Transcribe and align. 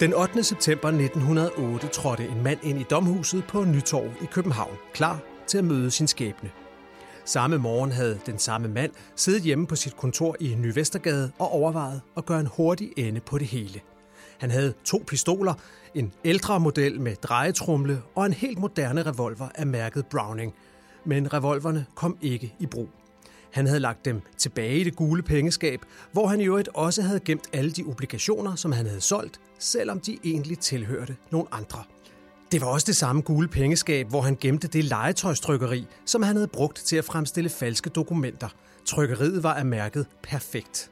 Den 0.00 0.14
8. 0.14 0.42
september 0.42 0.88
1908 0.88 1.88
trådte 1.88 2.28
en 2.28 2.42
mand 2.42 2.58
ind 2.62 2.80
i 2.80 2.82
domhuset 2.82 3.44
på 3.48 3.64
Nytorv 3.64 4.10
i 4.22 4.24
København, 4.24 4.76
klar 4.94 5.20
til 5.46 5.58
at 5.58 5.64
møde 5.64 5.90
sin 5.90 6.06
skæbne. 6.06 6.50
Samme 7.24 7.58
morgen 7.58 7.92
havde 7.92 8.20
den 8.26 8.38
samme 8.38 8.68
mand 8.68 8.92
siddet 9.16 9.42
hjemme 9.42 9.66
på 9.66 9.76
sit 9.76 9.96
kontor 9.96 10.36
i 10.40 10.54
Ny 10.54 10.72
Vestergade 10.74 11.32
og 11.38 11.52
overvejet 11.52 12.00
at 12.16 12.26
gøre 12.26 12.40
en 12.40 12.46
hurtig 12.46 12.92
ende 12.96 13.20
på 13.20 13.38
det 13.38 13.46
hele. 13.46 13.80
Han 14.38 14.50
havde 14.50 14.74
to 14.84 15.04
pistoler, 15.06 15.54
en 15.94 16.12
ældre 16.24 16.60
model 16.60 17.00
med 17.00 17.16
drejetrumle 17.16 18.02
og 18.14 18.26
en 18.26 18.32
helt 18.32 18.58
moderne 18.58 19.02
revolver 19.02 19.48
af 19.54 19.66
mærket 19.66 20.06
Browning. 20.06 20.54
Men 21.04 21.32
revolverne 21.32 21.86
kom 21.94 22.16
ikke 22.22 22.54
i 22.58 22.66
brug. 22.66 22.88
Han 23.52 23.66
havde 23.66 23.80
lagt 23.80 24.04
dem 24.04 24.22
tilbage 24.36 24.78
i 24.78 24.84
det 24.84 24.96
gule 24.96 25.22
pengeskab, 25.22 25.80
hvor 26.12 26.26
han 26.26 26.40
i 26.40 26.44
øvrigt 26.44 26.68
også 26.74 27.02
havde 27.02 27.20
gemt 27.20 27.48
alle 27.52 27.70
de 27.70 27.84
obligationer, 27.84 28.54
som 28.54 28.72
han 28.72 28.86
havde 28.86 29.00
solgt, 29.00 29.40
selvom 29.58 30.00
de 30.00 30.18
egentlig 30.24 30.58
tilhørte 30.58 31.16
nogle 31.30 31.46
andre. 31.52 31.82
Det 32.52 32.60
var 32.60 32.66
også 32.66 32.84
det 32.86 32.96
samme 32.96 33.22
gule 33.22 33.48
pengeskab, 33.48 34.08
hvor 34.08 34.20
han 34.20 34.36
gemte 34.40 34.68
det 34.68 34.84
legetøjstrykkeri, 34.84 35.86
som 36.06 36.22
han 36.22 36.36
havde 36.36 36.48
brugt 36.48 36.76
til 36.76 36.96
at 36.96 37.04
fremstille 37.04 37.50
falske 37.50 37.90
dokumenter. 37.90 38.48
Trykkeriet 38.84 39.42
var 39.42 39.54
af 39.54 39.66
mærket 39.66 40.06
perfekt. 40.22 40.90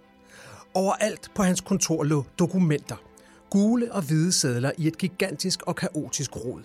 Overalt 0.75 1.31
på 1.35 1.43
hans 1.43 1.61
kontor 1.61 2.05
lå 2.05 2.25
dokumenter. 2.39 2.97
Gule 3.51 3.93
og 3.93 4.03
hvide 4.03 4.33
sædler 4.33 4.71
i 4.79 4.87
et 4.87 4.99
gigantisk 4.99 5.63
og 5.63 5.77
kaotisk 5.77 6.37
rod. 6.37 6.63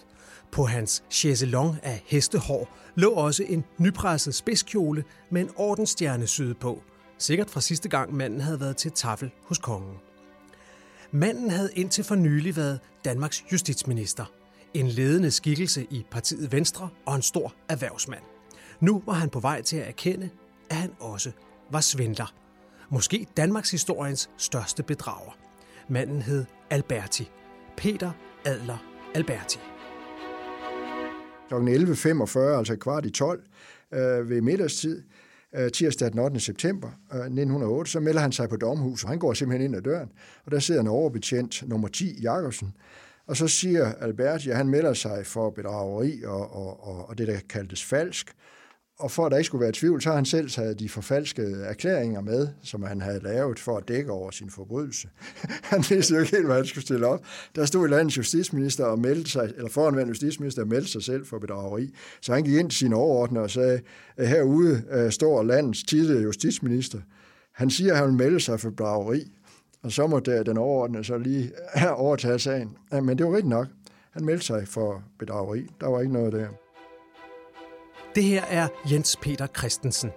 På 0.53 0.65
hans 0.65 1.03
chaiselong 1.09 1.79
af 1.83 2.03
hestehår 2.05 2.69
lå 2.95 3.11
også 3.11 3.43
en 3.43 3.63
nypresset 3.77 4.35
spidskjole 4.35 5.03
med 5.31 5.41
en 5.41 5.49
ordensstjerne 5.55 6.27
syet 6.27 6.57
på. 6.57 6.81
Sikkert 7.17 7.49
fra 7.49 7.61
sidste 7.61 7.89
gang 7.89 8.13
manden 8.13 8.41
havde 8.41 8.59
været 8.59 8.77
til 8.77 8.91
tafel 8.91 9.31
hos 9.47 9.57
kongen. 9.57 9.97
Manden 11.11 11.49
havde 11.49 11.69
indtil 11.75 12.03
for 12.03 12.15
nylig 12.15 12.55
været 12.55 12.79
Danmarks 13.05 13.43
justitsminister. 13.51 14.25
En 14.73 14.87
ledende 14.87 15.31
skikkelse 15.31 15.87
i 15.89 16.05
partiet 16.11 16.51
Venstre 16.51 16.89
og 17.05 17.15
en 17.15 17.21
stor 17.21 17.53
erhvervsmand. 17.69 18.23
Nu 18.79 19.03
var 19.05 19.13
han 19.13 19.29
på 19.29 19.39
vej 19.39 19.61
til 19.61 19.77
at 19.77 19.87
erkende, 19.87 20.29
at 20.69 20.75
han 20.75 20.91
også 20.99 21.31
var 21.71 21.81
svindler. 21.81 22.33
Måske 22.89 23.27
Danmarks 23.37 23.71
historiens 23.71 24.29
største 24.37 24.83
bedrager. 24.83 25.37
Manden 25.87 26.21
hed 26.21 26.45
Alberti. 26.69 27.29
Peter 27.77 28.11
Adler 28.45 28.77
Alberti 29.15 29.59
kl. 31.61 31.67
11.45, 31.67 32.39
altså 32.39 32.75
kvart 32.75 33.05
i 33.05 33.09
12 33.09 33.43
øh, 33.93 34.29
ved 34.29 34.41
middagstid, 34.41 35.03
øh, 35.55 35.71
tirsdag 35.71 36.11
den 36.11 36.19
8. 36.19 36.39
september 36.39 36.87
øh, 36.87 37.19
1908, 37.19 37.91
så 37.91 37.99
melder 37.99 38.21
han 38.21 38.31
sig 38.31 38.49
på 38.49 38.55
domhus, 38.55 39.03
og 39.03 39.09
han 39.09 39.19
går 39.19 39.33
simpelthen 39.33 39.65
ind 39.65 39.75
ad 39.75 39.81
døren, 39.81 40.11
og 40.45 40.51
der 40.51 40.59
sidder 40.59 40.81
en 40.81 40.87
overbetjent, 40.87 41.69
nummer 41.69 41.87
10, 41.87 42.21
Jakobsen, 42.21 42.73
og 43.27 43.37
så 43.37 43.47
siger 43.47 43.93
Albert, 43.93 44.47
at 44.47 44.57
han 44.57 44.69
melder 44.69 44.93
sig 44.93 45.25
for 45.25 45.49
bedrageri 45.49 46.23
og, 46.25 46.55
og, 46.55 46.87
og, 46.87 47.09
og 47.09 47.17
det, 47.17 47.27
der 47.27 47.37
kaldtes 47.49 47.83
falsk, 47.83 48.35
og 49.03 49.11
for 49.11 49.25
at 49.25 49.31
der 49.31 49.37
ikke 49.37 49.45
skulle 49.45 49.61
være 49.61 49.71
tvivl, 49.71 50.01
så 50.01 50.09
har 50.09 50.15
han 50.15 50.25
selv 50.25 50.49
taget 50.49 50.79
de 50.79 50.89
forfalskede 50.89 51.63
erklæringer 51.65 52.21
med, 52.21 52.47
som 52.61 52.83
han 52.83 53.01
havde 53.01 53.19
lavet 53.23 53.59
for 53.59 53.77
at 53.77 53.87
dække 53.87 54.11
over 54.11 54.31
sin 54.31 54.49
forbrydelse. 54.49 55.07
han 55.71 55.83
vidste 55.89 56.13
jo 56.13 56.19
ikke 56.19 56.31
helt, 56.31 56.45
hvad 56.45 56.55
han 56.55 56.65
skulle 56.65 56.83
stille 56.83 57.07
op. 57.07 57.25
Der 57.55 57.65
stod 57.65 57.87
landets 57.87 58.17
justitsminister 58.17 58.85
og 58.85 58.99
meldte 58.99 59.31
sig, 59.31 59.53
eller 59.55 59.69
foranværende 59.69 60.09
justitsminister 60.11 60.61
og 60.61 60.67
meldte 60.67 60.91
sig 60.91 61.03
selv 61.03 61.25
for 61.25 61.39
bedrageri. 61.39 61.93
Så 62.21 62.33
han 62.33 62.43
gik 62.43 62.55
ind 62.55 62.69
til 62.69 62.79
sine 62.79 62.95
overordnede 62.95 63.43
og 63.43 63.49
sagde, 63.49 63.81
at 64.17 64.27
herude 64.27 64.83
øh, 64.91 65.11
står 65.11 65.43
landets 65.43 65.83
tidligere 65.83 66.21
justitsminister. 66.21 66.99
Han 67.53 67.69
siger, 67.69 67.91
at 67.91 67.97
han 67.97 68.07
vil 68.07 68.15
melde 68.15 68.39
sig 68.39 68.59
for 68.59 68.69
bedrageri, 68.69 69.31
og 69.81 69.91
så 69.91 70.07
må 70.07 70.19
den 70.19 70.57
overordnede 70.57 71.03
så 71.03 71.17
lige 71.17 71.51
øh, 71.77 71.99
overtage 71.99 72.39
sagen. 72.39 72.77
Men 72.91 73.17
det 73.17 73.25
var 73.25 73.31
rigtigt 73.31 73.49
nok. 73.49 73.67
Han 74.11 74.25
meldte 74.25 74.45
sig 74.45 74.67
for 74.67 75.03
bedrageri. 75.19 75.67
Der 75.81 75.87
var 75.87 75.99
ikke 75.99 76.13
noget 76.13 76.33
der. 76.33 76.62
Det 78.15 78.23
her 78.23 78.43
er 78.43 78.67
Jens 78.91 79.17
Peter 79.21 79.47
Christensen. 79.57 80.11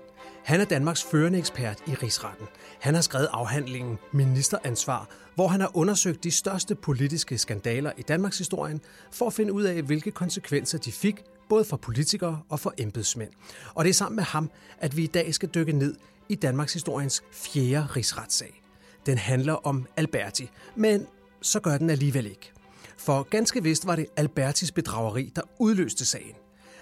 Han 0.45 0.61
er 0.61 0.65
Danmarks 0.65 1.03
førende 1.03 1.39
ekspert 1.39 1.79
i 1.87 1.95
rigsretten. 1.95 2.47
Han 2.81 2.95
har 2.95 3.01
skrevet 3.01 3.29
afhandlingen 3.33 3.99
Ministeransvar, 4.13 5.09
hvor 5.35 5.49
han 5.49 5.61
har 5.61 5.77
undersøgt 5.77 6.25
de 6.25 6.31
største 6.31 6.75
politiske 6.75 7.39
skandaler 7.39 7.93
i 7.99 8.03
Danmarks 8.03 8.39
historien 8.39 8.81
for 9.13 9.27
at 9.27 9.33
finde 9.33 9.53
ud 9.53 9.63
af, 9.63 9.83
hvilke 9.83 10.11
konsekvenser 10.11 10.79
de 10.79 10.93
fik, 10.93 11.25
både 11.49 11.65
for 11.65 11.77
politikere 11.77 12.43
og 12.49 12.61
for 12.61 12.75
embedsmænd. 12.79 13.31
Og 13.75 13.85
det 13.85 13.91
er 13.91 13.95
sammen 13.95 14.17
med 14.17 14.25
ham, 14.25 14.51
at 14.79 14.97
vi 14.97 15.05
i 15.05 15.07
dag 15.07 15.35
skal 15.35 15.49
dykke 15.49 15.73
ned 15.73 15.95
i 16.29 16.35
Danmarks 16.35 16.73
historiens 16.73 17.23
fjerde 17.33 17.87
rigsretssag. 17.87 18.63
Den 19.07 19.19
handler 19.19 19.67
om 19.67 19.87
Alberti, 19.97 20.51
men 20.75 21.07
så 21.43 21.61
gør 21.61 21.79
den 21.79 21.91
alligevel 21.91 22.27
ikke. 22.27 22.53
For 22.99 23.23
ganske 23.23 23.63
vist 23.63 23.87
var 23.87 23.97
det 23.97 24.07
Albertis 24.17 24.73
bedrageri, 24.73 25.33
der 25.37 25.43
udløste 25.59 26.07
sagen 26.07 26.35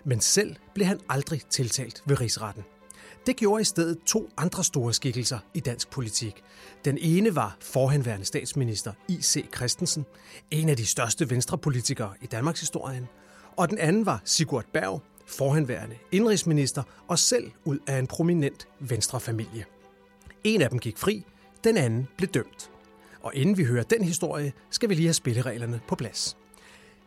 men 0.04 0.20
selv 0.20 0.56
blev 0.74 0.86
han 0.86 1.00
aldrig 1.08 1.42
tiltalt 1.50 2.02
ved 2.06 2.20
rigsretten. 2.20 2.64
Det 3.26 3.36
gjorde 3.36 3.60
i 3.60 3.64
stedet 3.64 3.98
to 4.06 4.30
andre 4.36 4.64
store 4.64 4.92
skikkelser 4.92 5.38
i 5.54 5.60
dansk 5.60 5.90
politik. 5.90 6.42
Den 6.84 6.98
ene 7.00 7.36
var 7.36 7.56
forhenværende 7.60 8.26
statsminister 8.26 8.92
I.C. 9.08 9.46
Christensen, 9.54 10.06
en 10.50 10.68
af 10.68 10.76
de 10.76 10.86
største 10.86 11.30
venstrepolitikere 11.30 12.12
i 12.22 12.26
Danmarks 12.26 12.60
historien, 12.60 13.08
og 13.56 13.70
den 13.70 13.78
anden 13.78 14.06
var 14.06 14.22
Sigurd 14.24 14.64
Berg, 14.72 15.02
forhenværende 15.26 15.96
indrigsminister 16.12 16.82
og 17.08 17.18
selv 17.18 17.50
ud 17.64 17.78
af 17.86 17.98
en 17.98 18.06
prominent 18.06 18.68
venstrefamilie. 18.80 19.64
En 20.44 20.62
af 20.62 20.70
dem 20.70 20.78
gik 20.78 20.98
fri, 20.98 21.24
den 21.64 21.76
anden 21.76 22.08
blev 22.16 22.28
dømt. 22.28 22.70
Og 23.22 23.34
inden 23.34 23.58
vi 23.58 23.64
hører 23.64 23.82
den 23.82 24.04
historie, 24.04 24.52
skal 24.70 24.88
vi 24.88 24.94
lige 24.94 25.06
have 25.06 25.14
spillereglerne 25.14 25.80
på 25.88 25.94
plads. 25.94 26.36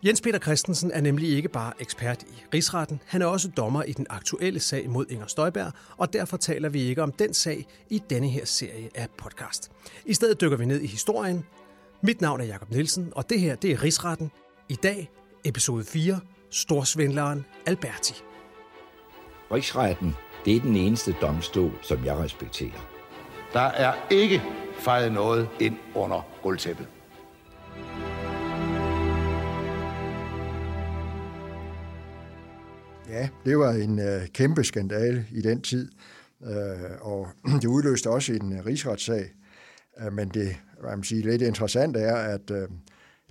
Jens 0.06 0.22
Peter 0.22 0.40
Christensen 0.40 0.91
er 0.91 1.02
nemlig 1.02 1.30
ikke 1.30 1.50
bare 1.50 1.74
ekspert 1.80 2.24
i 2.24 2.44
rigsretten, 2.53 3.02
han 3.06 3.22
er 3.22 3.25
også 3.25 3.50
dommer 3.58 3.84
i 3.84 3.91
den 3.91 4.06
aktuelle 4.09 4.59
sag 4.59 4.90
mod 4.90 5.06
Inger 5.09 5.28
Støjberg, 5.28 5.72
og 5.97 6.13
derfor 6.13 6.38
taler 6.38 6.69
vi 6.69 6.81
ikke 6.81 7.03
om 7.03 7.12
den 7.12 7.34
sag 7.34 7.66
i 7.90 8.02
denne 8.09 8.30
her 8.30 8.46
serie 8.46 8.90
af 8.96 9.07
podcast. 9.18 9.72
I 10.06 10.13
stedet 10.13 10.41
dykker 10.41 10.57
vi 10.57 10.66
ned 10.66 10.81
i 10.81 10.88
historien. 10.88 11.46
Mit 12.02 12.22
navn 12.22 12.41
er 12.41 12.46
Jakob 12.46 12.69
Nielsen, 12.72 13.12
og 13.16 13.30
det 13.30 13.40
her 13.40 13.56
det 13.56 13.72
er 13.72 13.84
Rigsretten. 13.84 14.31
I 14.69 14.75
dag 14.75 15.09
episode 15.46 15.86
4, 15.86 16.19
Storsvindleren 16.52 17.46
Alberti. 17.66 18.13
Rigsretten, 19.52 20.16
det 20.46 20.56
er 20.56 20.59
den 20.59 20.75
eneste 20.75 21.16
domstol, 21.22 21.72
som 21.81 22.06
jeg 22.06 22.18
respekterer. 22.18 22.90
Der 23.53 23.59
er 23.59 23.94
ikke 24.09 24.41
fejret 24.80 25.12
noget 25.12 25.50
ind 25.59 25.78
under 25.96 26.22
gulvtæppet. 26.44 26.88
Ja, 33.09 33.29
det 33.45 33.57
var 33.57 33.72
en 33.72 34.00
øh, 34.00 34.28
kæmpe 34.28 34.63
skandale 34.63 35.25
i 35.31 35.41
den 35.41 35.62
tid, 35.62 35.91
øh, 36.44 36.91
og 37.01 37.28
det 37.62 37.66
udløste 37.66 38.09
også 38.09 38.34
en 38.34 38.53
øh, 38.53 38.66
rigsretssag. 38.66 39.34
Øh, 40.00 40.13
men 40.13 40.29
det 40.29 40.56
hvad 40.81 40.91
man 40.91 41.03
siger, 41.03 41.23
lidt 41.23 41.41
interessant 41.41 41.97
er, 41.97 42.16
at 42.16 42.51
øh, 42.51 42.68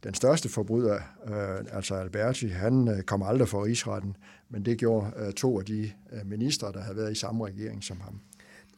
den 0.05 0.15
største 0.15 0.49
forbryder, 0.49 0.95
øh, 1.27 1.77
altså 1.77 1.95
Alberti, 1.95 2.49
han 2.49 2.89
øh, 2.89 3.03
kom 3.03 3.23
aldrig 3.23 3.49
for 3.49 3.65
rigsretten, 3.65 4.17
men 4.51 4.65
det 4.65 4.79
gjorde 4.79 5.13
øh, 5.17 5.33
to 5.33 5.59
af 5.59 5.65
de 5.65 5.93
øh, 6.13 6.27
ministre, 6.27 6.73
der 6.73 6.81
havde 6.81 6.97
været 6.97 7.13
i 7.13 7.21
samme 7.21 7.47
regering 7.47 7.85
som 7.85 8.01
ham. 8.01 8.21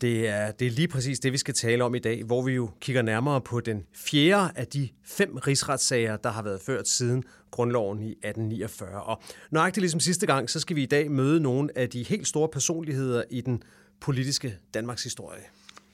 Det 0.00 0.28
er, 0.28 0.50
det 0.50 0.66
er 0.66 0.70
lige 0.70 0.88
præcis 0.88 1.20
det, 1.20 1.32
vi 1.32 1.38
skal 1.38 1.54
tale 1.54 1.84
om 1.84 1.94
i 1.94 1.98
dag, 1.98 2.25
hvor 2.25 2.42
vi 2.42 2.53
jo 2.53 2.70
kigger 2.81 3.03
nærmere 3.03 3.41
på 3.41 3.60
den 3.60 3.84
fjerde 3.94 4.50
af 4.56 4.66
de 4.66 4.88
fem 5.04 5.36
rigsretssager, 5.36 6.16
der 6.16 6.31
har 6.31 6.42
været 6.42 6.60
ført 6.60 6.88
siden 6.88 7.25
grundloven 7.50 8.03
i 8.03 8.10
1849. 8.10 9.03
Og 9.03 9.22
nøjagtigt 9.50 9.82
ligesom 9.82 10.00
sidste 10.00 10.26
gang, 10.26 10.50
så 10.50 10.60
skal 10.60 10.76
vi 10.76 10.82
i 10.82 10.86
dag 10.86 11.10
møde 11.10 11.41
nogle 11.41 11.78
af 11.78 11.88
de 11.88 12.03
helt 12.03 12.26
store 12.26 12.48
personligheder 12.48 13.22
i 13.31 13.41
den 13.41 13.62
politiske 14.00 14.59
Danmarks 14.75 15.04
historie. 15.04 15.42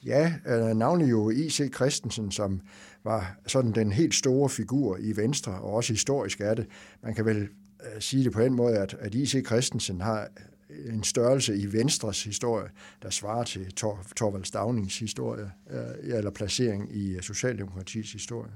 Ja, 0.06 0.34
øh, 0.46 0.76
navnet 0.76 1.10
jo 1.10 1.30
I.C. 1.30 1.74
Christensen, 1.74 2.30
som 2.30 2.60
var 3.04 3.36
sådan 3.46 3.72
den 3.72 3.92
helt 3.92 4.14
store 4.14 4.48
figur 4.48 4.96
i 5.00 5.16
Venstre, 5.16 5.52
og 5.52 5.72
også 5.72 5.92
historisk 5.92 6.40
er 6.40 6.54
det. 6.54 6.66
Man 7.02 7.14
kan 7.14 7.24
vel 7.24 7.38
øh, 7.40 8.00
sige 8.00 8.24
det 8.24 8.32
på 8.32 8.40
en 8.40 8.54
måde, 8.54 8.78
at, 8.78 8.96
at 9.00 9.14
I.C. 9.14 9.46
Christensen 9.46 10.00
har 10.00 10.28
en 10.86 11.04
størrelse 11.04 11.56
i 11.56 11.72
Venstres 11.72 12.24
historie, 12.24 12.68
der 13.02 13.10
svarer 13.10 13.44
til 13.44 13.72
Tor, 13.72 14.06
Torvald 14.16 14.44
Stavnings 14.44 14.98
historie, 14.98 15.50
øh, 15.70 16.16
eller 16.16 16.30
placering 16.30 16.96
i 16.96 17.16
øh, 17.16 17.22
Socialdemokratiets 17.22 18.12
historie. 18.12 18.50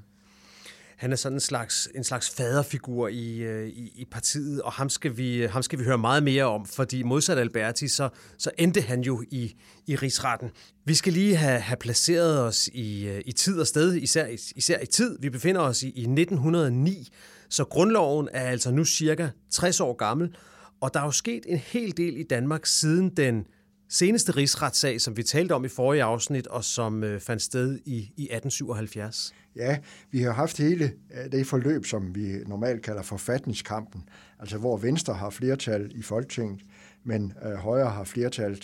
Han 0.96 1.12
er 1.12 1.16
sådan 1.16 1.36
en 1.36 1.40
slags, 1.40 1.88
en 1.94 2.04
slags 2.04 2.30
faderfigur 2.30 3.08
i, 3.08 3.36
øh, 3.36 3.68
i, 3.68 3.92
i 3.94 4.04
partiet, 4.04 4.62
og 4.62 4.72
ham 4.72 4.88
skal, 4.88 5.16
vi, 5.16 5.46
ham 5.46 5.62
skal 5.62 5.78
vi 5.78 5.84
høre 5.84 5.98
meget 5.98 6.22
mere 6.22 6.44
om, 6.44 6.66
fordi 6.66 7.02
modsat 7.02 7.38
Alberti, 7.38 7.88
så, 7.88 8.08
så 8.38 8.50
endte 8.58 8.80
han 8.80 9.00
jo 9.00 9.24
i, 9.30 9.56
i 9.86 9.96
rigsretten. 9.96 10.50
Vi 10.84 10.94
skal 10.94 11.12
lige 11.12 11.36
have, 11.36 11.60
have 11.60 11.76
placeret 11.76 12.40
os 12.40 12.68
i, 12.68 13.18
i 13.26 13.32
tid 13.32 13.60
og 13.60 13.66
sted, 13.66 13.94
især, 13.94 14.26
især 14.56 14.80
i 14.80 14.86
tid. 14.86 15.18
Vi 15.20 15.30
befinder 15.30 15.60
os 15.60 15.82
i, 15.82 15.86
i 15.86 16.00
1909, 16.00 17.08
så 17.48 17.64
grundloven 17.64 18.28
er 18.32 18.42
altså 18.42 18.70
nu 18.70 18.84
cirka 18.84 19.28
60 19.50 19.80
år 19.80 19.96
gammel, 19.96 20.36
og 20.80 20.94
der 20.94 21.00
er 21.00 21.04
jo 21.04 21.10
sket 21.10 21.46
en 21.46 21.58
hel 21.58 21.96
del 21.96 22.16
i 22.16 22.22
Danmark 22.22 22.66
siden 22.66 23.08
den 23.08 23.46
seneste 23.88 24.32
rigsretssag, 24.32 25.00
som 25.00 25.16
vi 25.16 25.22
talte 25.22 25.52
om 25.52 25.64
i 25.64 25.68
forrige 25.68 26.02
afsnit, 26.02 26.46
og 26.46 26.64
som 26.64 27.04
øh, 27.04 27.20
fandt 27.20 27.42
sted 27.42 27.78
i, 27.84 27.96
i 27.96 28.22
1877? 28.22 29.34
Ja, 29.56 29.78
vi 30.10 30.22
har 30.22 30.32
haft 30.32 30.58
hele 30.58 30.84
øh, 30.84 31.32
det 31.32 31.46
forløb, 31.46 31.86
som 31.86 32.14
vi 32.14 32.38
normalt 32.46 32.82
kalder 32.82 33.02
forfatningskampen, 33.02 34.08
altså 34.38 34.58
hvor 34.58 34.76
Venstre 34.76 35.14
har 35.14 35.30
flertal 35.30 35.92
i 35.94 36.02
Folketinget, 36.02 36.60
men 37.04 37.32
øh, 37.44 37.52
Højre 37.52 37.90
har 37.90 38.04
flertal 38.04 38.58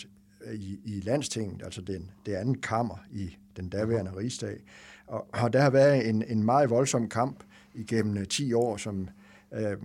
i, 0.52 0.78
i 0.84 1.00
landstinget, 1.00 1.62
altså 1.64 1.80
den, 1.80 2.10
det 2.26 2.34
andet 2.34 2.62
kammer 2.62 2.96
i 3.12 3.36
den 3.56 3.68
daværende 3.68 4.16
rigsdag. 4.16 4.56
Og, 5.06 5.26
og 5.32 5.52
der 5.52 5.60
har 5.60 5.70
været 5.70 6.08
en, 6.08 6.24
en 6.28 6.44
meget 6.44 6.70
voldsom 6.70 7.08
kamp 7.08 7.44
igennem 7.74 8.26
10 8.26 8.52
år, 8.52 8.76
som 8.76 9.08
øh, 9.54 9.76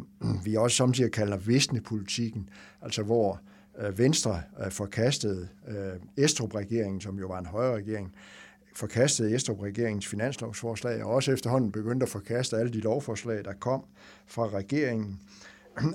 vi 0.46 0.56
også 0.56 0.78
samtidig 0.78 1.12
kalder 1.12 1.38
visnepolitikken, 1.38 2.50
altså 2.82 3.04
hvor 3.04 3.42
øh, 3.80 3.98
Venstre 3.98 4.42
øh, 4.66 4.72
forkastede 4.72 5.48
øh, 5.68 6.24
Estrup-regeringen, 6.24 7.02
som 7.02 7.20
jo 7.20 7.28
var 7.28 7.40
en 7.40 7.46
højre 7.46 7.76
regering, 7.76 8.14
forkastede 8.76 9.36
Estrup-regeringens 9.36 10.08
finanslovsforslag, 10.08 11.04
og 11.04 11.12
også 11.12 11.32
efterhånden 11.32 11.72
begyndte 11.72 12.04
at 12.04 12.10
forkaste 12.10 12.58
alle 12.58 12.74
de 12.74 12.80
lovforslag, 12.80 13.46
der 13.46 13.54
kom 13.54 13.84
fra 14.28 14.50
regeringen, 14.50 15.20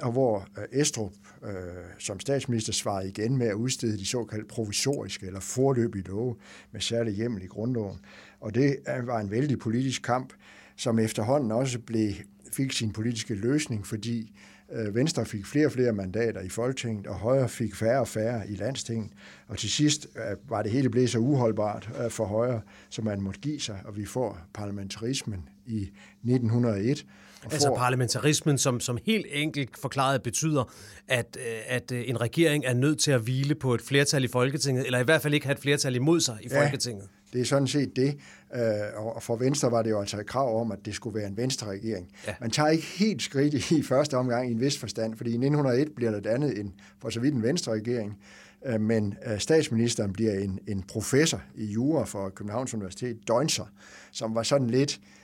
og 0.02 0.12
hvor 0.12 0.48
øh, 0.58 0.80
Estrup 0.80 1.12
øh, 1.44 1.50
som 1.98 2.20
statsminister 2.20 2.72
svarede 2.72 3.08
igen 3.08 3.36
med 3.36 3.46
at 3.46 3.54
udstede 3.54 3.98
de 3.98 4.06
såkaldte 4.06 4.48
provisoriske 4.48 5.26
eller 5.26 5.40
forløbige 5.40 6.04
love 6.04 6.36
med 6.72 6.80
særlig 6.80 7.14
hjemmel 7.14 7.42
i 7.42 7.46
grundloven. 7.46 7.98
Og 8.40 8.54
det 8.54 8.76
øh, 8.96 9.06
var 9.06 9.20
en 9.20 9.30
vældig 9.30 9.58
politisk 9.58 10.02
kamp, 10.02 10.32
som 10.76 10.98
efterhånden 10.98 11.50
også 11.50 11.78
blev, 11.78 12.12
fik 12.56 12.72
sin 12.72 12.92
politiske 12.92 13.34
løsning, 13.34 13.86
fordi 13.86 14.32
øh, 14.72 14.94
Venstre 14.94 15.26
fik 15.26 15.46
flere 15.46 15.66
og 15.66 15.72
flere 15.72 15.92
mandater 15.92 16.40
i 16.40 16.48
Folketinget, 16.48 17.06
og 17.06 17.14
Højre 17.14 17.48
fik 17.48 17.74
færre 17.74 18.00
og 18.00 18.08
færre 18.08 18.50
i 18.50 18.54
landstinget. 18.54 19.10
Og 19.48 19.58
til 19.58 19.70
sidst 19.70 20.06
øh, 20.16 20.50
var 20.50 20.62
det 20.62 20.72
hele 20.72 20.90
blevet 20.90 21.10
så 21.10 21.18
uholdbart 21.18 21.90
øh, 22.04 22.10
for 22.10 22.24
Højre, 22.24 22.60
som 22.90 23.04
man 23.04 23.20
måtte 23.20 23.40
give 23.40 23.60
sig, 23.60 23.80
og 23.84 23.96
vi 23.96 24.04
får 24.06 24.38
parlamentarismen 24.54 25.48
i 25.66 25.90
1901. 26.22 27.06
Og 27.44 27.52
altså 27.52 27.68
får... 27.68 27.76
parlamentarismen, 27.76 28.58
som, 28.58 28.80
som 28.80 28.98
helt 29.06 29.26
enkelt 29.30 29.78
forklaret 29.78 30.22
betyder, 30.22 30.72
at, 31.08 31.36
at 31.66 31.92
en 31.92 32.20
regering 32.20 32.64
er 32.64 32.74
nødt 32.74 32.98
til 32.98 33.10
at 33.10 33.20
hvile 33.20 33.54
på 33.54 33.74
et 33.74 33.82
flertal 33.82 34.24
i 34.24 34.28
Folketinget, 34.28 34.86
eller 34.86 34.98
i 34.98 35.04
hvert 35.04 35.22
fald 35.22 35.34
ikke 35.34 35.46
have 35.46 35.54
et 35.54 35.60
flertal 35.60 35.94
imod 35.94 36.20
sig 36.20 36.38
i 36.42 36.48
ja, 36.50 36.62
Folketinget. 36.62 37.08
Det 37.34 37.40
er 37.40 37.44
sådan 37.44 37.66
set 37.66 37.96
det. 37.96 38.18
Øh, 38.54 39.06
og 39.14 39.22
for 39.22 39.36
Venstre 39.36 39.70
var 39.70 39.82
det 39.82 39.90
jo 39.90 40.00
altså 40.00 40.20
et 40.20 40.26
krav 40.26 40.60
om, 40.60 40.72
at 40.72 40.78
det 40.84 40.94
skulle 40.94 41.18
være 41.18 41.28
en 41.28 41.36
venstre-regering. 41.36 42.08
Ja. 42.26 42.34
Man 42.40 42.50
tager 42.50 42.68
ikke 42.68 42.84
helt 42.84 43.22
skridt 43.22 43.70
i 43.70 43.82
første 43.82 44.16
omgang 44.16 44.48
i 44.48 44.52
en 44.52 44.60
vis 44.60 44.78
forstand, 44.78 45.16
fordi 45.16 45.30
i 45.30 45.34
1901 45.34 45.94
bliver 45.96 46.10
der 46.10 46.20
dannet 46.20 46.58
en, 46.58 46.74
for 47.00 47.10
så 47.10 47.20
vidt 47.20 47.34
en 47.34 47.42
venstre-regering, 47.42 48.18
øh, 48.66 48.80
men 48.80 49.14
øh, 49.26 49.38
statsministeren 49.38 50.12
bliver 50.12 50.32
en, 50.32 50.58
en 50.66 50.82
professor 50.82 51.42
i 51.54 51.64
jura 51.64 52.04
for 52.04 52.28
Københavns 52.28 52.74
Universitet, 52.74 53.28
Døgnser, 53.28 53.66
som 54.12 54.34
var 54.34 54.42
sådan 54.42 54.70
lidt 54.70 55.00
øh, 55.00 55.23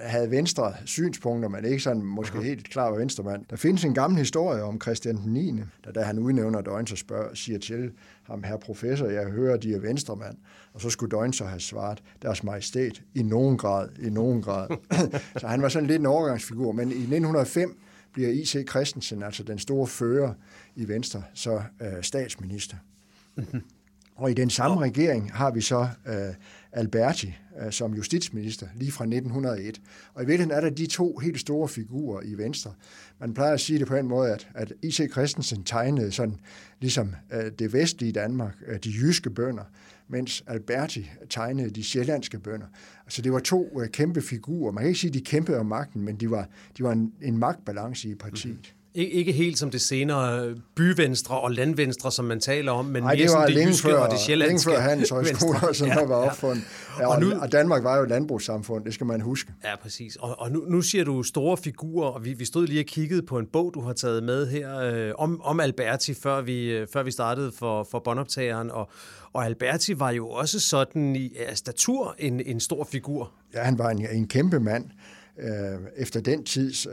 havde 0.00 0.30
venstre 0.30 0.74
synspunkter, 0.84 1.48
men 1.48 1.64
ikke 1.64 1.80
sådan 1.80 2.02
måske 2.02 2.42
helt 2.42 2.70
klar 2.70 2.90
var 2.90 2.98
venstremand. 2.98 3.44
Der 3.50 3.56
findes 3.56 3.84
en 3.84 3.94
gammel 3.94 4.18
historie 4.18 4.62
om 4.62 4.80
Christian 4.80 5.16
den 5.16 5.32
9., 5.32 5.60
der 5.84 5.92
da 5.92 6.02
han 6.02 6.18
udnævner 6.18 6.60
Døgnser, 6.60 6.96
spørger, 6.96 7.34
siger 7.34 7.58
til 7.58 7.90
ham, 8.22 8.42
herr 8.42 8.56
professor, 8.56 9.06
jeg 9.06 9.24
hører, 9.24 9.56
de 9.56 9.74
er 9.74 9.78
venstremand. 9.78 10.36
Og 10.72 10.80
så 10.80 10.90
skulle 10.90 11.16
Døgnser 11.16 11.46
have 11.46 11.60
svaret, 11.60 12.02
deres 12.22 12.44
majestæt, 12.44 13.02
i 13.14 13.22
nogen 13.22 13.58
grad, 13.58 13.88
i 14.02 14.10
nogen 14.10 14.42
grad. 14.42 14.68
så 15.40 15.46
han 15.46 15.62
var 15.62 15.68
sådan 15.68 15.88
lidt 15.88 16.00
en 16.00 16.06
overgangsfigur, 16.06 16.72
men 16.72 16.88
i 16.88 16.94
1905 16.94 17.78
bliver 18.12 18.30
I.C. 18.30 18.68
Christensen, 18.70 19.22
altså 19.22 19.42
den 19.42 19.58
store 19.58 19.86
fører 19.86 20.32
i 20.76 20.88
Venstre, 20.88 21.22
så 21.34 21.62
øh, 21.82 22.02
statsminister. 22.02 22.76
Og 24.16 24.30
i 24.30 24.34
den 24.34 24.50
samme 24.50 24.80
regering 24.80 25.32
har 25.32 25.50
vi 25.50 25.60
så 25.60 25.88
øh, 26.06 26.14
Alberti 26.76 27.34
øh, 27.60 27.72
som 27.72 27.94
justitsminister 27.94 28.66
lige 28.74 28.92
fra 28.92 29.04
1901. 29.04 29.80
Og 30.14 30.22
i 30.22 30.26
virkeligheden 30.26 30.56
er 30.56 30.60
der 30.60 30.70
de 30.70 30.86
to 30.86 31.18
helt 31.18 31.40
store 31.40 31.68
figurer 31.68 32.22
i 32.22 32.34
Venstre. 32.34 32.72
Man 33.20 33.34
plejer 33.34 33.52
at 33.52 33.60
sige 33.60 33.78
det 33.78 33.86
på 33.86 33.96
en 33.96 34.06
måde, 34.06 34.32
at, 34.32 34.48
at 34.54 34.72
I.C. 34.82 35.10
Christensen 35.12 35.64
tegnede 35.64 36.12
sådan 36.12 36.36
ligesom 36.80 37.14
øh, 37.32 37.50
det 37.58 37.72
vestlige 37.72 38.12
Danmark, 38.12 38.56
øh, 38.66 38.78
de 38.84 38.90
jyske 38.90 39.30
bønder, 39.30 39.64
mens 40.08 40.44
Alberti 40.46 41.10
tegnede 41.30 41.70
de 41.70 41.84
sjællandske 41.84 42.38
bønder. 42.38 42.66
Altså 43.06 43.22
det 43.22 43.32
var 43.32 43.38
to 43.38 43.80
kæmpe 43.92 44.22
figurer. 44.22 44.72
Man 44.72 44.82
kan 44.82 44.88
ikke 44.88 45.00
sige, 45.00 45.10
at 45.10 45.14
de 45.14 45.20
kæmpede 45.20 45.58
om 45.58 45.66
magten, 45.66 46.02
men 46.02 46.16
de 46.16 46.30
var, 46.30 46.48
de 46.78 46.82
var 46.82 46.92
en, 46.92 47.12
en 47.22 47.38
magtbalance 47.38 48.08
i 48.08 48.14
partiet. 48.14 48.54
Mhm. 48.54 48.75
Ikke 48.96 49.32
helt 49.32 49.58
som 49.58 49.70
det 49.70 49.80
senere 49.80 50.54
byvenstre 50.76 51.40
og 51.40 51.50
landvenstre, 51.50 52.12
som 52.12 52.24
man 52.24 52.40
taler 52.40 52.72
om, 52.72 52.84
men 52.84 53.02
Ej, 53.02 53.14
mere 53.14 53.22
det 53.22 53.32
var 53.32 53.46
det 53.46 53.66
jyske 53.66 53.82
før, 53.82 53.98
og 53.98 54.10
det 54.10 54.20
sjællandske. 54.20 54.70
Længe 54.70 54.82
før 54.82 54.88
Hans 54.88 55.10
Højskole, 55.10 55.74
som 55.74 55.88
ja, 55.88 56.04
var 56.04 56.14
opfundet. 56.14 56.64
Ja, 57.00 57.06
og, 57.06 57.20
nu, 57.20 57.32
og 57.40 57.52
Danmark 57.52 57.84
var 57.84 57.96
jo 57.96 58.02
et 58.02 58.08
landbrugssamfund, 58.08 58.84
det 58.84 58.94
skal 58.94 59.06
man 59.06 59.20
huske. 59.20 59.52
Ja, 59.64 59.76
præcis. 59.76 60.16
Og, 60.16 60.40
og 60.40 60.52
nu, 60.52 60.64
nu 60.68 60.82
siger 60.82 61.04
du 61.04 61.22
store 61.22 61.56
figurer, 61.56 62.08
og 62.08 62.24
vi, 62.24 62.32
vi 62.32 62.44
stod 62.44 62.66
lige 62.66 62.80
og 62.80 62.86
kiggede 62.86 63.22
på 63.22 63.38
en 63.38 63.46
bog, 63.46 63.74
du 63.74 63.80
har 63.80 63.92
taget 63.92 64.22
med 64.22 64.46
her, 64.46 64.78
øh, 64.78 65.12
om, 65.18 65.40
om 65.40 65.60
Alberti, 65.60 66.14
før 66.14 66.42
vi, 66.42 66.70
øh, 66.70 66.86
før 66.92 67.02
vi 67.02 67.10
startede 67.10 67.52
for, 67.52 67.88
for 67.90 67.98
båndoptageren, 67.98 68.70
og, 68.70 68.90
og 69.32 69.44
Alberti 69.44 69.98
var 69.98 70.10
jo 70.10 70.28
også 70.28 70.60
sådan 70.60 71.16
i 71.16 71.36
af 71.48 71.56
statur 71.56 72.14
en, 72.18 72.40
en 72.40 72.60
stor 72.60 72.84
figur. 72.84 73.32
Ja, 73.54 73.62
han 73.62 73.78
var 73.78 73.90
en, 73.90 74.06
en 74.12 74.28
kæmpe 74.28 74.60
mand. 74.60 74.84
Øh, 75.38 75.78
efter 75.96 76.20
den 76.20 76.44
tids 76.44 76.86
øh, 76.86 76.92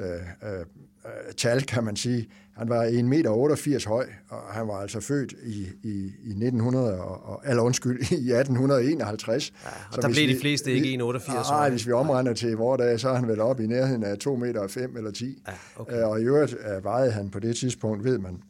øh, 0.50 0.66
øh, 1.06 1.34
tal, 1.38 1.64
kan 1.64 1.84
man 1.84 1.96
sige. 1.96 2.28
Han 2.58 2.70
var 2.70 2.86
1,88 2.86 3.04
meter 3.04 3.88
høj, 3.88 4.08
og 4.30 4.42
han 4.52 4.68
var 4.68 4.74
altså 4.74 5.00
født 5.00 5.34
i, 5.44 5.68
i, 5.84 6.12
i 6.24 6.30
1900, 6.30 7.02
og, 7.02 7.42
eller 7.46 7.64
undskyld, 7.64 8.00
i 8.12 8.32
1851. 8.32 9.54
Ja, 9.66 9.70
og 9.70 9.94
så 9.94 10.02
der 10.02 10.08
blev 10.08 10.28
vi, 10.28 10.34
de 10.34 10.40
fleste 10.40 10.72
ikke 10.72 11.04
1,88 11.04 11.32
høj. 11.32 11.60
Nej, 11.60 11.70
hvis 11.70 11.88
vi 11.88 11.92
omregner 11.92 12.34
til 12.34 12.58
vores 12.58 12.80
dag, 12.80 13.00
så 13.00 13.10
er 13.10 13.16
han 13.16 13.28
vel 13.28 13.40
oppe 13.40 13.64
i 13.64 13.68
nærheden 13.68 14.04
af 14.04 14.18
2 14.18 14.36
meter 14.36 14.68
5 14.68 14.98
eller 14.98 15.12
10. 15.12 15.44
Ja, 15.48 15.54
okay. 15.78 16.00
Øh, 16.00 16.08
og 16.08 16.22
i 16.22 16.24
øvrigt 16.24 16.56
øh, 16.76 16.84
vejede 16.84 17.12
han 17.12 17.30
på 17.30 17.40
det 17.40 17.56
tidspunkt, 17.56 18.04
ved 18.04 18.18
man, 18.18 18.42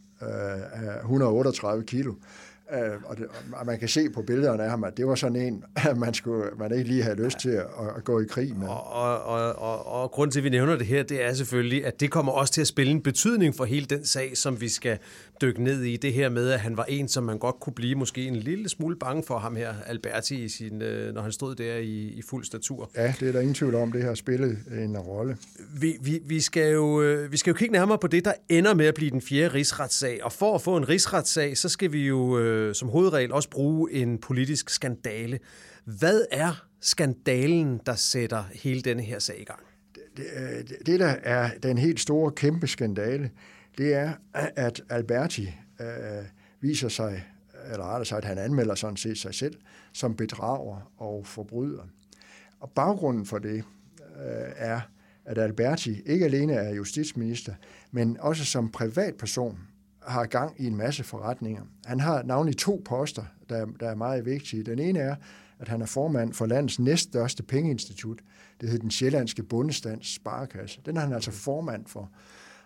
138 1.02 1.84
kilo. 1.84 2.14
Øh, 2.74 2.92
og, 3.06 3.18
det, 3.18 3.26
og 3.54 3.66
man 3.66 3.80
kan 3.80 3.88
se 3.88 4.10
på 4.10 4.22
billederne 4.22 4.64
af 4.64 4.70
ham, 4.70 4.84
at 4.84 4.98
det 4.98 5.08
var 5.08 5.16
sådan 5.16 5.36
en, 5.36 5.64
man, 6.04 6.14
skulle, 6.14 6.50
man 6.60 6.72
ikke 6.72 6.88
lige 6.88 7.04
havde 7.04 7.24
lyst 7.24 7.40
til 7.40 7.50
at, 7.50 7.66
at 7.98 8.04
gå 8.04 8.20
i 8.20 8.26
krig 8.30 8.58
med. 8.58 8.68
Og, 8.68 8.92
og, 8.92 9.24
og, 9.24 9.56
og, 9.60 9.86
og 9.86 10.12
grund 10.12 10.32
til, 10.32 10.40
at 10.40 10.44
vi 10.44 10.50
nævner 10.50 10.76
det 10.76 10.88
her, 10.88 11.04
det 11.04 11.24
er 11.24 11.34
selvfølgelig, 11.34 11.86
at 11.86 12.00
det 12.00 12.12
kommer 12.12 12.32
også 12.32 12.54
til 12.54 12.62
at 12.62 12.68
spille 12.68 12.92
en 12.92 13.02
betydning 13.02 13.56
for 13.56 13.66
hele 13.66 13.86
den 13.86 14.06
sag, 14.06 14.38
som 14.38 14.62
vi 14.62 14.70
skal 14.70 14.98
dykke 15.44 15.64
ned 15.64 15.84
i. 15.84 15.98
Det 15.98 16.14
her 16.14 16.30
med, 16.30 16.50
at 16.50 16.60
han 16.60 16.78
var 16.78 16.84
en, 16.84 17.08
som 17.08 17.24
man 17.24 17.38
godt 17.38 17.60
kunne 17.60 17.74
blive 17.74 17.96
måske 17.96 18.28
en 18.28 18.36
lille 18.36 18.70
smule 18.70 18.96
bange 18.96 19.24
for 19.24 19.38
ham 19.38 19.56
her, 19.56 19.74
Alberti, 19.86 20.44
i 20.44 20.50
sin, 20.50 20.82
øh, 20.82 21.14
når 21.14 21.22
han 21.22 21.32
stod 21.32 21.56
der 21.56 21.76
i, 21.76 22.08
i 22.08 22.22
fuld 22.22 22.46
statur. 22.46 22.92
Ja, 22.96 23.14
det 23.20 23.28
er 23.28 23.32
der 23.32 23.40
ingen 23.40 23.56
tvivl 23.56 23.76
om, 23.76 23.92
det 23.92 24.04
har 24.04 24.14
spillet 24.16 24.58
en 24.72 24.98
rolle. 24.98 25.38
Vi, 25.80 25.98
vi, 26.02 26.20
vi, 26.26 26.40
skal 26.40 26.74
jo, 26.74 27.02
øh, 27.02 27.32
vi 27.32 27.38
skal 27.38 27.52
jo 27.52 27.56
kigge 27.56 27.74
nærmere 27.74 27.98
på 27.98 28.08
det, 28.08 28.26
der 28.26 28.34
ender 28.50 28.74
med 28.74 28.86
at 28.86 28.94
blive 28.94 29.12
den 29.12 29.22
fjerde 29.22 29.54
rigsretssag. 29.54 30.24
Og 30.24 30.32
for 30.32 30.56
at 30.56 30.62
få 30.62 30.78
en 30.78 30.90
rigsretssag, 30.90 31.58
så 31.58 31.70
skal 31.70 31.92
vi 31.92 32.08
jo 32.08 32.40
øh, 32.40 32.76
som 32.76 32.90
hovedregel 32.90 33.32
også 33.32 33.50
bruge 33.50 33.92
en 33.92 34.18
politisk 34.18 34.70
skandale. 34.70 35.40
Hvad 35.86 36.22
er 36.32 36.66
skandalen, 36.82 37.80
der 37.86 37.96
sætter 37.96 38.44
hele 38.54 38.82
denne 38.82 39.04
her 39.04 39.20
sag 39.20 39.42
i 39.42 39.44
gang? 39.44 39.60
Det, 40.18 40.26
det, 40.70 40.78
det 40.86 41.00
der 41.00 41.16
er 41.24 41.50
den 41.64 41.78
helt 41.78 42.00
store, 42.00 42.32
kæmpe 42.32 42.68
skandale, 42.68 43.30
det 43.78 43.94
er, 43.94 44.14
at 44.34 44.82
Alberti 44.90 45.54
øh, 45.80 45.88
viser 46.60 46.90
sig, 46.90 47.26
eller 47.72 47.86
rettere 47.86 48.06
sagt, 48.06 48.26
at 48.26 48.30
han 48.30 48.38
anmelder 48.38 48.76
sådan 48.76 48.98
set 48.98 49.18
sig 49.18 49.34
selv, 49.34 49.56
som 49.94 50.16
bedrager 50.16 50.92
og 50.98 51.26
forbryder. 51.26 51.84
Og 52.60 52.72
baggrunden 52.72 53.26
for 53.26 53.40
det 53.40 53.64
øh, 54.16 54.52
er, 54.56 54.82
at 55.26 55.38
Alberti 55.38 56.02
ikke 56.06 56.26
alene 56.26 56.54
er 56.54 56.74
justitsminister, 56.74 57.54
men 57.92 58.18
også 58.20 58.46
som 58.46 58.72
privatperson 58.72 59.60
har 60.08 60.26
gang 60.26 60.62
i 60.62 60.68
en 60.68 60.76
masse 60.76 61.04
forretninger. 61.04 61.64
Han 61.86 62.00
har 62.00 62.24
navnlig 62.24 62.58
to 62.58 62.82
poster, 62.86 63.24
der, 63.50 63.66
der 63.80 63.90
er 63.90 63.96
meget 63.96 64.26
vigtige. 64.26 64.64
Den 64.64 64.80
ene 64.80 65.00
er, 65.00 65.16
at 65.60 65.68
han 65.68 65.82
er 65.82 65.86
formand 65.86 66.34
for 66.34 66.46
landets 66.46 66.80
næststørste 66.80 67.44
pengeinstitut. 67.44 68.20
Det 68.62 68.70
hedder 68.70 68.82
den 68.82 68.92
Sjællandske 68.92 69.44
Bundestands 69.44 70.16
Sparekasse. 70.16 70.82
Den 70.86 70.98
er 70.98 71.02
han 71.02 71.14
altså 71.14 71.32
formand 71.32 71.86
for. 71.86 72.12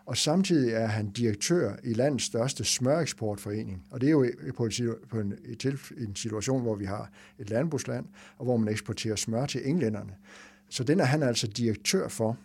Og 0.07 0.17
samtidig 0.17 0.73
er 0.73 0.87
han 0.87 1.09
direktør 1.09 1.75
i 1.83 1.93
landets 1.93 2.23
største 2.23 2.63
smøreksportforening. 2.63 3.83
Og 3.91 4.01
det 4.01 4.07
er 4.07 4.11
jo 4.11 4.25
på 4.55 4.65
en, 4.65 4.71
på 5.09 5.19
en, 5.19 5.33
en 5.97 6.15
situation, 6.15 6.61
hvor 6.61 6.75
vi 6.75 6.85
har 6.85 7.11
et 7.39 7.49
landbrugsland, 7.49 8.05
og 8.37 8.45
hvor 8.45 8.57
man 8.57 8.67
eksporterer 8.67 9.15
smør 9.15 9.45
til 9.45 9.61
englænderne. 9.69 10.11
Så 10.69 10.83
den 10.83 10.99
er 10.99 11.03
han 11.03 11.23
altså 11.23 11.47
direktør 11.47 12.07
for. 12.07 12.37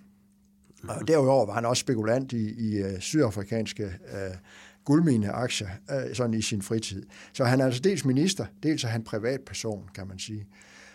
Og 0.88 1.08
derudover 1.08 1.46
var 1.46 1.54
han 1.54 1.64
også 1.64 1.80
spekulant 1.80 2.32
i, 2.32 2.70
i 2.70 2.84
uh, 2.84 2.98
sydafrikanske 2.98 3.84
uh, 3.84 4.36
guldmineaktier 4.84 5.68
uh, 5.88 6.14
sådan 6.14 6.34
i 6.34 6.42
sin 6.42 6.62
fritid. 6.62 7.02
Så 7.32 7.44
han 7.44 7.60
er 7.60 7.64
altså 7.64 7.80
dels 7.80 8.04
minister, 8.04 8.46
dels 8.62 8.84
er 8.84 8.88
han 8.88 9.04
privatperson, 9.04 9.88
kan 9.94 10.06
man 10.08 10.18
sige. 10.18 10.46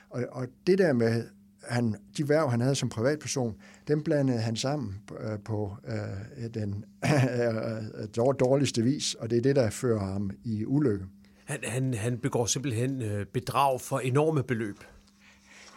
Og, 0.09 0.23
og 0.31 0.47
det 0.67 0.77
der 0.77 0.93
med 0.93 1.23
han, 1.69 1.95
de 2.17 2.29
værv, 2.29 2.49
han 2.49 2.61
havde 2.61 2.75
som 2.75 2.89
privatperson, 2.89 3.55
dem 3.87 4.03
blandede 4.03 4.39
han 4.39 4.55
sammen 4.55 5.01
øh, 5.19 5.39
på 5.45 5.75
øh, 5.87 6.53
den 6.53 6.85
øh, 7.03 8.33
dårligste 8.39 8.83
vis, 8.83 9.13
og 9.13 9.29
det 9.29 9.37
er 9.37 9.41
det, 9.41 9.55
der 9.55 9.69
fører 9.69 9.99
ham 9.99 10.31
i 10.43 10.65
ulykke. 10.65 11.05
Han, 11.45 11.59
han, 11.63 11.93
han 11.93 12.17
begår 12.17 12.45
simpelthen 12.45 13.01
øh, 13.01 13.25
bedrag 13.25 13.81
for 13.81 13.99
enorme 13.99 14.43
beløb. 14.43 14.77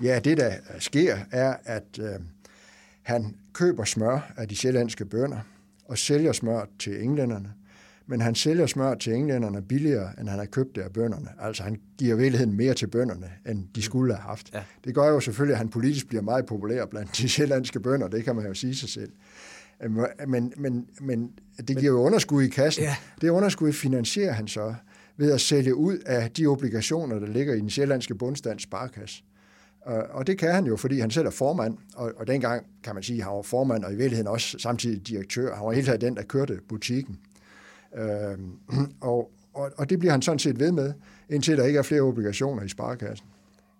Ja, 0.02 0.20
det 0.25 0.37
der 0.38 0.52
sker 0.78 1.18
er, 1.30 1.56
at 1.64 1.99
øh, 2.00 2.20
han 3.02 3.37
køber 3.52 3.85
smør 3.85 4.32
af 4.37 4.49
de 4.49 4.56
sjællandske 4.56 5.04
bønder 5.04 5.40
og 5.85 5.99
sælger 5.99 6.32
smør 6.32 6.64
til 6.78 7.02
englænderne. 7.02 7.52
Men 8.11 8.21
han 8.21 8.35
sælger 8.35 8.67
smør 8.67 8.95
til 8.95 9.12
englænderne 9.14 9.62
billigere, 9.62 10.11
end 10.21 10.29
han 10.29 10.38
har 10.38 10.47
købt 10.47 10.76
det 10.76 10.83
af 10.83 10.93
bønderne. 10.93 11.29
Altså 11.40 11.62
han 11.62 11.81
giver 11.99 12.17
virkeligheden 12.17 12.57
mere 12.57 12.75
til 12.75 12.87
bønderne, 12.87 13.31
end 13.47 13.64
de 13.75 13.83
skulle 13.83 14.14
have 14.14 14.23
haft. 14.23 14.50
Ja. 14.55 14.62
Det 14.85 14.95
gør 14.95 15.09
jo 15.09 15.21
selvfølgelig, 15.21 15.55
at 15.55 15.59
han 15.59 15.69
politisk 15.69 16.09
bliver 16.09 16.23
meget 16.23 16.47
populær 16.47 16.87
blandt 16.87 17.19
de 17.19 17.29
sjællandske 17.29 17.81
bønder. 17.81 18.09
Det 18.09 18.25
kan 18.25 18.37
man 18.37 18.47
jo 18.47 18.55
sige 18.55 18.75
sig 18.75 18.88
selv. 18.88 19.12
Men, 20.26 20.52
men, 20.57 20.87
men 21.00 21.31
det 21.59 21.76
giver 21.76 21.93
jo 21.93 22.00
underskud 22.00 22.43
i 22.43 22.49
kassen. 22.49 22.85
Ja. 22.85 22.97
Det 23.21 23.29
underskud 23.29 23.73
finansierer 23.73 24.33
han 24.33 24.49
så 24.49 24.75
ved 25.17 25.33
at 25.33 25.40
sælge 25.40 25.75
ud 25.75 25.99
af 26.07 26.31
de 26.31 26.47
obligationer, 26.47 27.19
der 27.19 27.26
ligger 27.26 27.55
i 27.55 27.61
den 27.61 27.71
sjællandske 27.71 28.14
bundstands 28.14 28.62
sparkasse. 28.62 29.25
Og 30.11 30.26
det 30.26 30.38
kan 30.38 30.52
han 30.52 30.67
jo, 30.67 30.76
fordi 30.76 31.00
han 31.00 31.11
selv 31.11 31.26
er 31.26 31.31
formand, 31.31 31.76
og, 31.95 32.12
og 32.17 32.26
dengang 32.26 32.67
kan 32.85 32.95
man 32.95 33.02
sige, 33.02 33.19
at 33.19 33.25
han 33.25 33.33
var 33.33 33.43
formand, 33.43 33.85
og 33.85 33.93
i 33.93 33.97
virkeligheden 33.97 34.26
også 34.26 34.59
samtidig 34.59 35.09
direktør. 35.09 35.55
Han 35.55 35.67
var 35.67 35.73
helt 35.73 36.00
den, 36.00 36.17
der 36.17 36.23
kørte 36.23 36.59
butikken. 36.69 37.19
Øh, 37.97 38.38
og, 39.00 39.30
og, 39.54 39.70
og 39.76 39.90
det 39.90 39.99
bliver 39.99 40.12
han 40.12 40.23
sådan 40.23 40.38
set 40.38 40.61
ved 40.61 40.73
med, 40.73 40.92
indtil 41.30 41.56
der 41.56 41.64
ikke 41.64 41.78
er 41.78 41.82
flere 41.82 42.00
obligationer 42.00 42.62
i 42.62 42.68
sparekassen. 42.68 43.26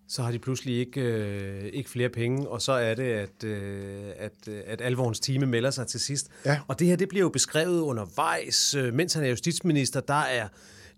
Så 0.08 0.22
har 0.22 0.32
de 0.32 0.38
pludselig 0.38 0.78
ikke, 0.78 1.00
øh, 1.00 1.64
ikke 1.64 1.90
flere 1.90 2.08
penge, 2.08 2.48
og 2.48 2.62
så 2.62 2.72
er 2.72 2.94
det, 2.94 3.12
at, 3.12 3.44
øh, 3.44 4.10
at, 4.16 4.48
at 4.66 4.80
alvorens 4.80 5.20
time 5.20 5.46
melder 5.46 5.70
sig 5.70 5.86
til 5.86 6.00
sidst. 6.00 6.28
Ja. 6.46 6.60
Og 6.68 6.78
det 6.78 6.86
her 6.86 6.96
det 6.96 7.08
bliver 7.08 7.22
jo 7.22 7.28
beskrevet 7.28 7.80
undervejs, 7.80 8.74
øh, 8.74 8.94
mens 8.94 9.14
han 9.14 9.24
er 9.24 9.28
justitsminister. 9.28 10.00
Der 10.00 10.14
er 10.14 10.48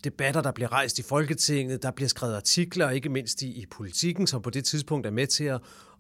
debatter, 0.04 0.42
der 0.42 0.52
bliver 0.52 0.72
rejst 0.72 0.98
i 0.98 1.02
Folketinget, 1.02 1.82
der 1.82 1.90
bliver 1.90 2.08
skrevet 2.08 2.34
artikler, 2.34 2.90
ikke 2.90 3.08
mindst 3.08 3.42
i, 3.42 3.46
i 3.46 3.66
politikken, 3.70 4.26
som 4.26 4.42
på 4.42 4.50
det 4.50 4.64
tidspunkt 4.64 5.06
er 5.06 5.10
med 5.10 5.26
til 5.26 5.44
at, 5.44 5.54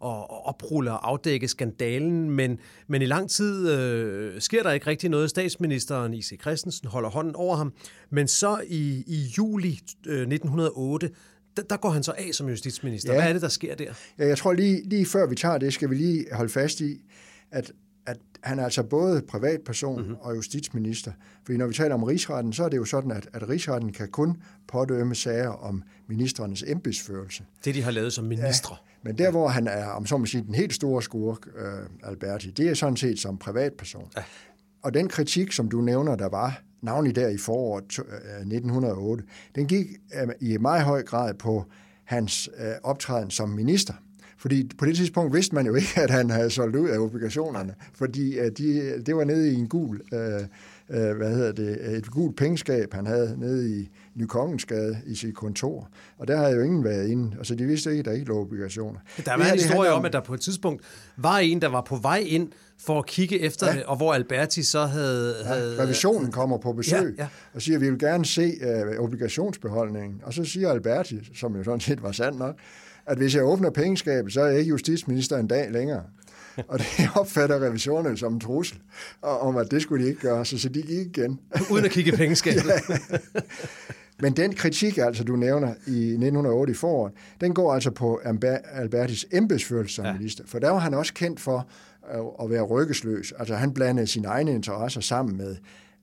at 0.04 0.26
oprulle 0.44 0.92
og 0.92 1.08
afdække 1.08 1.48
skandalen. 1.48 2.30
Men, 2.30 2.58
men 2.86 3.02
i 3.02 3.06
lang 3.06 3.30
tid 3.30 3.70
øh, 3.70 4.40
sker 4.40 4.62
der 4.62 4.72
ikke 4.72 4.86
rigtig 4.86 5.10
noget. 5.10 5.30
Statsministeren 5.30 6.14
I.C. 6.14 6.40
Christensen 6.40 6.88
holder 6.88 7.10
hånden 7.10 7.34
over 7.36 7.56
ham. 7.56 7.72
Men 8.10 8.28
så 8.28 8.60
i, 8.66 9.04
i 9.06 9.32
juli 9.38 9.80
øh, 10.06 10.20
1908, 10.20 11.10
der, 11.56 11.62
der 11.62 11.76
går 11.76 11.90
han 11.90 12.02
så 12.02 12.12
af 12.18 12.28
som 12.32 12.48
justitsminister. 12.48 13.12
Ja. 13.12 13.18
Hvad 13.18 13.28
er 13.28 13.32
det, 13.32 13.42
der 13.42 13.48
sker 13.48 13.74
der? 13.74 13.92
Ja, 14.18 14.26
jeg 14.26 14.38
tror 14.38 14.52
lige, 14.52 14.88
lige 14.88 15.06
før 15.06 15.26
vi 15.26 15.34
tager 15.34 15.58
det, 15.58 15.74
skal 15.74 15.90
vi 15.90 15.94
lige 15.94 16.26
holde 16.32 16.52
fast 16.52 16.80
i, 16.80 17.04
at 17.50 17.72
at 18.06 18.16
han 18.42 18.58
er 18.58 18.64
altså 18.64 18.82
både 18.82 19.22
privatperson 19.28 20.00
mm-hmm. 20.00 20.16
og 20.20 20.36
justitsminister. 20.36 21.12
Fordi 21.44 21.58
når 21.58 21.66
vi 21.66 21.74
taler 21.74 21.94
om 21.94 22.02
rigsretten, 22.02 22.52
så 22.52 22.64
er 22.64 22.68
det 22.68 22.76
jo 22.76 22.84
sådan, 22.84 23.10
at, 23.10 23.28
at 23.32 23.48
rigsretten 23.48 23.92
kan 23.92 24.08
kun 24.08 24.36
pådømme 24.68 25.14
sager 25.14 25.48
om 25.48 25.82
ministerens 26.06 26.64
embedsførelse. 26.66 27.44
Det, 27.64 27.74
de 27.74 27.82
har 27.82 27.90
lavet 27.90 28.12
som 28.12 28.24
ministre. 28.24 28.76
Ja, 28.80 29.08
men 29.08 29.18
der, 29.18 29.30
hvor 29.30 29.48
han 29.48 29.66
er, 29.66 29.86
om 29.86 30.06
så 30.06 30.16
man 30.16 30.26
sige, 30.26 30.44
den 30.46 30.54
helt 30.54 30.74
store 30.74 31.02
skurk, 31.02 31.46
uh, 31.46 32.08
Alberti, 32.10 32.50
det 32.50 32.68
er 32.68 32.74
sådan 32.74 32.96
set 32.96 33.20
som 33.20 33.38
privatperson. 33.38 34.08
Ja. 34.16 34.22
Og 34.82 34.94
den 34.94 35.08
kritik, 35.08 35.52
som 35.52 35.68
du 35.68 35.80
nævner, 35.80 36.16
der 36.16 36.28
var, 36.28 36.62
navnlig 36.82 37.16
der 37.16 37.28
i 37.28 37.38
foråret 37.38 37.84
1908, 37.84 39.24
den 39.54 39.66
gik 39.66 39.86
uh, 40.22 40.32
i 40.40 40.56
meget 40.56 40.82
høj 40.82 41.02
grad 41.02 41.34
på 41.34 41.64
hans 42.04 42.48
uh, 42.58 42.90
optræden 42.90 43.30
som 43.30 43.48
minister. 43.48 43.94
Fordi 44.42 44.70
på 44.78 44.84
det 44.86 44.96
tidspunkt 44.96 45.34
vidste 45.34 45.54
man 45.54 45.66
jo 45.66 45.74
ikke, 45.74 45.92
at 45.96 46.10
han 46.10 46.30
havde 46.30 46.50
solgt 46.50 46.76
ud 46.76 46.88
af 46.88 46.98
obligationerne, 46.98 47.74
fordi 47.94 48.40
uh, 48.40 48.46
de, 48.46 49.02
det 49.06 49.16
var 49.16 49.24
nede 49.24 49.52
i 49.52 49.54
en 49.54 49.68
gul, 49.68 50.00
uh, 50.12 50.18
uh, 50.18 51.16
hvad 51.16 51.34
hedder 51.34 51.52
det, 51.52 51.96
et 51.96 52.10
gult 52.10 52.36
pengeskab, 52.36 52.94
han 52.94 53.06
havde 53.06 53.36
nede 53.38 53.80
i 53.80 53.90
Nykongensgade 54.14 54.98
i 55.06 55.14
sit 55.14 55.34
kontor. 55.34 55.88
Og 56.18 56.28
der 56.28 56.36
havde 56.36 56.52
jo 56.52 56.62
ingen 56.62 56.84
været 56.84 57.08
inde, 57.08 57.36
og 57.38 57.46
så 57.46 57.54
de 57.54 57.64
vidste 57.64 57.90
ikke, 57.90 58.00
at 58.00 58.04
der 58.04 58.12
ikke 58.12 58.26
lå 58.26 58.40
obligationer. 58.40 59.00
Der 59.24 59.36
var 59.36 59.44
en 59.44 59.52
historie 59.52 59.90
om, 59.90 60.04
at 60.04 60.12
der 60.12 60.20
på 60.20 60.34
et 60.34 60.40
tidspunkt 60.40 60.82
var 61.16 61.38
en, 61.38 61.62
der 61.62 61.68
var 61.68 61.80
på 61.80 61.96
vej 61.96 62.24
ind 62.26 62.48
for 62.78 62.98
at 62.98 63.06
kigge 63.06 63.40
efter 63.40 63.66
ja. 63.66 63.72
det, 63.72 63.84
og 63.84 63.96
hvor 63.96 64.14
Alberti 64.14 64.62
så 64.62 64.86
havde... 64.86 65.34
Ja, 65.40 65.46
havde 65.46 65.82
revisionen 65.82 66.32
kommer 66.32 66.58
på 66.58 66.72
besøg 66.72 67.14
ja, 67.18 67.22
ja. 67.22 67.28
og 67.54 67.62
siger, 67.62 67.76
at 67.76 67.82
vi 67.82 67.90
vil 67.90 67.98
gerne 67.98 68.24
se 68.24 68.52
uh, 68.62 69.04
obligationsbeholdningen. 69.04 70.20
Og 70.22 70.34
så 70.34 70.44
siger 70.44 70.70
Alberti, 70.70 71.30
som 71.34 71.56
jo 71.56 71.64
sådan 71.64 71.80
set 71.80 72.02
var 72.02 72.12
sandt 72.12 72.38
nok, 72.38 72.56
at 73.06 73.18
hvis 73.18 73.34
jeg 73.34 73.44
åbner 73.44 73.70
pengeskabet, 73.70 74.32
så 74.32 74.40
er 74.40 74.46
jeg 74.46 74.58
ikke 74.58 74.68
justitsminister 74.68 75.38
en 75.38 75.46
dag 75.46 75.70
længere. 75.70 76.02
Og 76.68 76.78
det 76.78 76.86
opfatter 77.20 77.66
revisorerne 77.66 78.16
som 78.16 78.34
en 78.34 78.40
trussel, 78.40 78.78
om 79.22 79.56
at 79.56 79.70
det 79.70 79.82
skulle 79.82 80.04
de 80.04 80.08
ikke 80.08 80.20
gøre, 80.20 80.44
så, 80.44 80.58
så 80.58 80.68
de 80.68 80.82
gik 80.82 81.16
igen. 81.16 81.40
Uden 81.72 81.84
at 81.84 81.90
kigge 81.90 82.12
i 82.12 82.16
pengeskabet. 82.16 82.64
ja. 83.34 83.40
Men 84.20 84.32
den 84.32 84.54
kritik, 84.54 84.98
altså 84.98 85.24
du 85.24 85.36
nævner 85.36 85.68
i 85.68 86.08
1908 86.08 86.70
i 86.70 86.74
foråret, 86.74 87.12
den 87.40 87.54
går 87.54 87.74
altså 87.74 87.90
på 87.90 88.20
Albertis 88.72 89.26
embedsførelse 89.32 89.94
som 89.94 90.04
ja. 90.04 90.12
minister, 90.12 90.44
for 90.46 90.58
der 90.58 90.70
var 90.70 90.78
han 90.78 90.94
også 90.94 91.14
kendt 91.14 91.40
for 91.40 91.68
at 92.42 92.50
være 92.50 92.62
rykkesløs. 92.62 93.32
Altså 93.38 93.54
han 93.54 93.72
blandede 93.72 94.06
sine 94.06 94.28
egne 94.28 94.52
interesser 94.54 95.00
sammen 95.00 95.36
med 95.36 95.56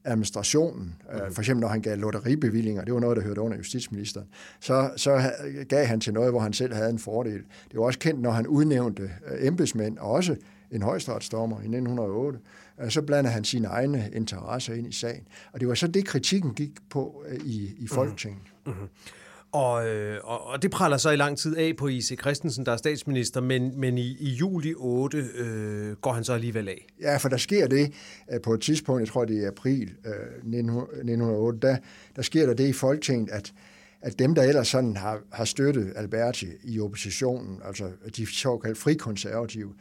administrationen, 0.06 0.96
mm. 1.14 1.34
for 1.34 1.42
eksempel 1.42 1.62
når 1.62 1.68
han 1.68 1.82
gav 1.82 1.98
lotteribevillinger, 1.98 2.84
det 2.84 2.94
var 2.94 3.00
noget, 3.00 3.18
der 3.18 3.24
hørte 3.24 3.42
under 3.42 3.58
justitsministeren, 3.58 4.28
så, 4.60 4.92
så 4.96 5.32
gav 5.70 5.86
han 5.86 6.00
til 6.00 6.14
noget, 6.14 6.32
hvor 6.32 6.40
han 6.40 6.54
selv 6.54 6.74
havde 6.74 6.90
en 6.90 7.00
fordel. 7.00 7.42
Det 7.72 7.80
var 7.80 7.84
også 7.84 8.00
kendt, 8.00 8.22
når 8.22 8.32
han 8.32 8.48
udnævnte 8.48 9.04
øh, 9.04 9.48
embedsmænd, 9.48 9.98
og 9.98 10.12
også 10.12 10.36
en 10.72 10.82
højstrætsdommer 10.82 11.58
i 11.58 11.60
1908, 11.60 12.40
øh, 12.82 12.90
så 12.90 13.02
blandede 13.02 13.34
han 13.34 13.44
sine 13.44 13.68
egne 13.68 14.10
interesser 14.14 14.74
ind 14.74 14.88
i 14.88 14.92
sagen. 14.92 15.24
Og 15.52 15.60
det 15.60 15.68
var 15.68 15.74
så 15.74 15.88
det, 15.88 16.06
kritikken 16.06 16.54
gik 16.54 16.72
på 16.90 17.24
i, 17.46 17.64
i 17.66 17.76
mhm. 17.80 17.88
Folketinget. 17.88 18.44
Mm-hmm. 18.66 18.88
Og, 19.52 19.88
øh, 19.88 20.20
og, 20.24 20.48
og 20.48 20.62
det 20.62 20.72
praller 20.72 20.98
så 20.98 21.10
i 21.10 21.16
lang 21.16 21.38
tid 21.38 21.58
af 21.58 21.76
på 21.78 21.88
I.C. 21.88 22.20
Christensen, 22.20 22.66
der 22.66 22.72
er 22.72 22.78
statsminister, 22.78 23.42
men, 23.42 23.80
men 23.80 23.98
i, 23.98 24.18
i 24.20 24.30
juli 24.30 24.74
8 24.78 25.18
øh, 25.18 25.96
går 25.96 26.14
han 26.14 26.24
så 26.24 26.34
alligevel 26.34 26.70
af. 26.70 26.88
Ja, 27.02 27.18
for 27.18 27.30
der 27.30 27.38
sker 27.38 27.68
det 27.68 27.94
øh, 28.34 28.42
på 28.42 28.54
et 28.54 28.62
tidspunkt, 28.62 29.00
jeg 29.00 29.08
tror 29.08 29.26
det 29.26 29.44
er 29.44 29.48
april 29.48 29.94
øh, 30.06 30.12
1908, 30.14 31.60
der, 31.62 31.78
der 32.16 32.22
sker 32.22 32.46
der 32.46 32.54
det 32.54 32.68
i 32.68 32.74
Folketinget, 32.74 33.30
at, 33.30 33.54
at 34.02 34.20
dem, 34.20 34.36
der 34.36 34.44
ellers 34.44 34.68
sådan 34.68 34.98
har, 34.98 35.20
har 35.32 35.46
støttet 35.46 35.94
Alberti 35.96 36.48
i 36.64 36.80
oppositionen, 36.80 37.62
altså 37.66 37.92
de 38.18 38.26
såkaldt 38.26 38.78
frikonservative, 38.78 39.74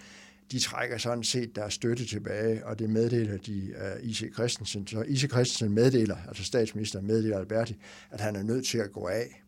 de 0.53 0.59
trækker 0.59 0.99
sådan 0.99 1.25
set 1.25 1.57
deres 1.57 1.75
støtte 1.75 2.07
tilbage, 2.07 2.67
og 2.67 2.79
det 2.79 2.91
meddeler 2.91 3.37
de 3.37 3.59
øh, 3.59 4.05
uh, 4.05 4.09
I.C. 4.11 4.35
Christensen. 4.35 4.87
Så 4.87 5.03
I.C. 5.03 5.31
Christensen 5.31 5.75
meddeler, 5.75 6.17
altså 6.29 6.45
statsministeren 6.45 7.07
meddeler 7.07 7.39
Alberti, 7.39 7.77
at 8.11 8.21
han 8.21 8.37
er 8.37 8.43
nødt 8.43 8.67
til 8.67 8.79
at 8.79 8.93
gå 8.93 9.07
af 9.07 9.43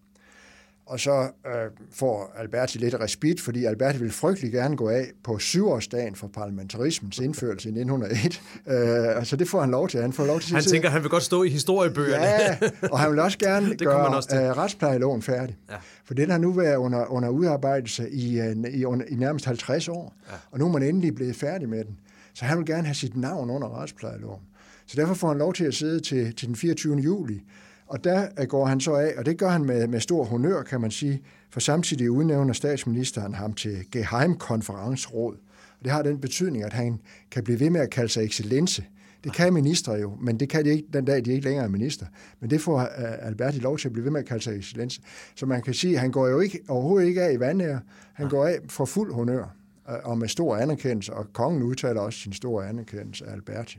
og 0.90 1.00
så 1.00 1.30
øh, 1.47 1.52
får 1.92 2.32
Alberti 2.37 2.78
lidt 2.78 2.94
respit, 3.00 3.40
fordi 3.40 3.64
Alberti 3.64 3.99
vil 3.99 4.12
frygtelig 4.12 4.52
gerne 4.52 4.76
gå 4.76 4.88
af 4.88 5.06
på 5.25 5.38
syvårsdagen 5.38 6.14
for 6.14 6.28
parlamentarismens 6.28 7.18
indførelse 7.18 7.68
i 7.68 7.73
1901. 7.73 8.42
Øh, 8.66 9.16
altså 9.16 9.37
det 9.37 9.49
får 9.49 9.61
han 9.61 9.70
lov 9.70 9.88
til. 9.88 10.00
Han 10.00 10.12
får 10.12 10.26
lov 10.26 10.40
til 10.40 10.54
Han 10.54 10.62
tænker, 10.62 10.88
at 10.88 10.92
han 10.92 11.02
vil 11.02 11.11
godt 11.11 11.23
stå 11.23 11.42
i 11.42 11.49
historiebøgerne. 11.49 12.25
Ja, 12.25 12.59
og 12.92 12.99
han 12.99 13.11
vil 13.11 13.18
også 13.18 13.38
gerne 13.49 13.76
gøre 13.76 14.16
også 14.16 14.37
øh, 14.37 14.56
retsplejeloven 14.56 15.23
færdig. 15.23 15.56
Ja. 15.70 15.76
For 16.04 16.14
den 16.14 16.30
har 16.30 16.38
nu 16.38 16.52
været 16.52 16.76
under, 16.76 17.06
under 17.06 17.28
udarbejdelse 17.28 18.11
i, 18.11 18.40
øh, 18.40 18.56
i, 18.70 18.85
under, 18.85 19.06
i 19.09 19.14
nærmest 19.14 19.44
50 19.44 19.88
år, 19.88 20.14
ja. 20.30 20.35
og 20.50 20.59
nu 20.59 20.66
er 20.66 20.73
man 20.73 20.82
endelig 20.82 21.14
blevet 21.14 21.37
færdig 21.37 21.68
med 21.68 21.85
den. 21.85 21.99
Så 22.35 22.44
han 22.44 22.59
vil 22.59 22.66
gerne 22.66 22.85
have 22.85 22.94
sit 22.94 23.16
navn 23.16 23.50
under 23.50 23.80
retsplejeloven. 23.80 24.40
Så 24.87 24.97
derfor 24.97 25.14
får 25.14 25.28
han 25.28 25.38
lov 25.38 25.52
til 25.52 25.64
at 25.64 25.75
sidde 25.75 26.00
til, 26.00 26.35
til 26.37 26.49
den 26.49 26.56
24. 26.56 26.97
juli 26.97 27.42
og 27.90 28.04
der 28.04 28.44
går 28.44 28.66
han 28.66 28.80
så 28.80 28.94
af, 28.94 29.12
og 29.16 29.26
det 29.26 29.38
gør 29.38 29.49
han 29.49 29.64
med, 29.64 29.87
med 29.87 30.00
stor 30.00 30.25
honør, 30.25 30.62
kan 30.62 30.80
man 30.80 30.90
sige, 30.90 31.23
for 31.50 31.61
samtidig 31.61 32.11
udnævner 32.11 32.52
statsministeren 32.52 33.35
ham 33.35 33.52
til 33.52 33.85
Geheimkonferensråd. 33.92 35.35
Og 35.78 35.85
det 35.85 35.92
har 35.92 36.02
den 36.02 36.20
betydning, 36.20 36.64
at 36.64 36.73
han 36.73 37.00
kan 37.30 37.44
blive 37.44 37.61
ved 37.61 37.70
med 37.70 37.80
at 37.80 37.90
kalde 37.90 38.09
sig 38.09 38.25
excellence. 38.25 38.85
Det 39.25 39.32
kan 39.32 39.52
ministre 39.52 39.92
jo, 39.92 40.16
men 40.20 40.40
det 40.40 40.49
kan 40.49 40.64
de 40.64 40.70
ikke 40.70 40.88
den 40.92 41.04
dag, 41.04 41.25
de 41.25 41.32
ikke 41.32 41.44
længere 41.44 41.64
er 41.64 41.68
minister. 41.68 42.06
Men 42.40 42.50
det 42.50 42.61
får 42.61 42.80
øh, 42.80 43.26
Alberti 43.26 43.59
lov 43.59 43.78
til 43.78 43.88
at 43.88 43.92
blive 43.92 44.04
ved 44.04 44.11
med 44.11 44.20
at 44.20 44.26
kalde 44.26 44.44
sig 44.44 44.59
excellence. 44.59 45.00
Så 45.37 45.47
man 45.47 45.62
kan 45.62 45.75
sige, 45.75 45.94
at 45.94 46.00
han 46.00 46.11
går 46.11 46.28
jo 46.28 46.40
ikke, 46.40 46.59
overhovedet 46.68 47.09
ikke 47.09 47.23
af 47.23 47.32
i 47.32 47.40
vandære. 47.40 47.80
Han 48.12 48.28
går 48.28 48.47
af 48.47 48.59
for 48.68 48.85
fuld 48.85 49.14
honør 49.14 49.56
øh, 49.90 49.94
og 50.04 50.18
med 50.18 50.28
stor 50.28 50.56
anerkendelse, 50.56 51.14
og 51.14 51.32
kongen 51.32 51.62
udtaler 51.62 52.00
også 52.00 52.18
sin 52.18 52.32
store 52.32 52.68
anerkendelse 52.68 53.26
af 53.26 53.32
Alberti. 53.32 53.78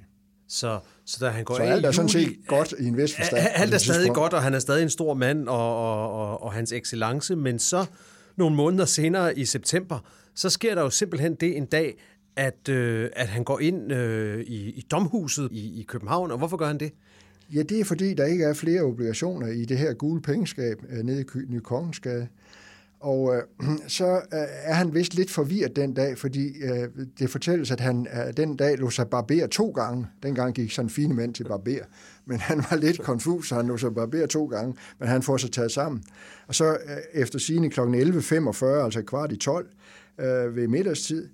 Så, 0.51 0.79
så 1.05 1.25
da 1.25 1.29
han 1.29 1.43
går 1.43 1.55
så 1.55 1.61
alt 1.61 1.85
er 1.85 1.91
sådan 1.91 2.09
set 2.09 2.37
godt 2.47 2.73
i 2.79 2.85
en 2.85 2.97
vis 2.97 3.15
forstand. 3.15 3.47
Alt 3.53 3.73
er 3.73 3.77
stadig 3.77 4.11
godt, 4.11 4.33
og 4.33 4.43
han 4.43 4.53
er 4.53 4.59
stadig 4.59 4.83
en 4.83 4.89
stor 4.89 5.13
mand, 5.13 5.47
og, 5.47 5.75
og, 5.77 6.11
og, 6.11 6.43
og 6.43 6.53
hans 6.53 6.71
excellence, 6.71 7.35
men 7.35 7.59
så 7.59 7.85
nogle 8.37 8.55
måneder 8.55 8.85
senere 8.85 9.37
i 9.37 9.45
september, 9.45 9.99
så 10.35 10.49
sker 10.49 10.75
der 10.75 10.81
jo 10.81 10.89
simpelthen 10.89 11.35
det 11.35 11.57
en 11.57 11.65
dag, 11.65 11.97
at, 12.35 12.69
øh, 12.69 13.09
at 13.13 13.27
han 13.27 13.43
går 13.43 13.59
ind 13.59 13.91
øh, 13.91 14.41
i, 14.41 14.69
i 14.69 14.85
domhuset 14.91 15.49
i, 15.51 15.79
i 15.79 15.83
København, 15.83 16.31
og 16.31 16.37
hvorfor 16.37 16.57
gør 16.57 16.67
han 16.67 16.79
det? 16.79 16.91
Ja, 17.53 17.63
det 17.63 17.79
er 17.79 17.85
fordi, 17.85 18.13
der 18.13 18.25
ikke 18.25 18.43
er 18.43 18.53
flere 18.53 18.81
obligationer 18.81 19.47
i 19.47 19.65
det 19.65 19.77
her 19.77 19.93
gule 19.93 20.21
pengeskab 20.21 20.77
øh, 20.89 21.03
nede 21.03 21.21
i 21.21 21.25
Ny 21.49 21.59
Kongensgade. 21.59 22.27
Og 23.01 23.35
øh, 23.35 23.43
så 23.97 24.05
øh, 24.05 24.39
er 24.63 24.73
han 24.73 24.93
vist 24.93 25.13
lidt 25.13 25.31
forvirret 25.31 25.75
den 25.75 25.93
dag, 25.93 26.17
fordi 26.17 26.47
øh, 26.63 26.89
det 27.19 27.29
fortælles, 27.29 27.71
at 27.71 27.79
han 27.79 28.07
øh, 28.13 28.33
den 28.37 28.55
dag 28.55 28.77
lå 28.77 28.89
sig 28.89 29.09
barbere 29.09 29.47
to 29.47 29.69
gange. 29.69 30.07
Dengang 30.23 30.53
gik 30.53 30.71
sådan 30.71 30.89
fine 30.89 31.13
mænd 31.13 31.33
til 31.33 31.43
barber. 31.43 31.85
Men 32.25 32.39
han 32.39 32.57
var 32.57 32.77
lidt 32.77 33.01
konfus, 33.01 33.49
så 33.49 33.55
han 33.55 33.67
lå 33.67 33.77
sig 33.77 33.95
barbere 33.95 34.27
to 34.27 34.45
gange, 34.45 34.75
men 34.99 35.07
han 35.07 35.21
får 35.21 35.37
sig 35.37 35.51
taget 35.51 35.71
sammen. 35.71 36.03
Og 36.47 36.55
så 36.55 36.65
øh, 36.65 37.21
efter 37.21 37.39
sigende 37.39 37.69
kl. 37.69 37.79
11.45, 37.79 38.65
altså 38.65 39.03
kvart 39.07 39.31
i 39.31 39.35
12, 39.35 39.67
øh, 40.19 40.55
ved 40.55 40.67
middagstid, 40.67 41.29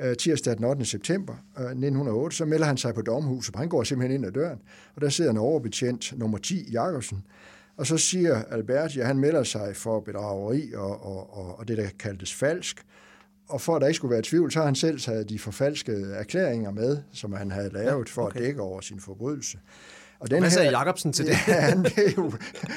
øh, 0.00 0.16
tirsdag 0.16 0.56
den 0.56 0.64
8. 0.64 0.84
september 0.84 1.32
øh, 1.58 1.64
1908, 1.64 2.36
så 2.36 2.44
melder 2.44 2.66
han 2.66 2.76
sig 2.76 2.94
på 2.94 3.02
domhuset. 3.02 3.56
Han 3.56 3.68
går 3.68 3.82
simpelthen 3.82 4.14
ind 4.14 4.26
ad 4.26 4.32
døren, 4.32 4.58
og 4.94 5.02
der 5.02 5.08
sidder 5.08 5.30
en 5.30 5.38
overbetjent, 5.38 6.18
nummer 6.18 6.38
10, 6.38 6.70
Jakobsen, 6.72 7.22
og 7.80 7.86
så 7.86 7.98
siger 7.98 8.42
Alberti, 8.50 9.00
at 9.00 9.06
han 9.06 9.18
melder 9.18 9.42
sig 9.42 9.76
for 9.76 10.00
bedrageri 10.00 10.72
og, 10.74 11.04
og, 11.04 11.36
og, 11.36 11.58
og 11.58 11.68
det, 11.68 11.78
der 11.78 11.86
kaldtes 11.98 12.34
falsk. 12.34 12.82
Og 13.48 13.60
for 13.60 13.76
at 13.76 13.80
der 13.80 13.88
ikke 13.88 13.96
skulle 13.96 14.12
være 14.12 14.22
tvivl, 14.24 14.52
så 14.52 14.58
har 14.58 14.66
han 14.66 14.74
selv 14.74 15.00
taget 15.00 15.28
de 15.28 15.38
forfalskede 15.38 16.14
erklæringer 16.14 16.70
med, 16.70 16.98
som 17.12 17.32
han 17.32 17.50
havde 17.50 17.70
lavet 17.72 18.08
for 18.08 18.22
okay. 18.22 18.40
at 18.40 18.46
dække 18.46 18.62
over 18.62 18.80
sin 18.80 19.00
forbrydelse. 19.00 19.58
Og 20.20 20.30
den 20.30 20.40
Hvad 20.40 20.50
sagde 20.50 20.78
Jacobsen 20.78 21.12
til 21.12 21.26
det? 21.26 21.36
Ja, 21.48 21.60
han, 21.70 21.86
jo, 22.16 22.32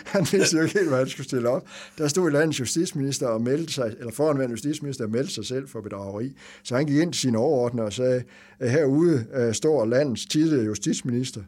han 0.05 0.27
vidste 0.31 0.57
jo 0.57 0.63
ikke 0.63 0.73
helt, 0.73 0.87
hvad 0.89 0.97
han 0.97 1.09
skulle 1.09 1.27
stille 1.27 1.49
op. 1.49 1.67
Der 1.97 2.07
stod 2.07 2.31
landets 2.31 2.59
justitsminister 2.59 3.27
og 3.27 3.41
meldte 3.41 3.73
sig, 3.73 3.95
eller 3.99 4.11
foranværende 4.11 4.53
justitsminister 4.53 5.03
og 5.03 5.11
meldte 5.11 5.33
sig 5.33 5.45
selv 5.45 5.67
for 5.67 5.81
bedrageri. 5.81 6.35
Så 6.63 6.75
han 6.75 6.85
gik 6.85 6.97
ind 6.97 7.13
til 7.13 7.21
sine 7.21 7.37
overordnere 7.37 7.85
og 7.85 7.93
sagde, 7.93 8.23
at 8.59 8.71
herude 8.71 9.25
uh, 9.47 9.53
står 9.53 9.85
landets 9.85 10.25
tidligere 10.25 10.65
justitsminister. 10.65 11.41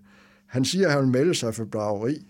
Han 0.47 0.65
siger, 0.65 0.87
at 0.87 0.93
han 0.93 1.01
vil 1.01 1.11
melde 1.11 1.35
sig 1.35 1.55
for 1.55 1.65
bedrageri, 1.65 2.25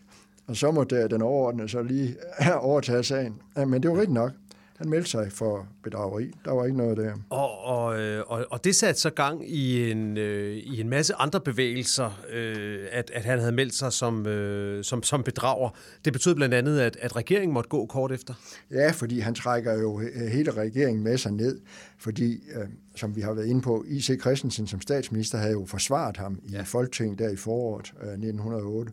og 0.47 0.55
så 0.55 0.71
måtte 0.71 1.07
den 1.07 1.21
overordnede 1.21 1.69
så 1.69 1.81
lige 1.81 2.15
overtage 2.59 3.03
sagen. 3.03 3.41
Ja, 3.57 3.65
men 3.65 3.83
det 3.83 3.91
var 3.91 3.97
rigtigt 3.97 4.13
nok. 4.13 4.31
Han 4.77 4.89
meldte 4.89 5.09
sig 5.09 5.31
for 5.31 5.67
bedrageri. 5.83 6.31
Der 6.45 6.51
var 6.51 6.65
ikke 6.65 6.77
noget 6.77 6.97
der. 6.97 7.13
Og, 7.29 7.59
og, 7.59 7.99
øh, 7.99 8.23
og, 8.27 8.45
og 8.49 8.63
det 8.63 8.75
satte 8.75 9.01
så 9.01 9.09
gang 9.09 9.49
i 9.49 9.91
en, 9.91 10.17
øh, 10.17 10.55
i 10.57 10.81
en 10.81 10.89
masse 10.89 11.15
andre 11.15 11.39
bevægelser, 11.41 12.21
øh, 12.31 12.79
at, 12.91 13.11
at 13.13 13.25
han 13.25 13.39
havde 13.39 13.51
meldt 13.51 13.73
sig 13.73 13.93
som, 13.93 14.27
øh, 14.27 14.83
som, 14.83 15.03
som 15.03 15.23
bedrager. 15.23 15.69
Det 16.05 16.13
betød 16.13 16.35
blandt 16.35 16.53
andet, 16.53 16.79
at, 16.79 16.97
at 17.01 17.15
regeringen 17.15 17.53
måtte 17.53 17.69
gå 17.69 17.85
kort 17.85 18.11
efter. 18.11 18.33
Ja, 18.71 18.91
fordi 18.91 19.19
han 19.19 19.35
trækker 19.35 19.73
jo 19.81 20.01
hele 20.31 20.51
regeringen 20.51 21.03
med 21.03 21.17
sig 21.17 21.31
ned. 21.31 21.59
Fordi, 21.97 22.33
øh, 22.33 22.67
som 22.95 23.15
vi 23.15 23.21
har 23.21 23.33
været 23.33 23.47
inde 23.47 23.61
på, 23.61 23.85
I.C. 23.87 24.19
Christensen 24.21 24.67
som 24.67 24.81
statsminister 24.81 25.37
havde 25.37 25.53
jo 25.53 25.65
forsvaret 25.65 26.17
ham 26.17 26.39
i 26.43 26.51
ja. 26.51 26.61
Folketinget 26.61 27.19
der 27.19 27.29
i 27.29 27.35
foråret 27.35 27.93
øh, 28.01 28.07
1908. 28.07 28.91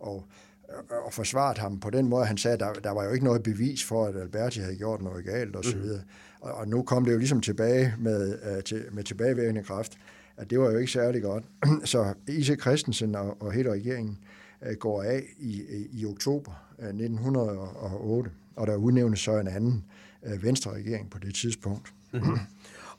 Og 0.00 0.24
og 1.04 1.12
forsvaret 1.12 1.58
ham 1.58 1.80
på 1.80 1.90
den 1.90 2.08
måde, 2.08 2.24
han 2.24 2.38
sagde, 2.38 2.54
at 2.54 2.60
der, 2.60 2.72
der 2.72 2.90
var 2.90 3.04
jo 3.04 3.10
ikke 3.10 3.24
noget 3.24 3.42
bevis 3.42 3.84
for, 3.84 4.06
at 4.06 4.16
Alberti 4.16 4.60
havde 4.60 4.76
gjort 4.76 5.02
noget 5.02 5.24
galt 5.24 5.56
osv. 5.56 5.78
Mm. 5.78 6.00
Og, 6.40 6.52
og 6.52 6.68
nu 6.68 6.82
kom 6.82 7.04
det 7.04 7.12
jo 7.12 7.18
ligesom 7.18 7.40
tilbage 7.40 7.94
med, 7.98 8.38
uh, 8.56 8.62
til, 8.62 8.84
med 8.92 9.04
tilbagevirkende 9.04 9.62
kraft, 9.62 9.98
at 10.36 10.50
det 10.50 10.60
var 10.60 10.70
jo 10.70 10.78
ikke 10.78 10.92
særlig 10.92 11.22
godt. 11.22 11.44
Så 11.84 12.14
I.C. 12.28 12.60
Christensen 12.60 13.14
og, 13.14 13.42
og 13.42 13.52
hele 13.52 13.72
regeringen 13.72 14.18
uh, 14.62 14.72
går 14.72 15.02
af 15.02 15.22
i, 15.38 15.62
i, 15.62 16.00
i 16.00 16.06
oktober 16.06 16.52
uh, 16.78 16.84
1908, 16.84 18.30
og 18.56 18.66
der 18.66 18.76
udnævnes 18.76 19.20
så 19.20 19.38
en 19.38 19.48
anden 19.48 19.84
uh, 20.22 20.42
venstre 20.42 20.70
regering 20.70 21.10
på 21.10 21.18
det 21.18 21.34
tidspunkt. 21.34 21.92
Mm-hmm. 22.12 22.38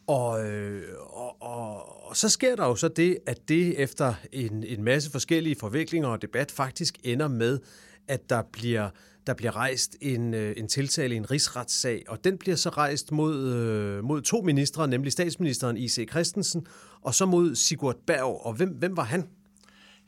Og, 0.07 0.45
øh, 0.45 0.83
og, 1.09 1.30
og, 1.41 2.07
og 2.09 2.17
så 2.17 2.29
sker 2.29 2.55
der 2.55 2.65
jo 2.65 2.75
så 2.75 2.87
det, 2.87 3.17
at 3.25 3.49
det 3.49 3.79
efter 3.79 4.13
en, 4.31 4.63
en 4.63 4.83
masse 4.83 5.11
forskellige 5.11 5.55
forviklinger 5.59 6.07
og 6.09 6.21
debat 6.21 6.51
faktisk 6.51 6.97
ender 7.03 7.27
med, 7.27 7.59
at 8.07 8.29
der 8.29 8.41
bliver, 8.51 8.89
der 9.27 9.33
bliver 9.33 9.55
rejst 9.55 9.95
en, 10.01 10.33
øh, 10.33 10.53
en 10.57 10.67
tiltale 10.67 11.13
i 11.13 11.17
en 11.17 11.31
rigsretssag, 11.31 12.03
og 12.07 12.23
den 12.23 12.37
bliver 12.37 12.55
så 12.55 12.69
rejst 12.69 13.11
mod, 13.11 13.53
øh, 13.53 14.03
mod 14.03 14.21
to 14.21 14.41
ministre, 14.41 14.87
nemlig 14.87 15.11
statsministeren 15.11 15.77
I.C. 15.77 16.09
Christensen, 16.09 16.65
og 17.01 17.13
så 17.13 17.25
mod 17.25 17.55
Sigurd 17.55 17.97
Berg. 18.07 18.45
Og 18.45 18.53
hvem, 18.53 18.69
hvem 18.69 18.97
var 18.97 19.03
han? 19.03 19.27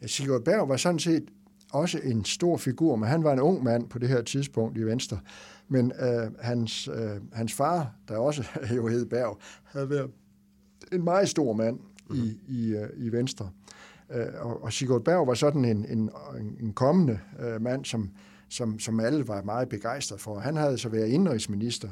Ja, 0.01 0.07
Sigurd 0.07 0.43
Berg 0.43 0.69
var 0.69 0.77
sådan 0.77 0.99
set 0.99 1.23
også 1.73 1.99
en 2.03 2.25
stor 2.25 2.57
figur, 2.57 2.95
men 2.95 3.09
han 3.09 3.23
var 3.23 3.33
en 3.33 3.39
ung 3.39 3.63
mand 3.63 3.89
på 3.89 3.99
det 3.99 4.09
her 4.09 4.21
tidspunkt 4.21 4.77
i 4.77 4.83
Venstre. 4.83 5.19
Men 5.67 5.91
øh, 6.01 6.31
hans, 6.39 6.87
øh, 6.87 7.21
hans 7.31 7.53
far, 7.53 7.95
der 8.07 8.17
også 8.17 8.43
jo 8.77 8.87
hed 8.87 9.05
Berg, 9.05 9.39
havde 9.63 9.89
været 9.89 10.09
en 10.93 11.03
meget 11.03 11.29
stor 11.29 11.53
mand 11.53 11.79
mm-hmm. 12.09 12.25
i, 12.47 12.67
i, 12.67 12.75
øh, 12.75 12.89
i 12.97 13.11
Venstre. 13.11 13.49
Øh, 14.11 14.25
og, 14.39 14.63
og 14.63 14.73
Sigurd 14.73 15.03
Berg 15.03 15.27
var 15.27 15.33
sådan 15.33 15.65
en, 15.65 15.85
en, 15.85 16.09
en 16.59 16.73
kommende 16.73 17.19
øh, 17.39 17.61
mand, 17.61 17.85
som, 17.85 18.09
som, 18.49 18.79
som 18.79 18.99
alle 18.99 19.27
var 19.27 19.41
meget 19.41 19.69
begejstret 19.69 20.21
for. 20.21 20.39
Han 20.39 20.55
havde 20.55 20.77
så 20.77 20.89
været 20.89 21.07
indrigsminister 21.07 21.87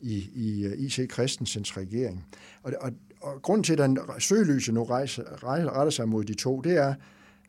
i, 0.00 0.30
i 0.34 0.64
øh, 0.64 0.78
I.C. 0.78 1.12
Christensens 1.12 1.76
regering. 1.76 2.26
Og, 2.62 2.72
og, 2.80 2.90
og 3.20 3.42
grunden 3.42 3.64
til, 3.64 3.72
at 3.72 3.78
den 3.78 3.98
søgelyse 4.18 4.72
nu 4.72 4.84
rejser, 4.84 5.44
retter 5.44 5.90
sig 5.90 6.08
mod 6.08 6.24
de 6.24 6.34
to, 6.34 6.60
det 6.60 6.76
er, 6.76 6.94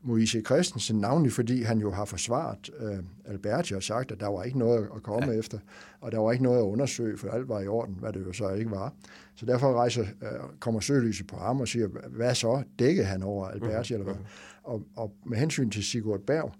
Moise 0.03 0.41
Christensen, 0.41 0.99
navnlig 0.99 1.31
fordi 1.31 1.61
han 1.61 1.79
jo 1.79 1.91
har 1.91 2.05
forsvaret 2.05 2.69
øh, 2.79 2.97
Alberti 3.25 3.73
og 3.73 3.83
sagt, 3.83 4.11
at 4.11 4.19
der 4.19 4.27
var 4.27 4.43
ikke 4.43 4.59
noget 4.59 4.89
at 4.95 5.03
komme 5.03 5.31
ja. 5.31 5.39
efter, 5.39 5.59
og 6.01 6.11
der 6.11 6.17
var 6.17 6.31
ikke 6.31 6.43
noget 6.43 6.57
at 6.57 6.63
undersøge, 6.63 7.17
for 7.17 7.29
alt 7.29 7.49
var 7.49 7.61
i 7.61 7.67
orden, 7.67 7.95
hvad 7.99 8.13
det 8.13 8.25
jo 8.25 8.33
så 8.33 8.49
ikke 8.49 8.71
var. 8.71 8.93
Så 9.35 9.45
derfor 9.45 9.73
rejser, 9.73 10.01
øh, 10.01 10.27
kommer 10.59 10.79
søgelyset 10.79 11.27
på 11.27 11.35
ham 11.35 11.61
og 11.61 11.67
siger, 11.67 11.87
hvad 12.09 12.35
så? 12.35 12.63
Dækkede 12.79 13.05
han 13.05 13.23
over 13.23 13.47
Alberti, 13.47 13.93
mm-hmm. 13.93 14.09
eller 14.09 14.13
hvad? 14.13 14.23
Mhm. 14.23 14.25
Og, 14.63 14.81
og 14.95 15.13
med 15.25 15.37
hensyn 15.37 15.69
til 15.69 15.83
Sigurd 15.83 16.19
Berg, 16.19 16.53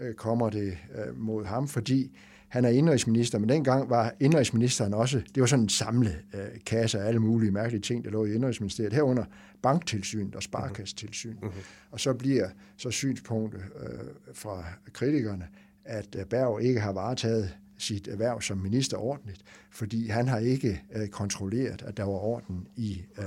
øh, 0.00 0.14
kommer 0.14 0.50
det 0.50 0.78
øh, 0.94 1.18
mod 1.18 1.44
ham, 1.44 1.68
fordi 1.68 2.16
han 2.52 2.64
er 2.64 2.68
indrigsminister, 2.68 3.38
men 3.38 3.48
dengang 3.48 3.90
var 3.90 4.14
indrigsministeren 4.20 4.94
også, 4.94 5.22
det 5.34 5.40
var 5.40 5.46
sådan 5.46 5.62
en 5.62 5.68
samlet 5.68 6.18
øh, 6.34 6.40
kasse 6.66 7.00
af 7.00 7.08
alle 7.08 7.20
mulige 7.20 7.50
mærkelige 7.50 7.80
ting, 7.80 8.04
der 8.04 8.10
lå 8.10 8.24
i 8.24 8.34
indrigsministeriet, 8.34 8.92
herunder 8.92 9.24
banktilsyn 9.62 10.30
og 10.34 10.42
sparkastilsyn. 10.42 11.36
Mm-hmm. 11.42 11.60
Og 11.90 12.00
så 12.00 12.14
bliver 12.14 12.48
så 12.76 12.90
synspunktet 12.90 13.62
øh, 13.80 13.98
fra 14.34 14.64
kritikerne, 14.92 15.48
at 15.84 16.16
øh, 16.18 16.24
Berg 16.24 16.62
ikke 16.62 16.80
har 16.80 16.92
varetaget 16.92 17.56
sit 17.78 18.08
erhverv 18.08 18.40
som 18.40 18.58
minister 18.58 18.96
ordentligt, 18.96 19.42
fordi 19.70 20.08
han 20.08 20.28
har 20.28 20.38
ikke 20.38 20.82
øh, 20.94 21.08
kontrolleret, 21.08 21.82
at 21.82 21.96
der 21.96 22.04
var 22.04 22.24
orden 22.24 22.66
i 22.76 23.02
øh, 23.18 23.24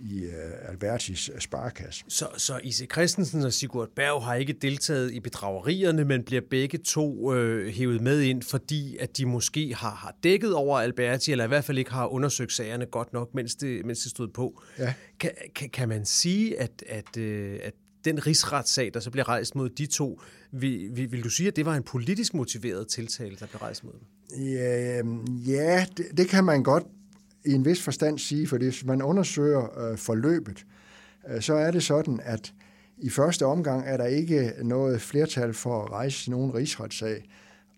i 0.00 0.26
uh, 0.26 0.70
Albertis 0.70 1.30
øh, 1.34 1.40
sparekasse. 1.40 2.04
Så, 2.08 2.28
så 2.36 2.60
Ise 2.62 2.86
Christensen 2.92 3.42
og 3.42 3.52
Sigurd 3.52 3.88
Berg 3.96 4.22
har 4.22 4.34
ikke 4.34 4.52
deltaget 4.52 5.12
i 5.12 5.20
bedragerierne, 5.20 6.04
men 6.04 6.24
bliver 6.24 6.42
begge 6.50 6.78
to 6.78 7.34
øh, 7.34 7.68
hævet 7.68 8.00
med 8.00 8.20
ind, 8.20 8.42
fordi 8.42 8.96
at 8.96 9.16
de 9.16 9.26
måske 9.26 9.74
har, 9.74 9.90
har 9.90 10.16
dækket 10.22 10.54
over 10.54 10.78
Alberti, 10.78 11.32
eller 11.32 11.44
i 11.44 11.48
hvert 11.48 11.64
fald 11.64 11.78
ikke 11.78 11.92
har 11.92 12.06
undersøgt 12.06 12.52
sagerne 12.52 12.86
godt 12.86 13.12
nok, 13.12 13.34
mens 13.34 13.54
det, 13.54 13.86
mens 13.86 13.98
det 13.98 14.10
stod 14.10 14.28
på. 14.28 14.62
Ja. 14.78 14.94
Kan, 15.20 15.30
kan, 15.54 15.70
kan 15.70 15.88
man 15.88 16.04
sige, 16.04 16.60
at, 16.60 16.84
at, 16.88 17.16
øh, 17.16 17.58
at 17.62 17.72
den 18.04 18.26
rigsretssag, 18.26 18.90
der 18.94 19.00
så 19.00 19.10
bliver 19.10 19.28
rejst 19.28 19.54
mod 19.54 19.68
de 19.68 19.86
to, 19.86 20.20
vil, 20.52 20.88
vil, 20.92 21.12
vil 21.12 21.24
du 21.24 21.28
sige, 21.28 21.48
at 21.48 21.56
det 21.56 21.66
var 21.66 21.74
en 21.74 21.82
politisk 21.82 22.34
motiveret 22.34 22.88
tiltale, 22.88 23.36
der 23.40 23.46
blev 23.46 23.58
rejst 23.58 23.84
mod 23.84 23.92
dem? 23.92 24.02
Ja, 24.44 25.02
ja 25.46 25.86
det, 25.96 26.06
det 26.16 26.28
kan 26.28 26.44
man 26.44 26.62
godt 26.62 26.84
i 27.46 27.52
en 27.52 27.64
vis 27.64 27.82
forstand 27.82 28.18
sige, 28.18 28.46
for 28.46 28.56
hvis 28.56 28.84
man 28.84 29.02
undersøger 29.02 29.90
øh, 29.90 29.98
forløbet, 29.98 30.66
øh, 31.28 31.40
så 31.40 31.54
er 31.54 31.70
det 31.70 31.82
sådan, 31.82 32.20
at 32.22 32.52
i 32.98 33.10
første 33.10 33.46
omgang 33.46 33.86
er 33.86 33.96
der 33.96 34.06
ikke 34.06 34.52
noget 34.62 35.00
flertal 35.00 35.54
for 35.54 35.82
at 35.82 35.90
rejse 35.90 36.30
nogen 36.30 36.54
rigsretssag, 36.54 37.24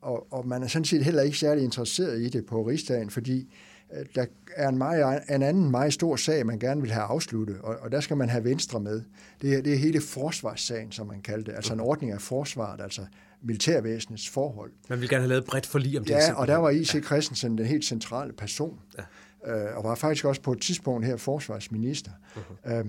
og, 0.03 0.33
og 0.33 0.49
man 0.49 0.63
er 0.63 0.67
sådan 0.67 0.85
set 0.85 1.05
heller 1.05 1.23
ikke 1.23 1.39
særlig 1.39 1.65
interesseret 1.65 2.21
i 2.21 2.29
det 2.29 2.47
på 2.47 2.63
rigsdagen, 2.63 3.11
fordi 3.11 3.55
øh, 3.97 4.07
der 4.15 4.27
er 4.57 4.69
en, 4.69 4.79
meget, 4.79 5.21
en 5.31 5.43
anden 5.43 5.71
meget 5.71 5.93
stor 5.93 6.17
sag, 6.17 6.47
man 6.47 6.59
gerne 6.59 6.81
vil 6.81 6.91
have 6.91 7.05
afsluttet, 7.05 7.59
og, 7.61 7.77
og 7.81 7.93
der 7.93 8.01
skal 8.01 8.17
man 8.17 8.29
have 8.29 8.45
Venstre 8.45 8.81
med. 8.81 9.03
Det 9.43 9.55
er, 9.55 9.63
det 9.63 9.73
er 9.73 9.77
hele 9.77 10.01
forsvarssagen, 10.01 10.93
som 10.93 11.07
man 11.07 11.21
kalder 11.21 11.45
det, 11.45 11.53
altså 11.55 11.73
en 11.73 11.81
ordning 11.81 12.13
af 12.13 12.21
forsvaret, 12.21 12.81
altså 12.81 13.03
militærvæsenets 13.43 14.29
forhold. 14.29 14.71
Man 14.89 15.01
vil 15.01 15.09
gerne 15.09 15.23
have 15.23 15.29
lavet 15.29 15.45
bredt 15.45 15.67
forlig 15.67 15.99
om 15.99 16.05
det. 16.05 16.11
Ja, 16.11 16.35
og 16.35 16.47
der 16.47 16.57
var 16.57 16.71
I.C. 16.71 17.05
Christensen 17.05 17.59
den 17.59 17.67
helt 17.67 17.85
centrale 17.85 18.33
person. 18.33 18.79
Ja 18.99 19.03
øh, 19.49 19.77
og 19.77 19.85
var 19.85 19.95
faktisk 19.95 20.25
også 20.25 20.43
på 20.43 20.53
et 20.53 20.61
tidspunkt 20.61 21.07
her 21.07 21.17
forsvarsminister. 21.17 22.11
Uh-huh. 22.37 22.73
Øh, 22.73 22.85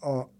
og, 0.00 0.30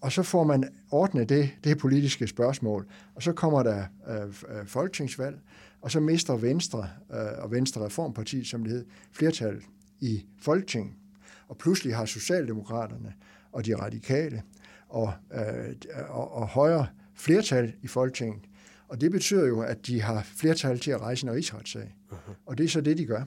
og 0.00 0.12
så 0.12 0.22
får 0.22 0.44
man 0.44 0.68
ordnet 0.90 1.28
det, 1.28 1.50
det 1.64 1.78
politiske 1.78 2.26
spørgsmål, 2.26 2.86
og 3.14 3.22
så 3.22 3.32
kommer 3.32 3.62
der 3.62 3.84
øh, 4.08 4.26
øh, 4.26 4.66
folketingsvalg, 4.66 5.38
og 5.80 5.90
så 5.90 6.00
mister 6.00 6.36
Venstre 6.36 6.88
øh, 7.12 7.18
og 7.38 7.50
Venstre 7.50 7.84
Reformparti, 7.84 8.44
som 8.44 8.62
det 8.62 8.72
hed, 8.72 8.84
flertal 9.12 9.62
i 10.00 10.26
Folketinget. 10.40 10.94
Og 11.48 11.56
pludselig 11.56 11.96
har 11.96 12.04
Socialdemokraterne 12.04 13.14
og 13.52 13.66
de 13.66 13.74
radikale 13.74 14.42
og, 14.88 15.12
øh, 15.34 15.74
og, 16.08 16.32
og 16.32 16.46
højre 16.48 16.86
flertal 17.14 17.72
i 17.82 17.86
Folketinget. 17.86 18.42
Og 18.88 19.00
det 19.00 19.10
betyder 19.10 19.46
jo, 19.46 19.60
at 19.60 19.86
de 19.86 20.02
har 20.02 20.22
flertal 20.22 20.78
til 20.78 20.90
at 20.90 21.00
rejse 21.00 21.26
en 21.26 21.32
rigsretssag. 21.32 21.94
Uh-huh. 22.10 22.32
Og 22.46 22.58
det 22.58 22.64
er 22.64 22.68
så 22.68 22.80
det, 22.80 22.98
de 22.98 23.06
gør. 23.06 23.24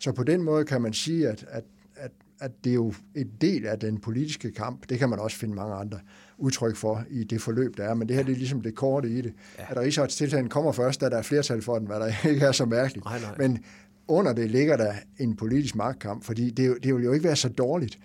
Så 0.00 0.12
på 0.12 0.24
den 0.24 0.42
måde 0.42 0.64
kan 0.64 0.82
man 0.82 0.92
sige, 0.92 1.28
at, 1.28 1.44
at, 1.48 1.64
at, 1.96 2.10
at 2.40 2.50
det 2.64 2.70
er 2.70 2.74
jo 2.74 2.94
en 3.14 3.30
del 3.40 3.66
af 3.66 3.78
den 3.78 4.00
politiske 4.00 4.52
kamp. 4.52 4.88
Det 4.88 4.98
kan 4.98 5.08
man 5.08 5.18
også 5.18 5.36
finde 5.36 5.54
mange 5.54 5.74
andre 5.74 6.00
udtryk 6.38 6.76
for 6.76 7.04
i 7.10 7.24
det 7.24 7.42
forløb, 7.42 7.76
der 7.76 7.84
er. 7.84 7.94
Men 7.94 8.08
det 8.08 8.16
her 8.16 8.22
det 8.22 8.32
er 8.32 8.36
ligesom 8.36 8.60
det 8.60 8.74
korte 8.74 9.08
i 9.08 9.20
det. 9.20 9.32
Ja. 9.58 9.64
At 9.68 9.76
rigsretstiltalen 9.76 10.48
kommer 10.48 10.72
først, 10.72 11.00
da 11.00 11.08
der 11.08 11.16
er 11.16 11.22
flertal 11.22 11.62
for 11.62 11.78
den, 11.78 11.86
hvad 11.86 12.00
der 12.00 12.28
ikke 12.30 12.46
er 12.46 12.52
så 12.52 12.64
mærkeligt. 12.64 13.04
Nej, 13.04 13.20
nej. 13.20 13.34
Men 13.38 13.64
under 14.08 14.32
det 14.32 14.50
ligger 14.50 14.76
der 14.76 14.94
en 15.18 15.36
politisk 15.36 15.76
magtkamp, 15.76 16.24
fordi 16.24 16.50
det, 16.50 16.76
det 16.82 16.94
vil 16.94 17.04
jo 17.04 17.12
ikke 17.12 17.24
være 17.24 17.36
så 17.36 17.48
dårligt 17.48 17.98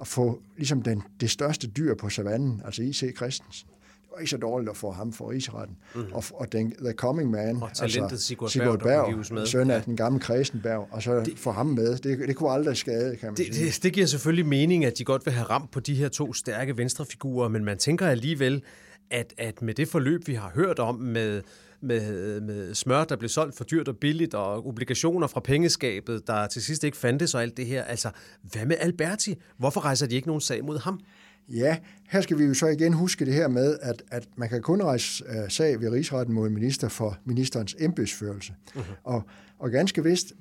at 0.00 0.06
få 0.06 0.42
ligesom 0.56 0.82
den, 0.82 1.02
det 1.20 1.30
største 1.30 1.66
dyr 1.66 1.94
på 1.94 2.08
savannen, 2.08 2.62
altså 2.64 2.82
I.C. 2.82 3.16
Christensen. 3.16 3.68
Det 4.12 4.16
var 4.16 4.20
ikke 4.20 4.30
så 4.30 4.36
dårligt 4.36 4.70
at 4.70 4.76
få 4.76 4.90
ham 4.90 5.12
for 5.12 5.30
rigsretten. 5.30 5.76
Mm. 5.94 6.04
Og, 6.12 6.24
og 6.34 6.52
den, 6.52 6.72
The 6.84 6.92
Coming 6.92 7.30
Man, 7.30 7.56
Og 7.62 7.68
altså 7.68 8.16
Sigurd 8.16 8.50
Sigurd 8.50 8.78
Berg, 8.78 9.34
med. 9.34 9.46
søn 9.46 9.70
af 9.70 9.74
Ja. 9.74 9.82
den 9.86 9.96
gamle 9.96 10.20
Kresenberg, 10.20 10.88
og 10.90 11.02
så 11.02 11.20
det, 11.20 11.38
få 11.38 11.50
ham 11.50 11.66
med. 11.66 11.96
Det, 11.98 12.18
det 12.28 12.36
kunne 12.36 12.50
aldrig 12.50 12.76
skade, 12.76 13.16
kan 13.16 13.26
man 13.28 13.36
Det, 13.36 13.54
sige. 13.54 13.66
det, 13.66 13.82
det 13.82 13.92
giver 13.92 14.06
selvfølgelig 14.06 14.46
mening, 14.46 14.84
at 14.84 14.98
de 14.98 15.04
godt 15.04 15.26
vil 15.26 15.32
have 15.34 15.46
ramt 15.50 15.70
på 15.70 15.80
de 15.80 15.94
her 15.94 16.08
to 16.08 16.32
stærke 16.32 16.76
venstrefigurer, 16.78 17.48
men 17.48 17.64
man 17.64 17.78
tænker 17.78 18.06
alligevel, 18.06 18.62
at, 19.10 19.34
at 19.38 19.62
med 19.62 19.74
det 19.74 19.88
forløb, 19.88 20.26
vi 20.26 20.34
har 20.34 20.50
hørt 20.54 20.78
om 20.78 20.94
med, 20.94 21.42
med, 21.80 22.40
med 22.40 22.74
smør, 22.74 23.04
der 23.04 23.16
blev 23.16 23.28
solgt 23.28 23.56
for 23.56 23.64
dyrt 23.64 23.88
og 23.88 23.96
billigt, 23.96 24.34
og 24.34 24.66
obligationer 24.66 25.26
fra 25.26 25.40
pengeskabet, 25.40 26.26
der 26.26 26.46
til 26.46 26.62
sidst 26.62 26.84
ikke 26.84 26.96
fandtes 26.96 27.34
og 27.34 27.42
alt 27.42 27.56
det 27.56 27.66
her, 27.66 27.84
altså, 27.84 28.10
hvad 28.42 28.66
med 28.66 28.76
Alberti? 28.80 29.34
Hvorfor 29.58 29.80
rejser 29.84 30.06
de 30.06 30.14
ikke 30.14 30.28
nogen 30.28 30.40
sag 30.40 30.64
mod 30.64 30.78
ham? 30.78 31.00
Ja, 31.48 31.78
her 32.08 32.20
skal 32.20 32.38
vi 32.38 32.44
jo 32.44 32.54
så 32.54 32.66
igen 32.66 32.92
huske 32.92 33.24
det 33.24 33.34
her 33.34 33.48
med, 33.48 33.78
at, 33.82 34.02
at 34.10 34.28
man 34.36 34.48
kan 34.48 34.62
kun 34.62 34.82
rejse 34.82 35.24
uh, 35.28 35.48
sag 35.48 35.80
ved 35.80 35.90
rigsretten 35.90 36.34
mod 36.34 36.48
en 36.48 36.54
minister 36.54 36.88
for 36.88 37.18
ministerens 37.24 37.76
embedsførelse. 37.78 38.54
Uh-huh. 38.68 38.94
Og, 39.04 39.22
og 39.58 39.70
ganske 39.70 40.04
vist 40.04 40.32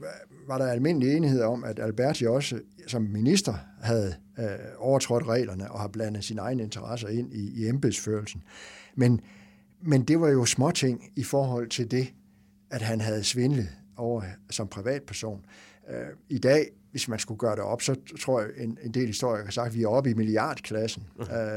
var 0.47 0.57
der 0.57 0.67
almindelig 0.67 1.15
enighed 1.15 1.41
om, 1.41 1.63
at 1.63 1.79
Alberti 1.79 2.27
også 2.27 2.59
som 2.87 3.01
minister 3.01 3.53
havde 3.81 4.15
uh, 4.37 4.45
overtrådt 4.77 5.27
reglerne 5.27 5.71
og 5.71 5.79
har 5.79 5.87
blandet 5.87 6.23
sine 6.23 6.41
egne 6.41 6.63
interesser 6.63 7.07
ind 7.07 7.33
i, 7.33 7.61
i 7.61 7.67
embedsførelsen. 7.67 8.43
Men, 8.95 9.21
men 9.81 10.03
det 10.03 10.21
var 10.21 10.29
jo 10.29 10.45
småting 10.45 11.11
i 11.15 11.23
forhold 11.23 11.69
til 11.69 11.91
det, 11.91 12.13
at 12.69 12.81
han 12.81 13.01
havde 13.01 13.23
svindlet 13.23 13.69
over 13.97 14.23
som 14.49 14.67
privatperson. 14.67 15.45
Uh, 15.89 15.95
I 16.29 16.37
dag 16.37 16.67
hvis 16.91 17.07
man 17.07 17.19
skulle 17.19 17.37
gøre 17.37 17.55
det 17.55 17.63
op, 17.63 17.81
så 17.81 17.95
tror 18.21 18.39
jeg, 18.39 18.49
en, 18.57 18.77
en 18.83 18.91
del 18.91 19.07
historikere 19.07 19.45
har 19.45 19.51
sagt, 19.51 19.67
at 19.67 19.75
vi 19.75 19.83
er 19.83 19.87
oppe 19.87 20.09
i 20.09 20.13
milliardklassen 20.13 21.03
af 21.29 21.55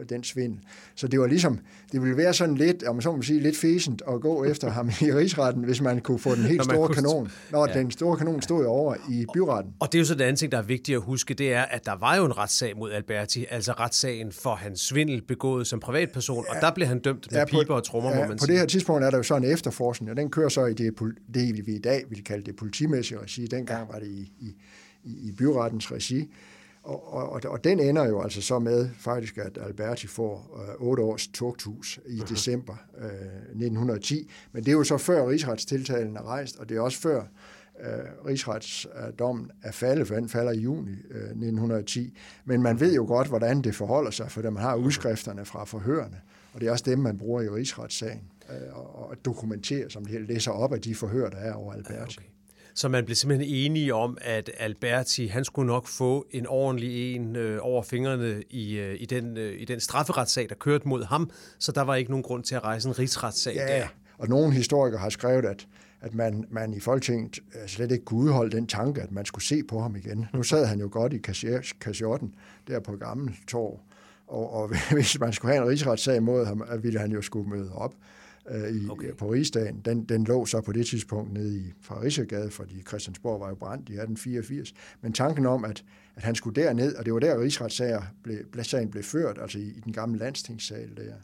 øh, 0.00 0.08
den 0.08 0.24
svindel. 0.24 0.60
Så 0.94 1.08
det 1.08 1.20
var 1.20 1.26
ligesom, 1.26 1.58
det 1.92 2.02
ville 2.02 2.16
være 2.16 2.34
sådan 2.34 2.54
lidt, 2.54 2.82
om 2.84 2.94
man 2.96 3.02
så 3.02 3.12
må 3.16 3.22
sige, 3.22 3.40
lidt 3.40 3.56
fæsent 3.56 4.02
at 4.08 4.20
gå 4.20 4.44
efter 4.44 4.70
ham 4.70 4.88
i 4.88 5.12
rigsretten, 5.18 5.64
hvis 5.64 5.80
man 5.80 6.00
kunne 6.00 6.18
få 6.18 6.34
den 6.34 6.44
helt 6.44 6.64
store 6.64 6.76
kunne- 6.86 6.94
kanon, 6.94 7.30
når 7.50 7.66
Ja. 7.66 7.72
ja. 7.72 7.78
den 7.78 7.90
store 7.90 8.16
kanon 8.16 8.42
stod 8.42 8.64
over 8.64 8.94
i 9.10 9.26
byretten. 9.34 9.72
Og 9.80 9.92
det 9.92 9.98
er 9.98 10.00
jo 10.00 10.04
så 10.06 10.14
den 10.14 10.22
anden 10.22 10.36
ting, 10.36 10.52
der 10.52 10.58
er 10.58 10.62
vigtigt 10.62 10.96
at 10.96 11.02
huske, 11.02 11.34
det 11.34 11.52
er, 11.52 11.62
at 11.62 11.86
der 11.86 11.96
var 12.00 12.16
jo 12.16 12.24
en 12.24 12.38
retssag 12.38 12.76
mod 12.76 12.92
Alberti, 12.92 13.46
altså 13.50 13.72
retssagen 13.72 14.32
for 14.32 14.54
hans 14.54 14.80
svindel 14.80 15.22
begået 15.22 15.66
som 15.66 15.80
privatperson, 15.80 16.44
og 16.48 16.56
der 16.60 16.72
blev 16.74 16.86
han 16.86 16.98
dømt 16.98 17.26
med 17.32 17.38
ja, 17.38 17.44
piber 17.44 17.74
og 17.74 17.84
trommer, 17.84 18.14
må 18.14 18.20
man 18.20 18.30
på 18.30 18.36
sige. 18.38 18.52
det 18.52 18.58
her 18.60 18.66
tidspunkt 18.66 19.04
er 19.04 19.10
der 19.10 19.16
jo 19.16 19.22
så 19.22 19.36
en 19.36 19.44
efterforskning, 19.44 20.10
og 20.10 20.16
den 20.16 20.30
kører 20.30 20.48
så 20.48 20.64
i 20.66 20.74
det, 20.74 20.94
det 21.34 21.66
vi 21.66 21.72
i 21.74 21.78
dag 21.78 22.04
vil 22.10 22.24
kalde 22.24 22.44
det 22.44 22.56
politimæssige 22.56 23.18
regi. 23.20 23.46
Dengang 23.46 23.88
var 23.92 23.98
det 23.98 24.06
i, 24.08 24.32
i, 24.40 24.56
i 25.04 25.28
i 25.28 25.32
byrettens 25.32 25.92
regi. 25.92 26.32
Og, 26.82 27.12
og, 27.12 27.40
og, 27.44 27.64
den 27.64 27.80
ender 27.80 28.08
jo 28.08 28.22
altså 28.22 28.42
så 28.42 28.58
med 28.58 28.88
faktisk, 28.98 29.38
at 29.38 29.58
Alberti 29.66 30.06
får 30.06 30.62
øh, 30.62 30.88
otte 30.88 31.02
års 31.02 31.28
tugthus 31.28 32.00
i 32.06 32.22
december 32.28 32.74
øh, 32.98 33.06
1910. 33.06 34.30
Men 34.52 34.64
det 34.64 34.68
er 34.68 34.76
jo 34.76 34.84
så 34.84 34.98
før 34.98 35.28
rigsretstiltalen 35.28 36.16
er 36.16 36.22
rejst, 36.22 36.56
og 36.58 36.68
det 36.68 36.76
er 36.76 36.80
også 36.80 36.98
før 36.98 37.22
øh, 37.80 38.26
rigsretsdommen 38.26 39.50
er 39.62 39.72
faldet, 39.72 40.08
for 40.08 40.14
den 40.14 40.28
falder 40.28 40.52
i 40.52 40.58
juni 40.58 40.90
øh, 41.10 41.20
1910. 41.20 42.18
Men 42.44 42.62
man 42.62 42.80
ved 42.80 42.94
jo 42.94 43.04
godt, 43.06 43.28
hvordan 43.28 43.62
det 43.62 43.74
forholder 43.74 44.10
sig, 44.10 44.30
for 44.30 44.42
man 44.42 44.62
har 44.62 44.76
udskrifterne 44.76 45.44
fra 45.44 45.64
forhørene, 45.64 46.20
og 46.54 46.60
det 46.60 46.68
er 46.68 46.72
også 46.72 46.84
dem, 46.86 46.98
man 46.98 47.18
bruger 47.18 47.42
i 47.42 47.48
rigsretssagen, 47.48 48.22
øh, 48.50 48.78
og, 48.78 49.08
og 49.08 49.16
dokumenterer, 49.24 49.88
som 49.88 50.04
det 50.04 50.20
læser 50.28 50.50
op 50.50 50.72
af 50.72 50.80
de 50.80 50.94
forhør, 50.94 51.30
der 51.30 51.38
er 51.38 51.52
over 51.52 51.72
Alberti. 51.72 52.18
Okay. 52.18 52.28
Så 52.74 52.88
man 52.88 53.04
blev 53.04 53.14
simpelthen 53.14 53.48
enige 53.54 53.94
om, 53.94 54.18
at 54.20 54.50
Alberti, 54.58 55.26
han 55.26 55.44
skulle 55.44 55.66
nok 55.66 55.86
få 55.86 56.26
en 56.30 56.46
ordentlig 56.46 57.14
en 57.14 57.36
øh, 57.36 57.58
over 57.62 57.82
fingrene 57.82 58.42
i, 58.50 58.78
øh, 58.78 58.96
i, 59.00 59.06
den, 59.06 59.36
øh, 59.36 59.60
i 59.60 59.64
den 59.64 59.80
strafferetssag, 59.80 60.48
der 60.48 60.54
kørte 60.54 60.88
mod 60.88 61.04
ham, 61.04 61.30
så 61.58 61.72
der 61.72 61.82
var 61.82 61.94
ikke 61.94 62.10
nogen 62.10 62.22
grund 62.22 62.44
til 62.44 62.54
at 62.54 62.64
rejse 62.64 62.88
en 62.88 62.98
rigsretssag 62.98 63.54
Ja, 63.54 63.66
der. 63.66 63.86
og 64.18 64.28
nogle 64.28 64.52
historikere 64.52 65.00
har 65.00 65.08
skrevet, 65.10 65.44
at, 65.44 65.66
at 66.00 66.14
man, 66.14 66.44
man 66.50 66.74
i 66.74 66.80
Folketinget 66.80 67.38
øh, 67.62 67.68
slet 67.68 67.92
ikke 67.92 68.04
kunne 68.04 68.20
udholde 68.20 68.56
den 68.56 68.66
tanke, 68.66 69.02
at 69.02 69.12
man 69.12 69.24
skulle 69.24 69.44
se 69.44 69.62
på 69.68 69.80
ham 69.80 69.96
igen. 69.96 70.26
Nu 70.34 70.42
sad 70.42 70.66
han 70.66 70.80
jo 70.80 70.88
godt 70.92 71.12
i 71.12 71.18
kassierten 71.80 72.34
der 72.68 72.80
på 72.80 72.96
Gammel 72.96 73.34
Torv, 73.48 73.80
og, 74.26 74.52
og 74.54 74.70
hvis 74.92 75.20
man 75.20 75.32
skulle 75.32 75.54
have 75.54 75.64
en 75.64 75.70
rigsretssag 75.70 76.22
mod 76.22 76.46
ham, 76.46 76.64
øh, 76.72 76.82
ville 76.82 76.98
han 76.98 77.12
jo 77.12 77.22
skulle 77.22 77.48
møde 77.48 77.72
op 77.74 77.94
øh, 78.50 78.70
i, 78.70 78.88
Okay. 78.88 78.90
okay. 78.90 79.14
på 79.14 79.32
rigsdagen. 79.32 79.80
Den, 79.84 80.04
den 80.04 80.24
lå 80.24 80.46
så 80.46 80.60
på 80.60 80.72
det 80.72 80.86
tidspunkt 80.86 81.32
nede 81.32 81.58
i 81.58 81.72
Frederiksgade, 81.80 82.50
fordi 82.50 82.82
Christiansborg 82.88 83.40
var 83.40 83.48
jo 83.48 83.54
brændt 83.54 83.88
i 83.88 83.92
1884. 83.92 84.74
Men 85.00 85.12
tanken 85.12 85.46
om, 85.46 85.64
at, 85.64 85.84
at 86.16 86.22
han 86.22 86.34
skulle 86.34 86.62
derned, 86.62 86.94
og 86.94 87.04
det 87.04 87.14
var 87.14 87.20
der 87.20 87.40
rigsretssager 87.40 88.02
blev, 88.22 88.38
blev, 88.52 88.64
sagen 88.64 88.90
blev 88.90 89.02
ført, 89.02 89.38
altså 89.40 89.58
i, 89.58 89.62
i 89.62 89.80
den 89.84 89.92
gamle 89.92 90.18
landstingssal 90.18 90.96
der. 90.96 91.14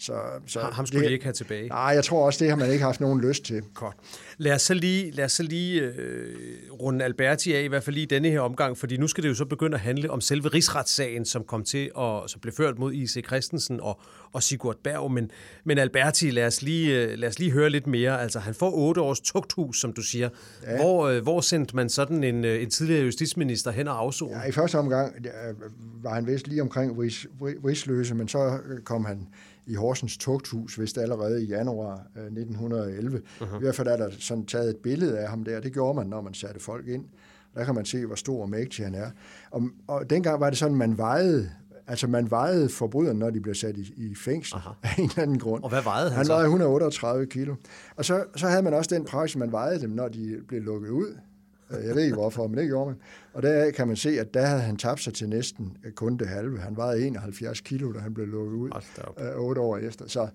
Så, 0.00 0.12
så 0.46 0.60
Ham 0.60 0.86
skulle 0.86 1.06
de 1.06 1.12
ikke 1.12 1.24
have 1.24 1.32
tilbage. 1.32 1.68
Nej, 1.68 1.78
jeg 1.78 2.04
tror 2.04 2.26
også, 2.26 2.44
det 2.44 2.50
har 2.50 2.56
man 2.56 2.70
ikke 2.70 2.84
haft 2.84 3.00
nogen 3.00 3.20
lyst 3.20 3.44
til. 3.44 3.62
Godt. 3.74 3.96
Lad 4.36 4.52
os 4.52 4.62
så 4.62 4.74
lige, 4.74 5.10
lad 5.10 5.24
os 5.24 5.32
så 5.32 5.42
lige 5.42 5.80
øh, 5.80 6.34
runde 6.80 7.04
Alberti 7.04 7.54
af, 7.54 7.62
i 7.62 7.66
hvert 7.66 7.82
fald 7.82 7.94
lige 7.94 8.04
i 8.04 8.08
denne 8.08 8.28
her 8.28 8.40
omgang, 8.40 8.78
fordi 8.78 8.96
nu 8.96 9.08
skal 9.08 9.22
det 9.24 9.28
jo 9.28 9.34
så 9.34 9.44
begynde 9.44 9.74
at 9.74 9.80
handle 9.80 10.10
om 10.10 10.20
selve 10.20 10.48
rigsretssagen, 10.48 11.24
som 11.24 11.44
kom 11.44 11.64
til 11.64 11.90
og 11.94 12.30
som 12.30 12.40
blev 12.40 12.54
ført 12.54 12.78
mod 12.78 12.92
I.C. 12.92 13.26
Christensen 13.26 13.80
og, 13.80 14.00
og 14.32 14.42
Sigurd 14.42 14.76
Berg. 14.84 15.12
Men, 15.12 15.30
men 15.64 15.78
Alberti, 15.78 16.30
lad 16.30 16.46
os, 16.46 16.62
lige, 16.62 17.02
øh, 17.02 17.18
lad 17.18 17.28
os 17.28 17.38
lige 17.38 17.50
høre 17.50 17.70
lidt 17.70 17.86
mere. 17.86 18.20
Altså, 18.20 18.38
han 18.38 18.54
får 18.54 18.70
otte 18.70 19.00
års 19.00 19.20
tugthus, 19.20 19.80
som 19.80 19.92
du 19.92 20.02
siger. 20.02 20.28
Ja. 20.62 20.76
Hvor, 20.76 21.08
øh, 21.08 21.22
hvor 21.22 21.40
sendte 21.40 21.76
man 21.76 21.88
sådan 21.88 22.24
en, 22.24 22.44
øh, 22.44 22.62
en 22.62 22.70
tidligere 22.70 23.04
justitsminister 23.04 23.70
hen 23.70 23.88
og 23.88 23.98
afzone? 23.98 24.36
Ja, 24.36 24.48
I 24.48 24.52
første 24.52 24.78
omgang 24.78 25.14
øh, 25.26 25.54
var 26.02 26.14
han 26.14 26.26
vist 26.26 26.48
lige 26.48 26.62
omkring 26.62 27.00
Ris, 27.00 27.26
Risløse, 27.40 28.14
men 28.14 28.28
så 28.28 28.58
øh, 28.68 28.80
kom 28.80 29.04
han 29.04 29.28
i 29.68 29.74
Horsens 29.74 30.16
Tugthus, 30.16 30.80
vist 30.80 30.98
allerede 30.98 31.42
i 31.42 31.46
januar 31.46 32.06
øh, 32.16 32.22
1911. 32.22 33.22
Uh-huh. 33.40 33.56
I 33.56 33.58
hvert 33.60 33.74
fald 33.74 33.88
er 33.88 33.96
der 33.96 34.10
sådan 34.18 34.46
taget 34.46 34.70
et 34.70 34.76
billede 34.76 35.18
af 35.18 35.28
ham 35.28 35.44
der. 35.44 35.60
Det 35.60 35.72
gjorde 35.72 35.94
man, 35.96 36.06
når 36.06 36.20
man 36.20 36.34
satte 36.34 36.60
folk 36.60 36.88
ind. 36.88 37.04
Der 37.54 37.64
kan 37.64 37.74
man 37.74 37.84
se, 37.84 38.06
hvor 38.06 38.14
stor 38.14 38.42
og 38.42 38.50
mægtig 38.50 38.84
han 38.84 38.94
er. 38.94 39.10
Og, 39.50 39.62
og 39.86 40.10
dengang 40.10 40.40
var 40.40 40.50
det 40.50 40.58
sådan, 40.58 40.76
man 40.76 40.98
vejede 40.98 41.50
Altså 41.90 42.06
man 42.06 42.30
vejede 42.30 42.68
forbryderne, 42.68 43.18
når 43.18 43.30
de 43.30 43.40
blev 43.40 43.54
sat 43.54 43.76
i, 43.76 43.92
i 43.96 44.14
fængsel 44.14 44.56
Aha. 44.56 44.70
af 44.82 44.98
en 44.98 45.04
eller 45.04 45.22
anden 45.22 45.38
grund. 45.38 45.62
Og 45.62 45.68
hvad 45.68 45.82
vejede 45.82 46.08
han 46.10 46.16
Han 46.16 46.26
så? 46.26 46.32
vejede 46.32 46.46
138 46.46 47.26
kilo. 47.26 47.54
Og 47.96 48.04
så, 48.04 48.24
så 48.36 48.48
havde 48.48 48.62
man 48.62 48.74
også 48.74 48.94
den 48.94 49.04
praksis, 49.04 49.36
man 49.36 49.52
vejede 49.52 49.80
dem, 49.80 49.90
når 49.90 50.08
de 50.08 50.40
blev 50.48 50.62
lukket 50.62 50.90
ud. 50.90 51.16
Øh, 51.70 51.86
Jeg 51.86 51.94
ved 51.94 52.02
ikke 52.02 52.14
hvorfor, 52.14 52.46
men 52.46 52.58
det 52.58 52.66
gjorde 52.66 52.86
man. 52.86 52.96
Og 53.32 53.42
der 53.42 53.70
kan 53.70 53.86
man 53.88 53.96
se, 53.96 54.20
at 54.20 54.34
der 54.34 54.46
havde 54.46 54.60
han 54.62 54.76
tabt 54.76 55.00
sig 55.00 55.14
til 55.14 55.28
næsten 55.28 55.76
kun 55.94 56.16
det 56.16 56.28
halve. 56.28 56.58
Han 56.60 56.76
vejede 56.76 57.06
71 57.06 57.60
kilo, 57.60 57.92
da 57.92 57.98
han 57.98 58.14
blev 58.14 58.26
lukket 58.26 58.52
ud 58.56 58.70
øh, 59.20 59.36
otte 59.40 59.60
år 59.60 59.76
efter. 59.78 60.08
Så, 60.08 60.28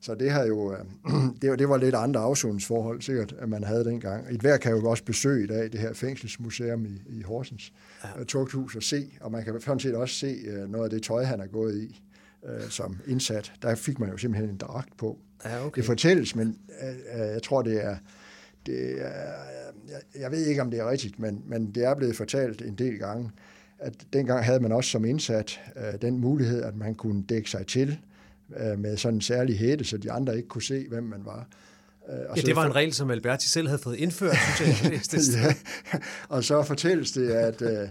så 0.00 0.14
det, 0.14 0.30
har 0.30 0.44
jo, 0.44 0.72
øh, 0.72 0.78
det, 1.42 1.50
var- 1.50 1.56
det 1.56 1.68
var 1.68 1.76
lidt 1.76 1.94
andre 1.94 2.20
afsoningsforhold, 2.20 3.02
sikkert, 3.02 3.34
at 3.38 3.48
man 3.48 3.64
havde 3.64 3.84
dengang. 3.84 4.26
Et 4.34 4.40
hver 4.40 4.56
kan 4.56 4.72
jo 4.76 4.90
også 4.90 5.04
besøge 5.04 5.44
i 5.44 5.46
dag 5.46 5.62
det 5.72 5.80
her 5.80 5.92
fængselsmuseum 5.92 6.84
i, 6.86 7.02
i 7.08 7.22
Horsens 7.22 7.72
ja. 8.18 8.24
tugthus 8.24 8.76
og 8.76 8.82
se, 8.82 9.12
og 9.20 9.32
man 9.32 9.44
kan 9.44 9.60
sådan 9.60 9.80
set 9.80 9.94
også 9.94 10.14
se 10.14 10.36
øh, 10.46 10.70
noget 10.70 10.84
af 10.84 10.90
det 10.90 11.02
tøj, 11.02 11.24
han 11.24 11.40
er 11.40 11.46
gået 11.46 11.76
i 11.76 12.02
øh, 12.48 12.68
som 12.70 12.96
indsat. 13.06 13.52
Der 13.62 13.74
fik 13.74 13.98
man 13.98 14.10
jo 14.10 14.16
simpelthen 14.16 14.50
en 14.50 14.56
dragt 14.56 14.96
på. 14.98 15.18
Ja, 15.44 15.66
okay. 15.66 15.76
Det 15.76 15.84
fortælles, 15.86 16.36
men 16.36 16.58
øh, 16.82 16.88
øh, 16.88 17.26
jeg 17.32 17.42
tror, 17.42 17.62
det 17.62 17.84
er, 17.84 17.96
det 18.66 19.02
er 19.06 19.32
jeg, 19.88 20.20
jeg 20.20 20.30
ved 20.30 20.46
ikke, 20.46 20.62
om 20.62 20.70
det 20.70 20.80
er 20.80 20.90
rigtigt, 20.90 21.18
men, 21.18 21.42
men 21.46 21.70
det 21.74 21.84
er 21.84 21.94
blevet 21.94 22.16
fortalt 22.16 22.62
en 22.62 22.74
del 22.74 22.98
gange, 22.98 23.30
at 23.78 23.94
dengang 24.12 24.44
havde 24.44 24.60
man 24.60 24.72
også 24.72 24.90
som 24.90 25.04
indsat 25.04 25.60
øh, 25.76 26.00
den 26.02 26.18
mulighed, 26.18 26.62
at 26.62 26.76
man 26.76 26.94
kunne 26.94 27.22
dække 27.22 27.50
sig 27.50 27.66
til 27.66 27.98
øh, 28.56 28.78
med 28.78 28.96
sådan 28.96 29.14
en 29.14 29.20
særlig 29.20 29.58
hætte, 29.58 29.84
så 29.84 29.96
de 29.96 30.12
andre 30.12 30.36
ikke 30.36 30.48
kunne 30.48 30.62
se, 30.62 30.86
hvem 30.88 31.02
man 31.04 31.24
var. 31.24 31.48
Øh, 32.08 32.18
og 32.28 32.36
Ja, 32.36 32.40
så 32.40 32.46
det 32.46 32.56
var 32.56 32.66
en 32.66 32.74
regel, 32.74 32.92
som 32.92 33.10
Alberti 33.10 33.48
selv 33.48 33.68
havde 33.68 33.82
fået 33.82 33.96
indført, 33.96 34.36
synes 34.56 35.36
jeg. 35.36 35.54
ja. 35.92 35.98
Og 36.28 36.44
så 36.44 36.62
fortælles 36.62 37.12
det, 37.12 37.30
at 37.30 37.62
øh, 37.62 37.88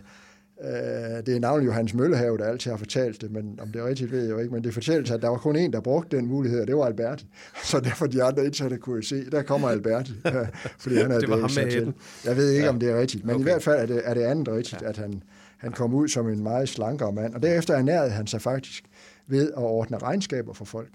det 1.25 1.35
er 1.35 1.39
navnlig 1.39 1.67
Johannes 1.67 1.93
Møllehave, 1.93 2.37
der 2.37 2.45
altid 2.45 2.71
har 2.71 2.77
fortalt 2.77 3.21
det, 3.21 3.31
men 3.31 3.59
om 3.61 3.71
det 3.71 3.81
er 3.81 3.87
rigtigt, 3.87 4.11
ved 4.11 4.21
jeg 4.21 4.31
jo 4.31 4.39
ikke, 4.39 4.53
men 4.53 4.63
det 4.63 4.73
fortælles, 4.73 5.11
at 5.11 5.21
der 5.21 5.29
var 5.29 5.37
kun 5.37 5.55
en, 5.55 5.73
der 5.73 5.79
brugte 5.79 6.17
den 6.17 6.25
mulighed, 6.25 6.61
og 6.61 6.67
det 6.67 6.77
var 6.77 6.85
Alberti. 6.85 7.25
Så 7.63 7.79
derfor 7.79 8.07
de 8.07 8.23
andre 8.23 8.45
indsatte 8.45 8.77
kunne 8.77 9.03
se, 9.03 9.29
der 9.29 9.41
kommer 9.41 9.69
Alberti, 9.69 10.13
øh, 10.25 10.33
fordi 10.79 10.95
han 10.95 11.11
havde 11.11 11.21
Det 11.21 11.29
var 11.29 11.35
dækket 11.35 11.55
ham 11.55 11.63
med 11.63 11.71
til. 11.71 11.93
Jeg 12.25 12.37
ved 12.37 12.51
ikke, 12.51 12.63
ja. 12.63 12.69
om 12.69 12.79
det 12.79 12.89
er 12.89 12.99
rigtigt, 12.99 13.25
men 13.25 13.35
okay. 13.35 13.41
I 13.41 13.43
hvert 13.43 13.63
fald 13.63 13.81
er 13.81 13.85
det, 13.85 14.01
er 14.05 14.13
det 14.13 14.21
andet 14.21 14.47
rigtigt, 14.47 14.81
ja. 14.81 14.89
at 14.89 14.97
han, 14.97 15.23
han 15.57 15.71
kom 15.71 15.93
ud 15.93 16.07
som 16.07 16.29
en 16.29 16.43
meget 16.43 16.69
slankere 16.69 17.11
mand, 17.11 17.33
og 17.33 17.41
derefter 17.41 17.75
ernærede 17.75 18.09
han 18.09 18.27
sig 18.27 18.41
faktisk 18.41 18.83
ved 19.27 19.51
at 19.51 19.63
ordne 19.63 19.97
regnskaber 19.97 20.53
for 20.53 20.65
folk. 20.65 20.89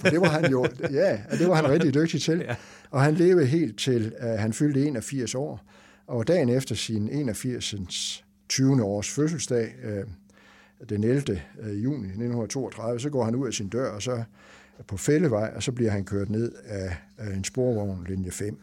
For 0.00 0.08
det 0.08 0.20
var 0.20 0.28
han 0.28 0.50
jo, 0.50 0.66
ja, 1.00 1.18
det 1.30 1.48
var 1.48 1.54
han 1.54 1.68
rigtig 1.68 1.94
dygtig 1.94 2.22
til. 2.22 2.38
Ja. 2.38 2.56
Og 2.90 3.02
han 3.02 3.14
levede 3.14 3.46
helt 3.46 3.78
til, 3.78 4.12
at 4.18 4.38
han 4.38 4.52
fyldte 4.52 4.86
81 4.86 5.34
år. 5.34 5.60
Og 6.06 6.28
dagen 6.28 6.48
efter 6.48 6.74
sin 6.74 7.08
81. 7.08 8.24
20. 8.50 8.82
års 8.84 9.10
fødselsdag, 9.10 9.74
øh, 9.84 10.04
den 10.88 11.04
11. 11.04 11.42
Øh, 11.60 11.84
juni 11.84 12.06
1932, 12.06 13.00
så 13.00 13.10
går 13.10 13.24
han 13.24 13.34
ud 13.34 13.46
af 13.46 13.52
sin 13.52 13.68
dør, 13.68 13.90
og 13.90 14.02
så 14.02 14.22
på 14.86 14.96
Fællevej, 14.96 15.52
og 15.56 15.62
så 15.62 15.72
bliver 15.72 15.90
han 15.90 16.04
kørt 16.04 16.30
ned 16.30 16.52
af, 16.64 16.96
af 17.18 17.34
en 17.34 17.44
sporvogn, 17.44 18.06
linje 18.08 18.30
5. 18.30 18.58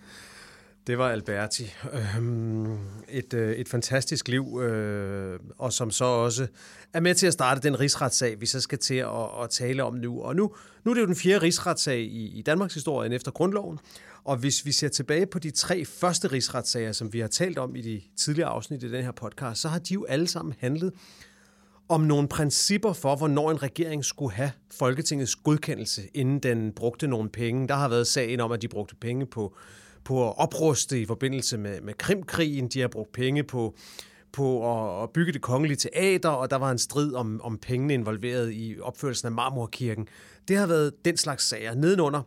Det 0.88 0.98
var 0.98 1.10
Alberti. 1.10 1.74
Øhm, 1.94 2.78
et, 3.10 3.34
øh, 3.34 3.56
et 3.56 3.70
fantastisk 3.70 4.28
liv, 4.28 4.62
øh, 4.62 5.40
og 5.58 5.74
som 5.74 5.92
så 5.92 6.06
også 6.06 6.48
er 6.94 7.00
med 7.00 7.16
til 7.16 7.28
at 7.28 7.34
starte 7.34 7.62
den 7.62 7.80
rigsretssag, 7.80 8.42
vi 8.42 8.46
så 8.46 8.62
skal 8.62 8.78
til 8.78 8.96
at, 8.96 9.44
at 9.44 9.50
tale 9.50 9.84
om 9.84 9.94
nu. 9.94 10.22
Og 10.22 10.36
nu, 10.36 10.56
nu 10.84 10.92
er 10.92 10.96
det 10.96 11.02
jo 11.02 11.08
den 11.08 11.16
fjerde 11.16 11.42
rigsretssag 11.42 12.00
i, 12.00 12.40
i 12.40 12.42
Danmarks 12.42 12.74
historie 12.74 13.16
efter 13.16 13.32
grundloven. 13.32 13.80
Og 14.28 14.38
hvis 14.38 14.66
vi 14.66 14.72
ser 14.72 14.88
tilbage 14.88 15.26
på 15.26 15.40
de 15.40 15.52
tre 15.52 15.86
første 15.86 16.28
rigsretssager, 16.28 16.92
som 16.92 17.14
vi 17.14 17.20
har 17.20 17.28
talt 17.28 17.58
om 17.58 17.76
i 17.76 17.82
de 17.82 18.02
tidligere 18.18 18.50
afsnit 18.50 18.84
i 18.84 18.92
den 18.92 19.04
her 19.04 19.12
podcast, 19.12 19.62
så 19.62 19.70
har 19.70 19.80
de 19.80 19.94
jo 19.94 20.06
alle 20.06 20.28
sammen 20.28 20.54
handlet 20.60 20.94
om 21.90 22.02
nogle 22.02 22.28
principper 22.28 22.94
for, 22.94 23.16
hvornår 23.16 23.52
en 23.52 23.64
regering 23.64 24.06
skulle 24.06 24.34
have 24.34 24.52
Folketingets 24.72 25.36
godkendelse, 25.36 26.02
inden 26.14 26.40
den 26.40 26.72
brugte 26.72 27.08
nogle 27.08 27.30
penge. 27.30 27.68
Der 27.68 27.76
har 27.76 27.88
været 27.90 28.08
sagen 28.08 28.40
om, 28.40 28.52
at 28.52 28.62
de 28.62 28.68
brugte 28.68 28.96
penge 28.96 29.26
på, 29.26 29.56
på 30.04 30.30
at 30.30 30.38
opruste 30.38 31.02
i 31.02 31.06
forbindelse 31.06 31.58
med, 31.58 31.82
med 31.82 31.94
Krimkrigen. 31.94 32.68
De 32.68 32.82
har 32.82 32.88
brugt 32.88 33.12
penge 33.12 33.44
på, 33.44 33.76
på 34.32 34.74
at, 34.74 35.04
at 35.04 35.10
bygge 35.10 35.34
det 35.34 35.42
kongelige 35.42 35.78
teater, 35.78 36.30
og 36.30 36.50
der 36.50 36.56
var 36.56 36.72
en 36.72 36.78
strid 36.78 37.14
om, 37.14 37.42
om 37.44 37.58
pengene 37.58 37.94
involveret 37.94 38.54
i 38.54 38.76
opførelsen 38.82 39.26
af 39.26 39.32
Marmorkirken. 39.32 40.08
Det 40.48 40.58
har 40.58 40.68
været 40.68 41.06
den 41.06 41.18
slags 41.18 41.50
sager. 41.50 41.76
Nedenunder, 41.76 42.22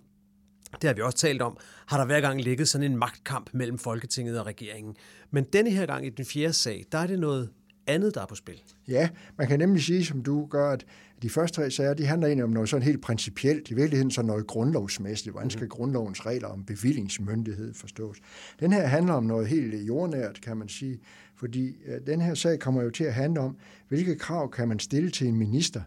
det 0.73 0.89
har 0.89 0.95
vi 0.95 1.03
også 1.03 1.19
talt 1.19 1.43
om, 1.43 1.57
har 1.87 1.99
der 1.99 2.07
hver 2.07 2.21
gang 2.21 2.43
ligget 2.43 2.69
sådan 2.69 2.91
en 2.91 2.99
magtkamp 2.99 3.51
mellem 3.53 3.79
Folketinget 3.79 4.41
og 4.41 4.47
regeringen. 4.47 4.97
Men 5.31 5.45
denne 5.45 5.71
her 5.71 5.87
gang 5.87 6.07
i 6.07 6.11
den 6.11 6.25
fjerde 6.25 6.53
sag, 6.53 6.85
der 6.93 6.99
er 6.99 7.07
det 7.07 7.19
noget 7.19 7.51
andet, 7.87 8.15
der 8.15 8.23
er 8.23 8.27
på 8.27 8.35
spil. 8.35 8.63
Ja, 8.89 9.09
man 9.39 9.49
kan 9.49 9.59
nemlig 9.59 9.83
sige, 9.83 10.05
som 10.05 10.23
du 10.23 10.47
gør, 10.47 10.71
at 10.71 10.87
de 11.23 11.31
første 11.31 11.57
tre 11.57 11.71
sager, 11.71 11.95
de 11.95 12.07
handler 12.07 12.27
egentlig 12.27 12.45
om 12.45 12.51
noget 12.51 12.69
sådan 12.69 12.83
helt 12.83 13.03
principielt, 13.03 13.71
i 13.71 13.75
virkeligheden 13.75 14.11
sådan 14.11 14.27
noget 14.27 14.47
grundlovsmæssigt. 14.47 15.33
Hvordan 15.33 15.51
skal 15.51 15.63
mhm. 15.63 15.71
grundlovens 15.71 16.27
regler 16.27 16.49
om 16.49 16.65
bevillingsmyndighed 16.65 17.75
forstås? 17.75 18.17
Den 18.61 18.73
her 18.73 18.87
handler 18.87 19.13
om 19.13 19.25
noget 19.25 19.49
helt 19.49 19.75
jordnært, 19.89 20.41
kan 20.41 20.57
man 20.57 20.69
sige, 20.69 21.01
fordi 21.37 21.69
uh, 21.69 22.07
den 22.07 22.21
her 22.21 22.35
sag 22.35 22.59
kommer 22.59 22.83
jo 22.83 22.91
til 22.91 23.05
at 23.05 23.15
handle 23.15 23.41
om, 23.41 23.57
hvilke 23.89 24.19
krav 24.19 24.51
kan 24.51 24.69
man 24.69 24.79
stille 24.79 25.11
til 25.11 25.27
en 25.27 25.37
minister 25.37 25.83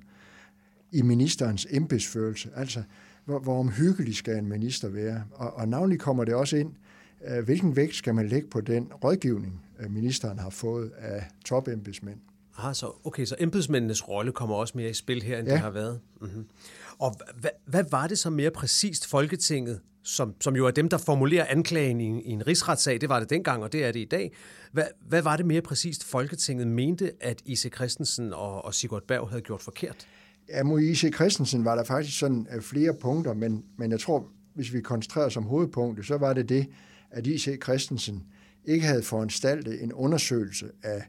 i 0.91 1.01
ministerens 1.01 1.67
embedsførelse, 1.69 2.49
altså 2.55 2.83
hvor, 3.25 3.39
hvor 3.39 3.59
omhyggelig 3.59 4.15
skal 4.15 4.37
en 4.37 4.49
minister 4.49 4.89
være? 4.89 5.23
Og, 5.31 5.53
og 5.53 5.67
navnlig 5.67 5.99
kommer 5.99 6.23
det 6.23 6.33
også 6.33 6.57
ind, 6.57 6.73
uh, 7.37 7.43
hvilken 7.45 7.75
vægt 7.75 7.95
skal 7.95 8.15
man 8.15 8.27
lægge 8.27 8.47
på 8.47 8.61
den 8.61 8.91
rådgivning, 9.03 9.61
uh, 9.85 9.91
ministeren 9.91 10.39
har 10.39 10.49
fået 10.49 10.91
af 10.97 11.27
topembedsmænd? 11.45 12.19
Ah, 12.57 12.75
så, 12.75 12.91
okay, 13.03 13.25
så 13.25 13.35
embedsmændenes 13.39 14.09
rolle 14.09 14.31
kommer 14.31 14.55
også 14.55 14.73
mere 14.77 14.89
i 14.89 14.93
spil 14.93 15.23
her, 15.23 15.39
end 15.39 15.47
ja. 15.47 15.53
det 15.53 15.61
har 15.61 15.69
været. 15.69 15.99
Mm-hmm. 16.21 16.45
Og 16.99 17.15
hvad, 17.39 17.51
hvad 17.65 17.83
var 17.91 18.07
det 18.07 18.19
så 18.19 18.29
mere 18.29 18.51
præcist 18.51 19.07
Folketinget, 19.07 19.81
som, 20.03 20.35
som 20.41 20.55
jo 20.55 20.67
er 20.67 20.71
dem, 20.71 20.89
der 20.89 20.97
formulerer 20.97 21.45
anklagen 21.49 22.01
i, 22.01 22.21
i 22.21 22.29
en 22.31 22.47
rigsretssag, 22.47 23.01
det 23.01 23.09
var 23.09 23.19
det 23.19 23.29
dengang, 23.29 23.63
og 23.63 23.71
det 23.71 23.85
er 23.85 23.91
det 23.91 23.99
i 23.99 24.05
dag. 24.05 24.31
Hvad, 24.71 24.83
hvad 25.07 25.21
var 25.21 25.37
det 25.37 25.45
mere 25.45 25.61
præcist 25.61 26.03
Folketinget 26.03 26.67
mente, 26.67 27.11
at 27.21 27.41
I.C. 27.45 27.73
Christensen 27.75 28.33
og, 28.33 28.65
og 28.65 28.73
Sigurd 28.73 29.03
Berg 29.07 29.29
havde 29.29 29.41
gjort 29.41 29.61
forkert? 29.61 30.07
Ja, 30.53 30.63
Moise 30.63 31.09
Christensen 31.09 31.65
var 31.65 31.75
der 31.75 31.83
faktisk 31.83 32.19
sådan 32.19 32.47
øh, 32.55 32.61
flere 32.61 32.93
punkter, 32.93 33.33
men, 33.33 33.63
men 33.77 33.91
jeg 33.91 33.99
tror, 33.99 34.27
hvis 34.53 34.73
vi 34.73 34.81
koncentrerer 34.81 35.25
os 35.25 35.37
om 35.37 35.43
hovedpunktet, 35.43 36.05
så 36.05 36.17
var 36.17 36.33
det 36.33 36.49
det, 36.49 36.67
at 37.11 37.27
I.C. 37.27 37.63
Christensen 37.63 38.23
ikke 38.65 38.85
havde 38.85 39.03
foranstaltet 39.03 39.83
en 39.83 39.93
undersøgelse 39.93 40.71
af 40.83 41.03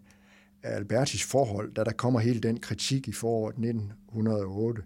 af 0.65 0.77
Albertis 0.77 1.25
forhold, 1.25 1.75
da 1.75 1.85
der 1.85 1.93
kommer 1.93 2.21
hele 2.21 2.41
den 2.41 2.61
kritik 2.61 3.09
i 3.09 3.13
foråret 3.13 3.53
1908. 3.53 4.83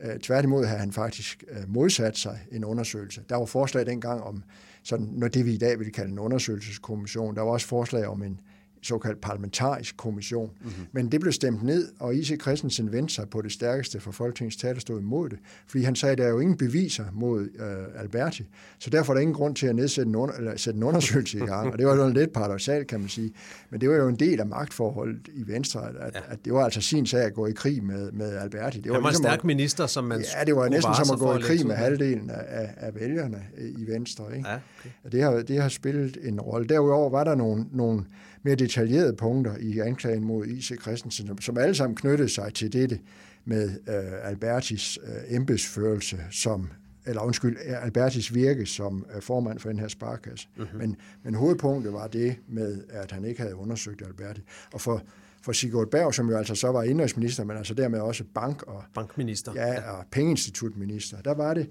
Øh, 0.00 0.18
tværtimod 0.18 0.64
havde 0.64 0.80
han 0.80 0.92
faktisk 0.92 1.44
øh, 1.50 1.68
modsat 1.68 2.16
sig 2.16 2.40
en 2.52 2.64
undersøgelse. 2.64 3.22
Der 3.28 3.36
var 3.36 3.44
forslag 3.44 3.86
dengang 3.86 4.22
om 4.22 4.42
sådan, 4.82 5.06
når 5.12 5.28
det 5.28 5.46
vi 5.46 5.52
i 5.52 5.58
dag 5.58 5.78
vil 5.78 5.92
kalde 5.92 6.12
en 6.12 6.18
undersøgelseskommission. 6.18 7.36
Der 7.36 7.42
var 7.42 7.50
også 7.50 7.66
forslag 7.66 8.06
om 8.06 8.22
en 8.22 8.40
såkaldt 8.82 9.20
parlamentarisk 9.20 9.96
kommission. 9.96 10.50
Mm-hmm. 10.60 10.86
Men 10.92 11.12
det 11.12 11.20
blev 11.20 11.32
stemt 11.32 11.62
ned, 11.62 11.88
og 12.00 12.14
I.C. 12.14 12.40
Christensen 12.42 12.92
vendte 12.92 13.14
sig 13.14 13.28
på 13.30 13.42
det 13.42 13.52
stærkeste 13.52 14.00
for 14.00 14.12
Folketingets 14.12 14.56
talerstol 14.56 15.00
imod 15.00 15.28
det, 15.28 15.38
fordi 15.66 15.84
han 15.84 15.94
sagde, 15.94 16.12
at 16.12 16.18
der 16.18 16.24
er 16.24 16.28
jo 16.28 16.38
ingen 16.38 16.56
beviser 16.56 17.04
mod 17.12 17.40
øh, 17.40 18.00
Alberti, 18.02 18.44
så 18.78 18.90
derfor 18.90 19.12
er 19.12 19.14
der 19.14 19.20
ingen 19.20 19.34
grund 19.34 19.54
til 19.54 19.66
at 19.66 19.76
nedsætte 19.76 20.08
en, 20.08 20.14
under, 20.14 20.34
eller 20.34 20.56
sætte 20.56 20.76
en 20.76 20.82
undersøgelse 20.82 21.38
i 21.38 21.40
gang. 21.40 21.72
Og 21.72 21.78
det 21.78 21.86
var 21.86 21.96
jo 21.96 22.08
lidt 22.08 22.32
paradoxalt, 22.32 22.86
kan 22.86 23.00
man 23.00 23.08
sige. 23.08 23.32
Men 23.70 23.80
det 23.80 23.88
var 23.88 23.96
jo 23.96 24.08
en 24.08 24.16
del 24.16 24.40
af 24.40 24.46
magtforholdet 24.46 25.28
i 25.34 25.46
Venstre, 25.46 25.88
at, 26.00 26.14
ja. 26.14 26.20
at 26.28 26.38
det 26.44 26.52
var 26.52 26.64
altså 26.64 26.80
sin 26.80 27.06
sag 27.06 27.24
at 27.24 27.34
gå 27.34 27.46
i 27.46 27.52
krig 27.52 27.84
med, 27.84 28.12
med 28.12 28.36
Alberti. 28.36 28.80
Det 28.80 28.90
var, 28.90 28.94
han 28.94 29.02
var 29.02 29.10
ligesom 29.10 29.24
en 29.24 29.30
stærk 29.30 29.44
minister, 29.44 29.86
som 29.86 30.04
man 30.04 30.24
Ja, 30.38 30.44
det 30.44 30.56
var 30.56 30.68
næsten 30.68 30.94
som 30.94 31.14
at 31.14 31.18
gå 31.18 31.36
i 31.36 31.40
krig 31.40 31.66
med 31.66 31.74
halvdelen 31.74 32.30
af, 32.30 32.44
af, 32.48 32.74
af 32.76 32.94
vælgerne 32.94 33.42
i 33.58 33.86
Venstre. 33.86 34.36
Ikke? 34.36 34.48
Ja, 34.48 34.54
okay. 34.54 35.10
det, 35.12 35.22
har, 35.22 35.42
det 35.42 35.62
har 35.62 35.68
spillet 35.68 36.18
en 36.22 36.40
rolle. 36.40 36.68
Derudover 36.68 37.10
var 37.10 37.24
der 37.24 37.34
nogle, 37.34 37.66
nogle 37.72 38.04
mere 38.42 38.54
detaljerede 38.54 39.16
punkter 39.16 39.56
i 39.56 39.78
anklagen 39.78 40.24
mod 40.24 40.46
I.C. 40.46 40.72
Christensen, 40.82 41.38
som 41.40 41.58
alle 41.58 41.74
sammen 41.74 41.96
knyttede 41.96 42.28
sig 42.28 42.54
til 42.54 42.72
dette 42.72 43.00
med 43.44 43.68
uh, 43.68 44.28
Albertis 44.28 44.98
uh, 45.02 45.34
embedsførelse 45.36 46.18
som 46.30 46.70
eller 47.06 47.22
undskyld, 47.22 47.56
Albertis 47.66 48.34
virke 48.34 48.66
som 48.66 49.06
uh, 49.16 49.22
formand 49.22 49.58
for 49.58 49.68
den 49.68 49.78
her 49.78 49.88
sparkasse. 49.88 50.48
Mm-hmm. 50.56 50.78
Men, 50.78 50.96
men 51.22 51.34
hovedpunktet 51.34 51.92
var 51.92 52.06
det 52.06 52.36
med, 52.48 52.84
at 52.88 53.12
han 53.12 53.24
ikke 53.24 53.40
havde 53.40 53.56
undersøgt 53.56 54.02
Alberti. 54.02 54.40
Og 54.72 54.80
for, 54.80 55.02
for 55.42 55.52
Sigurd 55.52 55.90
Berg, 55.90 56.14
som 56.14 56.30
jo 56.30 56.36
altså 56.36 56.54
så 56.54 56.72
var 56.72 56.82
indrigsminister, 56.82 57.44
men 57.44 57.56
altså 57.56 57.74
dermed 57.74 58.00
også 58.00 58.24
bank- 58.34 58.62
og, 58.62 58.82
Bankminister. 58.94 59.52
Ja, 59.54 59.90
og 59.90 60.04
pengeinstitutminister, 60.10 61.20
der 61.20 61.34
var 61.34 61.54
det, 61.54 61.70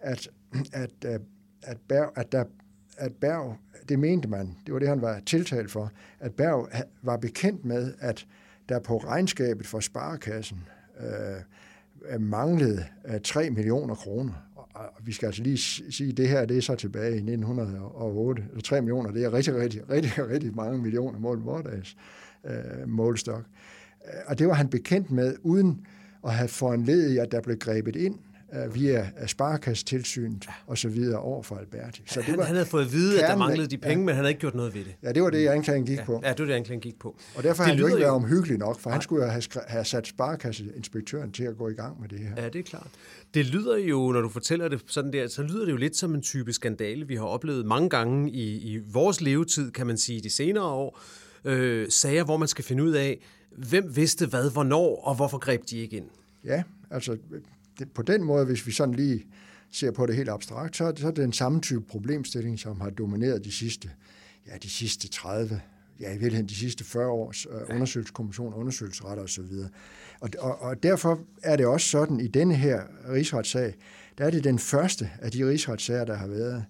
at, 0.00 0.28
at, 0.72 0.90
at, 1.62 1.76
Berg, 1.88 2.12
at 2.16 2.32
der 2.32 2.44
at 2.96 3.12
Berg, 3.12 3.56
det 3.88 3.98
mente 3.98 4.28
man, 4.28 4.56
det 4.66 4.74
var 4.74 4.78
det, 4.78 4.88
han 4.88 5.02
var 5.02 5.20
tiltalt 5.26 5.70
for, 5.70 5.92
at 6.20 6.34
Berg 6.34 6.68
var 7.02 7.16
bekendt 7.16 7.64
med, 7.64 7.94
at 7.98 8.26
der 8.68 8.78
på 8.78 8.98
regnskabet 8.98 9.66
for 9.66 9.80
sparekassen 9.80 10.58
øh, 11.00 12.20
manglede 12.20 12.84
øh, 13.04 13.20
3 13.20 13.50
millioner 13.50 13.94
kroner. 13.94 14.32
Og 14.74 14.90
vi 15.04 15.12
skal 15.12 15.26
altså 15.26 15.42
lige 15.42 15.58
sige, 15.90 16.10
at 16.10 16.16
det 16.16 16.28
her 16.28 16.44
det 16.44 16.56
er 16.56 16.62
så 16.62 16.74
tilbage 16.74 17.12
i 17.12 17.16
1908. 17.16 18.42
3 18.42 18.54
altså, 18.54 18.80
millioner, 18.80 19.10
det 19.10 19.24
er 19.24 19.32
rigtig, 19.32 19.54
rigtig, 19.54 19.90
rigtig, 19.90 20.28
rigtig 20.28 20.56
mange 20.56 20.78
millioner 20.78 21.18
mål 21.18 21.40
vordags 21.42 21.96
øh, 22.44 22.88
målstok. 22.88 23.44
Øh, 24.06 24.20
og 24.26 24.38
det 24.38 24.48
var 24.48 24.54
han 24.54 24.68
bekendt 24.68 25.10
med, 25.10 25.36
uden 25.42 25.86
at 26.24 26.34
have 26.34 26.48
foranledet, 26.48 27.18
at 27.18 27.32
der 27.32 27.40
blev 27.40 27.58
grebet 27.58 27.96
ind 27.96 28.18
uh, 28.52 28.74
via 28.74 29.10
Sparkastilsynet 29.26 30.48
og 30.66 30.78
så 30.78 30.88
videre 30.88 31.20
over 31.20 31.42
for 31.42 31.56
Alberti. 31.56 32.02
Så 32.06 32.20
det 32.20 32.24
han, 32.24 32.38
var 32.38 32.44
han 32.44 32.54
havde 32.54 32.66
fået 32.66 32.84
at 32.84 32.92
vide, 32.92 33.22
at 33.22 33.30
der 33.30 33.36
manglede 33.36 33.68
de 33.68 33.78
penge, 33.78 33.98
ja. 33.98 33.98
men 33.98 34.08
han 34.08 34.16
havde 34.16 34.28
ikke 34.28 34.40
gjort 34.40 34.54
noget 34.54 34.74
ved 34.74 34.84
det. 34.84 34.94
Ja, 35.02 35.12
det 35.12 35.22
var 35.22 35.30
det, 35.30 35.46
anklagen 35.46 35.86
gik 35.86 35.98
ja, 35.98 36.04
på. 36.04 36.20
Ja, 36.24 36.30
det 36.30 36.38
var 36.38 36.46
det, 36.46 36.52
anklagen 36.52 36.80
gik 36.80 36.98
på. 36.98 37.16
Og 37.34 37.42
derfor 37.42 37.62
har 37.62 37.70
han 37.70 37.78
jo 37.78 37.86
ikke 37.86 37.98
været 37.98 38.10
omhyggelig 38.10 38.58
nok, 38.58 38.80
for 38.80 38.90
Nej. 38.90 38.94
han 38.94 39.02
skulle 39.02 39.24
jo 39.24 39.30
have, 39.30 39.42
have 39.66 39.84
sat 39.84 40.06
Sparkasseinspektøren 40.06 41.32
til 41.32 41.44
at 41.44 41.56
gå 41.56 41.68
i 41.68 41.74
gang 41.74 42.00
med 42.00 42.08
det 42.08 42.18
her. 42.18 42.42
Ja, 42.42 42.48
det 42.48 42.58
er 42.58 42.62
klart. 42.62 42.88
Det 43.34 43.46
lyder 43.46 43.76
jo, 43.76 44.12
når 44.12 44.20
du 44.20 44.28
fortæller 44.28 44.68
det 44.68 44.82
sådan 44.86 45.12
der, 45.12 45.28
så 45.28 45.42
lyder 45.42 45.64
det 45.64 45.72
jo 45.72 45.76
lidt 45.76 45.96
som 45.96 46.14
en 46.14 46.22
type 46.22 46.52
skandale, 46.52 47.06
vi 47.06 47.16
har 47.16 47.24
oplevet 47.24 47.66
mange 47.66 47.88
gange 47.88 48.30
i, 48.30 48.74
i 48.74 48.80
vores 48.92 49.20
levetid, 49.20 49.70
kan 49.70 49.86
man 49.86 49.98
sige, 49.98 50.20
de 50.20 50.30
senere 50.30 50.64
år. 50.64 51.00
Øh, 51.44 51.86
sager, 51.90 52.24
hvor 52.24 52.36
man 52.36 52.48
skal 52.48 52.64
finde 52.64 52.84
ud 52.84 52.92
af, 52.92 53.18
hvem 53.56 53.96
vidste 53.96 54.26
hvad, 54.26 54.52
hvornår, 54.52 55.00
og 55.04 55.14
hvorfor 55.14 55.38
greb 55.38 55.62
de 55.70 55.78
ikke 55.78 55.96
ind? 55.96 56.06
Ja, 56.44 56.62
altså 56.90 57.16
det, 57.78 57.90
på 57.90 58.02
den 58.02 58.24
måde, 58.24 58.44
hvis 58.44 58.66
vi 58.66 58.72
sådan 58.72 58.94
lige 58.94 59.26
ser 59.70 59.90
på 59.90 60.06
det 60.06 60.16
helt 60.16 60.28
abstrakt, 60.28 60.76
så, 60.76 60.92
så 60.96 61.06
er 61.06 61.10
det 61.10 61.22
den 61.22 61.32
samme 61.32 61.60
type 61.60 61.80
problemstilling, 61.80 62.58
som 62.58 62.80
har 62.80 62.90
domineret 62.90 63.44
de 63.44 63.52
sidste, 63.52 63.90
ja, 64.46 64.52
de 64.62 64.70
sidste 64.70 65.08
30, 65.08 65.60
ja 66.00 66.08
i 66.08 66.10
virkeligheden 66.10 66.48
de 66.48 66.54
sidste 66.54 66.84
40 66.84 67.06
års 67.06 67.46
øh, 67.46 67.74
undersøgelseskommission, 67.74 68.54
undersøgelsesretter 68.54 69.24
osv. 69.24 69.44
Og, 70.20 70.30
og, 70.38 70.60
og 70.60 70.82
derfor 70.82 71.20
er 71.42 71.56
det 71.56 71.66
også 71.66 71.88
sådan, 71.88 72.20
i 72.20 72.26
denne 72.26 72.54
her 72.54 72.82
rigsretssag, 73.12 73.74
der 74.18 74.24
er 74.24 74.30
det 74.30 74.44
den 74.44 74.58
første 74.58 75.10
af 75.18 75.30
de 75.30 75.48
rigsretssager, 75.48 76.04
der 76.04 76.14
har 76.14 76.26
været, 76.26 76.64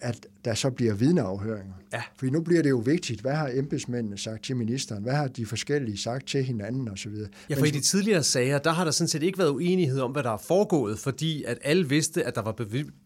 at 0.00 0.26
der 0.44 0.54
så 0.54 0.70
bliver 0.70 0.94
vidneafhøringer. 0.94 1.74
Ja. 1.92 2.02
For 2.16 2.26
nu 2.26 2.40
bliver 2.40 2.62
det 2.62 2.70
jo 2.70 2.78
vigtigt, 2.78 3.20
hvad 3.20 3.32
har 3.32 3.50
embedsmændene 3.54 4.18
sagt 4.18 4.44
til 4.44 4.56
ministeren, 4.56 5.02
hvad 5.02 5.12
har 5.12 5.28
de 5.28 5.46
forskellige 5.46 5.98
sagt 5.98 6.28
til 6.28 6.44
hinanden 6.44 6.88
osv. 6.88 7.12
Ja, 7.50 7.54
for 7.54 7.60
Men, 7.60 7.68
i 7.68 7.70
de 7.70 7.80
tidligere 7.80 8.22
sager, 8.22 8.58
der 8.58 8.70
har 8.70 8.84
der 8.84 8.90
sådan 8.90 9.08
set 9.08 9.22
ikke 9.22 9.38
været 9.38 9.50
uenighed 9.50 10.00
om, 10.00 10.10
hvad 10.10 10.22
der 10.22 10.30
er 10.30 10.42
foregået, 10.46 10.98
fordi 10.98 11.44
at 11.44 11.58
alle 11.62 11.88
vidste, 11.88 12.24
at 12.24 12.34
der 12.34 12.42
var 12.42 12.52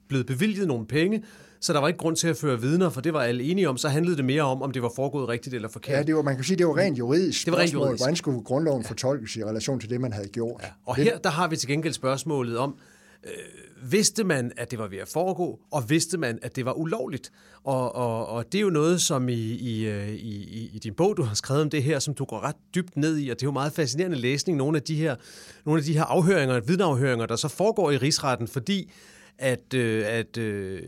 blevet 0.09 0.27
bevilget 0.27 0.69
nogle 0.69 0.87
penge, 0.87 1.25
så 1.61 1.73
der 1.73 1.79
var 1.79 1.89
ikke 1.89 1.99
grund 1.99 2.17
til 2.17 2.29
at 2.29 2.37
føre 2.37 2.61
vidner, 2.61 2.91
for 2.91 3.01
det 3.01 3.13
var 3.13 3.21
alle 3.21 3.45
enige 3.45 3.69
om. 3.69 3.77
Så 3.77 3.89
handlede 3.89 4.17
det 4.17 4.25
mere 4.25 4.43
om, 4.43 4.63
om 4.63 4.71
det 4.71 4.83
var 4.83 4.93
foregået 4.97 5.29
rigtigt 5.29 5.55
eller 5.55 5.69
forkert. 5.69 5.97
Ja, 5.97 6.03
det 6.03 6.17
var, 6.17 6.23
man 6.23 6.35
kan 6.35 6.45
sige, 6.45 6.57
det 6.57 6.67
var 6.67 6.77
rent 6.77 6.99
juridisk 6.99 7.45
det 7.45 7.53
var 7.53 7.59
rent 7.59 7.73
juridisk. 7.73 8.01
Hvordan 8.01 8.17
skulle 8.17 8.41
grundloven 8.43 8.83
ja. 8.83 8.89
fortolkes 8.89 9.37
i 9.37 9.45
relation 9.45 9.81
til 9.81 9.91
det, 9.91 10.01
man 10.01 10.13
havde 10.13 10.29
gjort? 10.29 10.61
Ja. 10.63 10.69
Og 10.85 10.97
det, 10.97 11.05
her 11.05 11.19
der 11.19 11.31
har 11.31 11.49
vi 11.49 11.57
til 11.57 11.69
gengæld 11.69 11.95
spørgsmålet 11.95 12.59
om, 12.59 12.77
øh, 13.25 13.93
vidste 13.93 14.25
man, 14.25 14.53
at 14.57 14.71
det 14.71 14.79
var 14.79 14.89
ved 14.89 14.99
at 14.99 15.09
foregå, 15.09 15.61
og 15.71 15.91
vidste 15.91 16.19
man, 16.19 16.39
at 16.43 16.57
det 16.57 16.65
var 16.65 16.73
ulovligt. 16.73 17.33
Og, 17.65 17.95
og, 17.95 18.27
og 18.27 18.53
det 18.53 18.59
er 18.59 18.63
jo 18.63 18.71
noget, 18.71 19.01
som 19.01 19.29
i, 19.29 19.87
øh, 19.87 20.09
i, 20.09 20.37
i, 20.43 20.71
i 20.75 20.79
din 20.79 20.95
bog, 20.95 21.17
du 21.17 21.23
har 21.23 21.35
skrevet 21.35 21.63
om 21.63 21.71
det 21.71 21.83
her, 21.83 21.99
som 21.99 22.15
du 22.15 22.25
går 22.25 22.41
ret 22.41 22.57
dybt 22.75 22.97
ned 22.97 23.19
i, 23.19 23.29
og 23.29 23.37
det 23.37 23.43
er 23.43 23.47
jo 23.47 23.53
meget 23.53 23.73
fascinerende 23.73 24.17
læsning, 24.17 24.59
nogle 24.59 24.77
af 24.77 24.83
de 24.83 24.95
her, 24.95 25.17
nogle 25.65 25.79
af 25.79 25.85
de 25.85 25.93
her 25.93 26.05
afhøringer, 26.05 26.61
vidneafhøringer, 26.61 27.27
der 27.27 27.37
så 27.37 27.49
foregår 27.49 27.91
i 27.91 27.97
rigsretten, 27.97 28.49
fordi 28.49 28.91
at, 29.39 29.75
øh, 29.75 30.05
at 30.07 30.37
øh, 30.37 30.83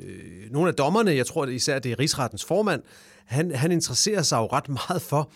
nogle 0.50 0.68
af 0.68 0.74
dommerne, 0.74 1.14
jeg 1.14 1.26
tror 1.26 1.46
især 1.46 1.78
det 1.78 1.92
er 1.92 1.98
rigsrettens 1.98 2.44
formand, 2.44 2.82
han, 3.24 3.54
han 3.54 3.72
interesserer 3.72 4.22
sig 4.22 4.36
jo 4.36 4.46
ret 4.46 4.68
meget 4.88 5.02
for, 5.02 5.30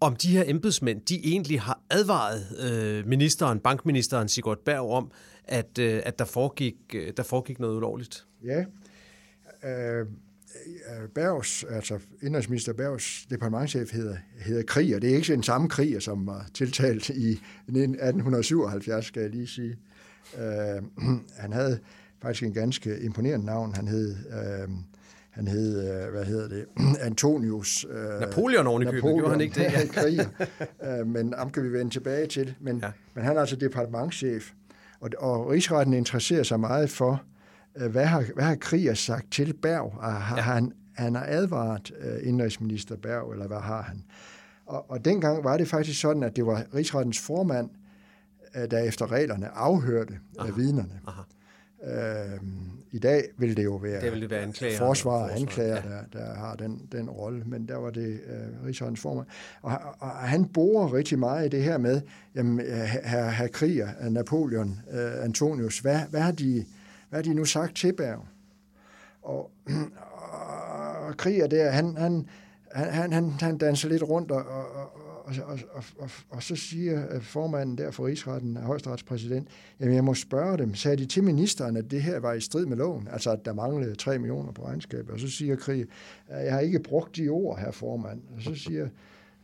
om 0.00 0.16
de 0.16 0.28
her 0.28 0.44
embedsmænd, 0.46 1.00
de 1.00 1.26
egentlig 1.26 1.60
har 1.60 1.80
advaret 1.90 2.46
øh, 2.60 3.06
ministeren, 3.06 3.60
bankministeren 3.60 4.28
Sigurd 4.28 4.58
Berg 4.64 4.90
om, 4.90 5.10
at, 5.44 5.78
øh, 5.78 6.02
at 6.04 6.18
der, 6.18 6.24
foregik, 6.24 6.74
øh, 6.94 7.12
der 7.16 7.22
foregik 7.22 7.60
noget 7.60 7.76
ulovligt. 7.76 8.26
Ja. 8.44 8.64
Øh, 9.64 10.00
øh 10.00 11.08
Bergs, 11.14 11.64
altså 11.64 11.98
indrigsminister 12.22 12.72
Bergs 12.72 13.26
departementchef 13.30 13.92
hedder, 13.92 14.16
hedder 14.38 14.94
og 14.96 15.02
Det 15.02 15.10
er 15.10 15.16
ikke 15.16 15.32
den 15.32 15.42
samme 15.42 15.68
Krig, 15.68 16.02
som 16.02 16.26
var 16.26 16.46
tiltalt 16.54 17.08
i 17.08 17.40
1877, 17.68 19.06
skal 19.06 19.22
jeg 19.22 19.30
lige 19.30 19.46
sige. 19.46 19.76
Øh, 20.38 20.82
han 21.42 21.52
havde 21.52 21.78
faktisk 22.22 22.42
en 22.42 22.54
ganske 22.54 23.00
imponerende 23.00 23.46
navn. 23.46 23.74
Han 23.74 23.88
hed... 23.88 24.16
Øh, 24.30 24.68
han 25.34 25.48
hed, 25.48 26.04
øh, 26.04 26.12
hvad 26.12 26.24
hedder 26.24 26.48
det, 26.48 26.66
Antonius. 27.06 27.86
Øh, 27.90 28.20
Napoleon 28.20 28.66
oven 28.66 28.82
i 28.82 28.84
købet, 28.84 29.02
gjorde 29.02 29.30
han 29.30 29.40
ikke 29.40 29.54
det? 29.54 29.72
Ja. 29.72 29.86
kriger. 29.86 30.26
øh, 31.00 31.06
men 31.06 31.34
ham 31.38 31.50
kan 31.50 31.62
vi 31.62 31.72
vende 31.72 31.92
tilbage 31.92 32.26
til. 32.26 32.54
Men, 32.60 32.78
ja. 32.78 32.90
men 33.14 33.24
han 33.24 33.36
er 33.36 33.40
altså 33.40 33.56
departementchef. 33.56 34.50
Og, 35.00 35.10
og 35.18 35.46
rigsretten 35.48 35.94
interesserer 35.94 36.42
sig 36.42 36.60
meget 36.60 36.90
for, 36.90 37.22
øh, 37.76 37.90
hvad 37.90 38.04
har, 38.04 38.24
hvad 38.34 38.44
har 38.44 38.54
Kriger 38.54 38.94
sagt 38.94 39.32
til 39.32 39.52
Berg? 39.62 39.98
Har, 40.00 40.36
ja. 40.36 40.42
han, 40.42 40.72
han 40.92 41.14
har 41.14 41.24
advaret 41.28 41.92
øh, 42.00 42.28
indrigsminister 42.28 42.96
Berg, 42.96 43.32
eller 43.32 43.46
hvad 43.46 43.60
har 43.60 43.82
han? 43.82 44.04
Og, 44.66 44.90
og 44.90 45.04
dengang 45.04 45.44
var 45.44 45.56
det 45.56 45.68
faktisk 45.68 46.00
sådan, 46.00 46.22
at 46.22 46.36
det 46.36 46.46
var 46.46 46.64
rigsrettens 46.74 47.20
formand, 47.20 47.70
øh, 48.56 48.70
der 48.70 48.78
efter 48.78 49.12
reglerne 49.12 49.48
afhørte 49.48 50.18
Aha. 50.38 50.50
vidnerne. 50.56 51.00
Aha. 51.06 51.22
Øh, 51.86 52.40
I 52.90 52.98
dag 52.98 53.24
vil 53.36 53.56
det 53.56 53.64
jo 53.64 53.74
være, 53.74 54.00
det 54.00 54.12
vil 54.12 54.20
det 54.20 54.30
være 54.30 54.40
anklager, 54.40 54.78
forsvar 54.78 55.12
og 55.12 55.34
anklager, 55.36 55.74
ja. 55.74 55.90
der, 55.90 56.02
der 56.12 56.34
har 56.34 56.54
den, 56.54 56.88
den 56.92 57.10
rolle, 57.10 57.44
men 57.46 57.68
der 57.68 57.76
var 57.76 57.90
det 57.90 58.20
øh, 58.26 58.66
Rigsrettens 58.66 59.00
formand. 59.00 59.26
Og, 59.62 59.78
og 59.98 60.10
han 60.10 60.44
borer 60.44 60.94
rigtig 60.94 61.18
meget 61.18 61.46
i 61.46 61.48
det 61.48 61.62
her 61.62 61.78
med, 61.78 62.00
jamen, 62.34 62.66
her, 63.04 63.30
her 63.30 63.46
kriger, 63.46 64.08
Napoleon, 64.10 64.80
øh, 64.90 65.24
Antonius, 65.24 65.78
hvad, 65.78 66.00
hvad, 66.10 66.20
har 66.20 66.32
de, 66.32 66.64
hvad 67.08 67.18
har 67.18 67.22
de 67.22 67.34
nu 67.34 67.44
sagt 67.44 67.76
til 67.76 67.92
Berg? 67.92 68.26
Og, 69.22 69.50
og 71.08 71.16
kriger 71.16 71.46
der, 71.46 71.70
han, 71.70 71.96
han, 71.96 72.28
han, 72.72 73.12
han, 73.12 73.30
han 73.30 73.58
danser 73.58 73.88
lidt 73.88 74.02
rundt 74.02 74.30
og, 74.30 74.44
og, 74.46 75.03
og, 75.24 75.34
og, 75.46 75.58
og, 75.72 75.84
og, 75.98 76.10
og 76.30 76.42
så 76.42 76.56
siger 76.56 77.14
øh, 77.14 77.22
formanden 77.22 77.78
der 77.78 77.90
for 77.90 78.06
Rigsretten, 78.06 78.56
højesteretspræsident, 78.56 79.48
jamen 79.80 79.94
jeg 79.94 80.04
må 80.04 80.14
spørge 80.14 80.58
dem, 80.58 80.74
sagde 80.74 80.96
de 80.96 81.06
til 81.06 81.24
ministeren, 81.24 81.76
at 81.76 81.90
det 81.90 82.02
her 82.02 82.18
var 82.18 82.32
i 82.32 82.40
strid 82.40 82.66
med 82.66 82.76
loven, 82.76 83.08
altså 83.12 83.30
at 83.30 83.44
der 83.44 83.52
manglede 83.52 83.94
3 83.94 84.18
millioner 84.18 84.52
på 84.52 84.64
regnskabet, 84.66 85.10
og 85.10 85.20
så 85.20 85.28
siger 85.28 85.56
Krig, 85.56 85.86
øh, 86.30 86.44
jeg 86.44 86.52
har 86.52 86.60
ikke 86.60 86.78
brugt 86.78 87.16
de 87.16 87.28
ord 87.28 87.58
her 87.58 87.70
formand, 87.70 88.22
og 88.36 88.42
så 88.42 88.54
siger 88.54 88.88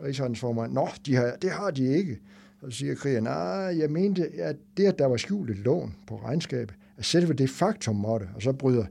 Rigsrettens 0.05 0.40
formand, 0.40 0.73
nå, 0.73 0.88
de 1.07 1.16
har, 1.16 1.37
det 1.43 1.51
har 1.51 1.71
de 1.71 1.97
ikke. 1.97 2.19
Og 2.62 2.73
så 2.73 2.79
siger 2.79 2.95
Krig, 2.95 3.21
nej, 3.21 3.79
jeg 3.79 3.90
mente, 3.90 4.29
at 4.43 4.57
det, 4.77 4.87
at 4.87 4.99
der 4.99 5.07
var 5.07 5.16
skjult 5.16 5.51
et 5.51 5.59
lån 5.59 5.95
på 6.07 6.16
regnskabet, 6.16 6.75
at 6.97 7.05
selve 7.05 7.33
det 7.33 7.51
faktum 7.51 7.97
måtte, 7.97 8.29
og 8.35 8.43
så 8.43 8.53
bryder 8.53 8.85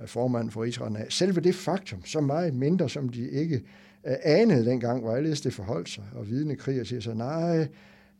øh, 0.00 0.08
formanden 0.08 0.50
for 0.50 0.62
Rigsretten 0.62 0.96
af, 0.96 1.06
selve 1.08 1.40
det 1.40 1.54
faktum, 1.54 2.04
så 2.04 2.20
meget 2.20 2.54
mindre, 2.54 2.88
som 2.88 3.08
de 3.08 3.30
ikke 3.30 3.62
anede 4.04 4.64
dengang, 4.64 5.02
hvorledes 5.02 5.40
det 5.40 5.54
forholdt 5.54 5.88
sig. 5.88 6.04
Og 6.14 6.28
vidne 6.28 6.56
kriger 6.56 6.84
siger 6.84 7.00
så, 7.00 7.14
nej, 7.14 7.68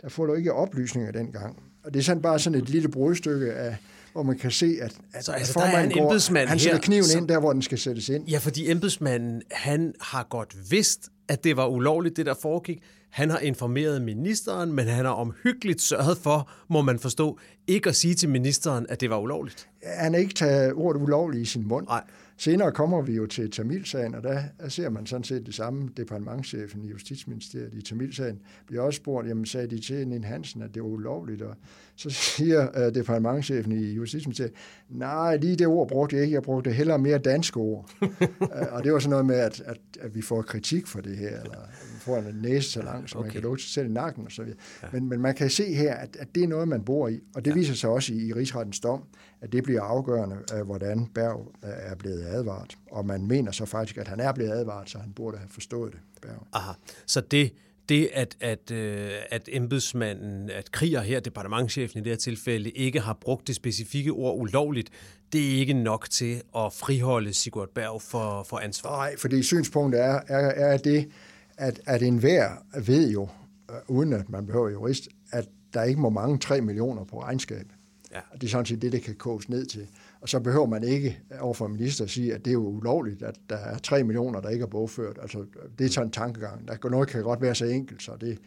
der 0.02 0.08
får 0.08 0.26
du 0.26 0.34
ikke 0.34 0.52
oplysninger 0.52 1.12
dengang. 1.12 1.56
Og 1.84 1.94
det 1.94 2.00
er 2.00 2.04
sådan 2.04 2.22
bare 2.22 2.38
sådan 2.38 2.58
et 2.58 2.68
lille 2.68 2.88
brudstykke 2.88 3.52
af, 3.52 3.76
hvor 4.12 4.22
man 4.22 4.38
kan 4.38 4.50
se, 4.50 4.78
at, 4.80 4.96
at 5.12 5.24
så, 5.24 5.32
altså, 5.32 5.52
formanden 5.52 5.90
går, 5.90 6.46
han 6.46 6.58
sætter 6.58 6.80
kniven 6.80 7.04
her, 7.12 7.20
ind 7.20 7.28
der, 7.28 7.40
hvor 7.40 7.52
den 7.52 7.62
skal 7.62 7.78
sættes 7.78 8.08
ind. 8.08 8.28
Ja, 8.28 8.38
fordi 8.38 8.70
embedsmanden, 8.70 9.42
han 9.50 9.94
har 10.00 10.26
godt 10.30 10.70
vidst, 10.70 11.08
at 11.28 11.44
det 11.44 11.56
var 11.56 11.66
ulovligt, 11.66 12.16
det 12.16 12.26
der 12.26 12.34
foregik. 12.42 12.82
Han 13.10 13.30
har 13.30 13.38
informeret 13.38 14.02
ministeren, 14.02 14.72
men 14.72 14.86
han 14.86 15.04
har 15.04 15.12
omhyggeligt 15.12 15.80
sørget 15.80 16.18
for, 16.18 16.50
må 16.68 16.82
man 16.82 16.98
forstå, 16.98 17.38
ikke 17.66 17.88
at 17.88 17.96
sige 17.96 18.14
til 18.14 18.28
ministeren, 18.28 18.86
at 18.88 19.00
det 19.00 19.10
var 19.10 19.18
ulovligt. 19.18 19.68
Han 19.82 20.12
har 20.12 20.20
ikke 20.20 20.34
taget 20.34 20.72
ordet 20.72 21.00
ulovligt 21.00 21.42
i 21.42 21.44
sin 21.44 21.68
mund. 21.68 21.86
Nej. 21.86 22.02
Senere 22.40 22.72
kommer 22.72 23.02
vi 23.02 23.12
jo 23.12 23.26
til 23.26 23.50
Tamilsagen, 23.50 24.14
og 24.14 24.22
der, 24.22 24.42
ser 24.68 24.90
man 24.90 25.06
sådan 25.06 25.24
set 25.24 25.46
det 25.46 25.54
samme. 25.54 25.88
Departementchefen 25.96 26.84
i 26.84 26.88
Justitsministeriet 26.88 27.74
i 27.74 27.82
Tamilsagen 27.82 28.40
bliver 28.66 28.82
også 28.82 28.96
spurgt, 28.96 29.28
jamen 29.28 29.46
sagde 29.46 29.66
de 29.66 29.80
til 29.80 30.08
Nien 30.08 30.24
Hansen, 30.24 30.62
at 30.62 30.74
det 30.74 30.82
var 30.82 30.88
ulovligt, 30.88 31.42
og 31.42 31.56
så 31.96 32.10
siger 32.10 32.86
uh, 32.86 32.94
departementchefen 32.94 33.72
i 33.72 33.92
Justitsministeriet, 33.92 34.54
nej, 34.88 35.36
lige 35.36 35.56
det 35.56 35.66
ord 35.66 35.88
brugte 35.88 36.16
jeg 36.16 36.24
ikke, 36.24 36.34
jeg 36.34 36.42
brugte 36.42 36.72
hellere 36.72 36.98
mere 36.98 37.18
danske 37.18 37.56
ord. 37.56 37.90
uh, 38.02 38.08
og 38.74 38.84
det 38.84 38.92
var 38.92 38.98
sådan 38.98 39.10
noget 39.10 39.26
med, 39.26 39.36
at, 39.36 39.62
at, 39.66 39.80
at 40.00 40.14
vi 40.14 40.22
får 40.22 40.42
kritik 40.42 40.86
for 40.86 41.00
det 41.00 41.16
her, 41.16 41.40
eller 41.40 41.58
vi 41.94 41.98
får 41.98 42.16
en 42.16 42.38
næse 42.42 42.70
så 42.70 42.82
lang, 42.82 43.08
så 43.08 43.18
okay. 43.18 43.26
man 43.26 43.32
kan 43.32 43.42
låse 43.42 43.64
sig 43.64 43.72
selv 43.72 43.86
i 43.86 43.92
nakken 43.92 44.24
og 44.24 44.32
så 44.32 44.42
videre. 44.42 44.58
Ja. 44.82 44.88
Men, 44.92 45.08
men 45.08 45.20
man 45.20 45.34
kan 45.34 45.50
se 45.50 45.74
her, 45.74 45.94
at, 45.94 46.16
at 46.20 46.34
det 46.34 46.42
er 46.42 46.48
noget, 46.48 46.68
man 46.68 46.84
bor 46.84 47.08
i, 47.08 47.20
og 47.34 47.44
det 47.44 47.50
ja. 47.50 47.54
viser 47.54 47.74
sig 47.74 47.90
også 47.90 48.12
i, 48.12 48.26
i 48.26 48.32
Rigsrettens 48.32 48.80
dom, 48.80 49.02
at 49.40 49.52
det 49.52 49.62
bliver 49.62 49.82
afgørende, 49.82 50.36
uh, 50.54 50.66
hvordan 50.66 51.06
Berg 51.14 51.38
uh, 51.38 51.52
er 51.62 51.94
blevet 51.94 52.24
advaret. 52.24 52.78
Og 52.90 53.06
man 53.06 53.26
mener 53.26 53.52
så 53.52 53.66
faktisk, 53.66 53.98
at 53.98 54.08
han 54.08 54.20
er 54.20 54.32
blevet 54.32 54.50
advaret, 54.50 54.90
så 54.90 54.98
han 54.98 55.12
burde 55.12 55.38
have 55.38 55.48
forstået 55.48 55.92
det, 55.92 56.00
Berg. 56.22 56.46
Aha, 56.52 56.72
så 57.06 57.20
det 57.20 57.52
det, 57.90 58.10
at, 58.12 58.36
at, 58.40 58.70
øh, 58.70 59.10
at 59.30 59.48
embedsmanden, 59.52 60.50
at 60.50 60.72
kriger 60.72 61.00
her, 61.00 61.20
departementchefen 61.20 61.98
i 61.98 62.02
det 62.02 62.12
her 62.12 62.16
tilfælde, 62.16 62.70
ikke 62.70 63.00
har 63.00 63.18
brugt 63.20 63.46
det 63.46 63.56
specifikke 63.56 64.10
ord 64.10 64.40
ulovligt, 64.40 64.90
det 65.32 65.54
er 65.54 65.58
ikke 65.58 65.72
nok 65.72 66.10
til 66.10 66.42
at 66.56 66.72
friholde 66.72 67.34
Sigurd 67.34 67.68
Berg 67.74 68.02
for, 68.02 68.42
for 68.42 68.58
ansvar. 68.58 68.90
Nej, 68.90 69.16
fordi 69.16 69.42
synspunktet 69.42 70.00
er, 70.00 70.20
er, 70.28 70.72
er 70.72 70.76
det, 70.76 71.08
at, 71.56 71.80
at 71.86 72.02
enhver 72.02 72.50
ved 72.86 73.12
jo, 73.12 73.28
øh, 73.70 73.76
uden 73.88 74.12
at 74.12 74.30
man 74.30 74.46
behøver 74.46 74.68
jurist, 74.68 75.08
at 75.32 75.48
der 75.74 75.82
ikke 75.82 76.00
må 76.00 76.10
mange 76.10 76.38
3 76.38 76.60
millioner 76.60 77.04
på 77.04 77.22
regnskab. 77.22 77.66
Ja. 78.14 78.20
Og 78.30 78.40
det 78.40 78.46
er 78.46 78.50
sådan 78.50 78.66
set 78.66 78.82
det, 78.82 78.92
det 78.92 79.02
kan 79.02 79.14
koges 79.14 79.48
ned 79.48 79.66
til. 79.66 79.88
Og 80.20 80.28
så 80.28 80.40
behøver 80.40 80.66
man 80.66 80.84
ikke 80.84 81.20
overfor 81.40 81.66
en 81.66 81.72
minister 81.72 82.04
at 82.04 82.10
sige, 82.10 82.34
at 82.34 82.44
det 82.44 82.50
er 82.50 82.54
jo 82.54 82.66
ulovligt, 82.66 83.22
at 83.22 83.36
der 83.50 83.56
er 83.56 83.78
3 83.78 84.04
millioner, 84.04 84.40
der 84.40 84.48
ikke 84.48 84.62
er 84.62 84.66
bogført. 84.66 85.18
Altså, 85.22 85.44
det 85.78 85.86
er 85.86 85.90
sådan 85.90 86.06
en 86.06 86.12
tankegang. 86.12 86.68
Der 86.68 86.88
noget 86.88 87.08
kan 87.08 87.22
godt 87.22 87.42
være 87.42 87.54
så 87.54 87.64
enkelt, 87.64 88.02
så 88.02 88.12
det, 88.20 88.38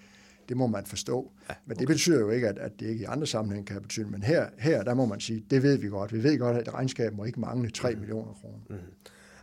det 0.50 0.58
må 0.58 0.68
man 0.68 0.86
forstå. 0.86 1.32
Ja, 1.50 1.54
okay. 1.54 1.62
Men 1.66 1.78
det 1.78 1.88
betyder 1.88 2.20
jo 2.20 2.30
ikke, 2.30 2.48
at, 2.48 2.58
at 2.58 2.80
det 2.80 2.88
ikke 2.88 3.02
i 3.02 3.06
andre 3.06 3.28
sammenhæng 3.28 3.68
kan 3.68 3.82
betyde. 3.82 4.06
Men 4.06 4.24
her, 4.24 4.48
her, 4.58 4.84
der 4.84 4.94
må 4.94 5.06
man 5.06 5.20
sige, 5.20 5.46
det 5.50 5.64
ved 5.64 5.78
vi 5.78 5.88
godt. 5.88 6.14
Vi 6.14 6.24
ved 6.24 6.40
godt, 6.40 6.58
at 6.58 6.74
regnskabet 6.74 7.18
må 7.18 7.24
ikke 7.24 7.40
mangle 7.40 7.70
3 7.70 7.92
mm. 7.92 8.00
millioner 8.00 8.34
kroner. 8.34 8.58
Mm. 8.70 8.76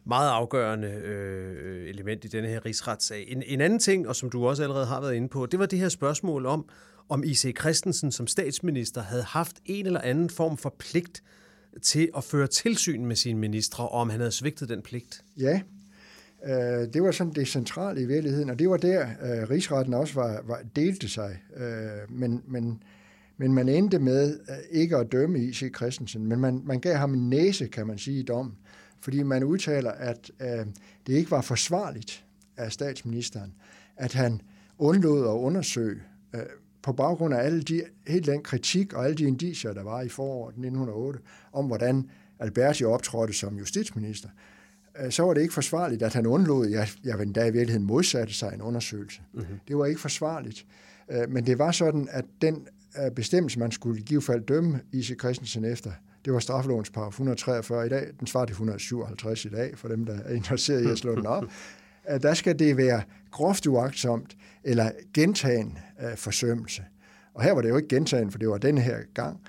Meget 0.04 0.30
afgørende 0.30 0.88
øh, 0.88 1.88
element 1.88 2.24
i 2.24 2.28
denne 2.28 2.48
her 2.48 2.66
rigsretssag. 2.66 3.24
En, 3.28 3.42
en 3.46 3.60
anden 3.60 3.78
ting, 3.78 4.08
og 4.08 4.16
som 4.16 4.30
du 4.30 4.46
også 4.46 4.62
allerede 4.62 4.86
har 4.86 5.00
været 5.00 5.14
inde 5.14 5.28
på, 5.28 5.46
det 5.46 5.58
var 5.58 5.66
det 5.66 5.78
her 5.78 5.88
spørgsmål 5.88 6.46
om, 6.46 6.68
om 7.10 7.24
I.C. 7.24 7.54
Christensen 7.60 8.12
som 8.12 8.26
statsminister 8.26 9.02
havde 9.02 9.22
haft 9.22 9.56
en 9.64 9.86
eller 9.86 10.00
anden 10.00 10.30
form 10.30 10.56
for 10.56 10.74
pligt 10.78 11.22
til 11.82 12.10
at 12.16 12.24
føre 12.24 12.46
tilsyn 12.46 13.04
med 13.04 13.16
sine 13.16 13.38
ministre, 13.38 13.88
og 13.88 14.00
om 14.00 14.10
han 14.10 14.20
havde 14.20 14.32
svigtet 14.32 14.68
den 14.68 14.82
pligt? 14.82 15.24
Ja, 15.36 15.60
øh, 16.44 16.92
det 16.92 17.02
var 17.02 17.10
sådan 17.10 17.32
det 17.32 17.48
centrale 17.48 18.02
i 18.02 18.06
virkeligheden, 18.06 18.50
og 18.50 18.58
det 18.58 18.70
var 18.70 18.76
der, 18.76 19.02
øh, 19.02 19.50
rigsretten 19.50 19.94
også 19.94 20.14
var, 20.14 20.42
var 20.44 20.60
delte 20.76 21.08
sig. 21.08 21.42
Øh, 21.56 21.64
men, 22.08 22.42
men, 22.46 22.82
men 23.36 23.54
man 23.54 23.68
endte 23.68 23.98
med 23.98 24.40
øh, 24.50 24.56
ikke 24.80 24.96
at 24.96 25.12
dømme 25.12 25.38
I.C. 25.38 25.74
Christensen, 25.76 26.26
men 26.26 26.40
man, 26.40 26.62
man 26.64 26.80
gav 26.80 26.96
ham 26.96 27.14
en 27.14 27.30
næse, 27.30 27.66
kan 27.66 27.86
man 27.86 27.98
sige, 27.98 28.20
i 28.20 28.22
dommen, 28.22 28.54
fordi 29.00 29.22
man 29.22 29.44
udtaler, 29.44 29.90
at 29.90 30.30
øh, 30.40 30.66
det 31.06 31.12
ikke 31.12 31.30
var 31.30 31.40
forsvarligt 31.40 32.24
af 32.56 32.72
statsministeren, 32.72 33.54
at 33.96 34.12
han 34.12 34.40
undlod 34.78 35.20
at 35.20 35.32
undersøge 35.32 36.02
øh, 36.34 36.40
på 36.82 36.92
baggrund 36.92 37.34
af 37.34 37.44
alle 37.44 37.62
de, 37.62 37.82
helt 38.06 38.26
den 38.26 38.42
kritik 38.42 38.92
og 38.92 39.04
alle 39.04 39.16
de 39.16 39.24
indicier, 39.24 39.72
der 39.72 39.82
var 39.82 40.02
i 40.02 40.08
foråret 40.08 40.52
1908, 40.52 41.18
om 41.52 41.66
hvordan 41.66 42.10
Alberti 42.38 42.84
optrådte 42.84 43.32
som 43.32 43.58
justitsminister, 43.58 44.28
øh, 45.00 45.10
så 45.10 45.22
var 45.22 45.34
det 45.34 45.42
ikke 45.42 45.54
forsvarligt, 45.54 46.02
at 46.02 46.14
han 46.14 46.26
undlod, 46.26 46.68
jeg, 46.68 46.88
jeg 47.04 47.18
vil 47.18 47.26
endda 47.26 47.40
i 47.40 47.50
virkeligheden 47.50 47.86
modsatte 47.86 48.34
sig 48.34 48.52
en 48.54 48.62
undersøgelse. 48.62 49.20
Mm-hmm. 49.32 49.60
Det 49.68 49.78
var 49.78 49.86
ikke 49.86 50.00
forsvarligt. 50.00 50.66
Øh, 51.10 51.30
men 51.30 51.46
det 51.46 51.58
var 51.58 51.70
sådan, 51.70 52.08
at 52.10 52.24
den 52.42 52.66
øh, 53.04 53.10
bestemmelse, 53.10 53.58
man 53.58 53.70
skulle 53.70 54.00
i 54.00 54.02
givet 54.02 54.24
fald 54.24 54.40
dømme 54.40 54.80
I.C. 54.92 55.18
Christensen 55.20 55.64
efter, 55.64 55.92
det 56.24 56.32
var 56.32 56.38
straffelovens 56.38 56.90
par 56.90 57.08
143 57.08 57.86
i 57.86 57.88
dag. 57.88 58.06
Den 58.20 58.26
svarer 58.26 58.46
til 58.46 58.52
157 58.52 59.44
i 59.44 59.48
dag, 59.48 59.78
for 59.78 59.88
dem, 59.88 60.04
der 60.04 60.18
er 60.24 60.34
interesseret 60.34 60.84
i 60.84 60.90
at 60.90 60.98
slå 60.98 61.14
den 61.14 61.26
op. 61.26 61.44
Øh, 62.10 62.22
der 62.22 62.34
skal 62.34 62.58
det 62.58 62.76
være 62.76 63.02
groft 63.30 63.66
uagtsomt 63.66 64.36
eller 64.64 64.90
gentagen 65.14 65.78
øh, 66.02 66.16
forsømmelse. 66.16 66.82
Og 67.34 67.42
her 67.42 67.52
var 67.52 67.60
det 67.60 67.68
jo 67.68 67.76
ikke 67.76 67.88
gentagen, 67.88 68.30
for 68.30 68.38
det 68.38 68.48
var 68.48 68.58
den 68.58 68.78
her 68.78 68.98
gang. 69.14 69.40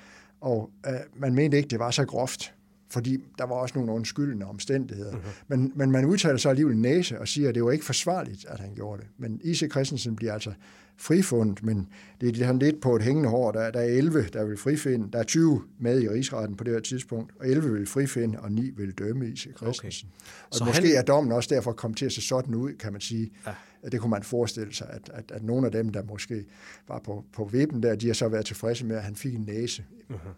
Og 0.42 0.70
øh, 0.88 0.94
man 1.16 1.36
mente 1.36 1.58
ikke, 1.58 1.70
det 1.70 1.80
var 1.80 1.92
så 1.92 2.06
groft 2.06 2.54
fordi 2.92 3.24
der 3.38 3.46
var 3.46 3.56
også 3.56 3.78
nogle 3.78 3.92
undskyldende 3.92 4.46
omstændigheder. 4.46 5.12
Mm-hmm. 5.12 5.32
Men, 5.48 5.72
men 5.76 5.92
man 5.92 6.06
udtaler 6.06 6.38
sig 6.38 6.50
alligevel 6.50 6.78
næse 6.78 7.20
og 7.20 7.28
siger, 7.28 7.50
at 7.50 7.56
det 7.56 7.64
var 7.64 7.72
ikke 7.72 7.86
forsvarligt, 7.86 8.46
at 8.46 8.60
han 8.60 8.76
gjorde 8.76 9.02
det. 9.02 9.10
Men 9.18 9.42
I.C. 9.44 9.72
Christensen 9.72 10.16
bliver 10.16 10.34
altså 10.34 10.54
frifundet, 10.98 11.64
men 11.64 11.88
det 12.22 12.42
er 12.42 12.54
lidt 12.54 12.82
på 12.82 12.96
et 12.96 13.02
hængende 13.02 13.30
hår. 13.30 13.52
Der, 13.52 13.72
der 13.72 13.80
er 13.80 13.84
11, 13.84 14.28
der 14.34 14.46
vil 14.46 14.58
frifinde. 14.58 15.12
Der 15.14 15.20
er 15.20 15.24
20 15.24 15.62
med 15.80 16.02
i 16.02 16.10
rigsretten 16.10 16.58
på 16.58 16.64
det 16.64 16.74
her 16.74 16.80
tidspunkt, 16.80 17.34
og 17.40 17.48
11 17.48 17.74
vil 17.74 17.88
frifinde, 17.88 18.40
og 18.40 18.52
9 18.52 18.72
vil 18.78 18.92
dømme 18.92 19.28
I.C. 19.28 19.48
Christensen. 19.58 20.10
Okay. 20.10 20.48
Og 20.50 20.56
så 20.56 20.66
måske 20.66 20.88
han... 20.88 20.98
er 20.98 21.02
dommen 21.02 21.32
også 21.32 21.56
derfor 21.56 21.72
kommet 21.72 21.98
til 21.98 22.06
at 22.06 22.12
se 22.12 22.22
sådan 22.22 22.56
ud, 22.56 22.74
kan 22.74 22.92
man 22.92 23.02
sige. 23.02 23.32
Ja. 23.48 23.52
Det 23.92 24.00
kunne 24.00 24.10
man 24.10 24.24
forestille 24.24 24.74
sig, 24.74 24.88
at, 24.90 25.12
at, 25.14 25.32
at 25.32 25.44
nogle 25.44 25.66
af 25.66 25.72
dem, 25.72 25.90
der 25.90 26.04
måske 26.04 26.46
var 26.88 27.00
på, 27.00 27.26
på 27.34 27.46
vippen 27.46 27.84
der, 27.84 27.96
de 27.96 28.08
har 28.08 28.14
så 28.14 28.28
været 28.28 28.46
tilfredse 28.46 28.86
med, 28.86 28.96
at 28.96 29.04
han 29.04 29.16
fik 29.16 29.34
en 29.34 29.44
næse. 29.48 29.86
Uh-huh. 30.10 30.30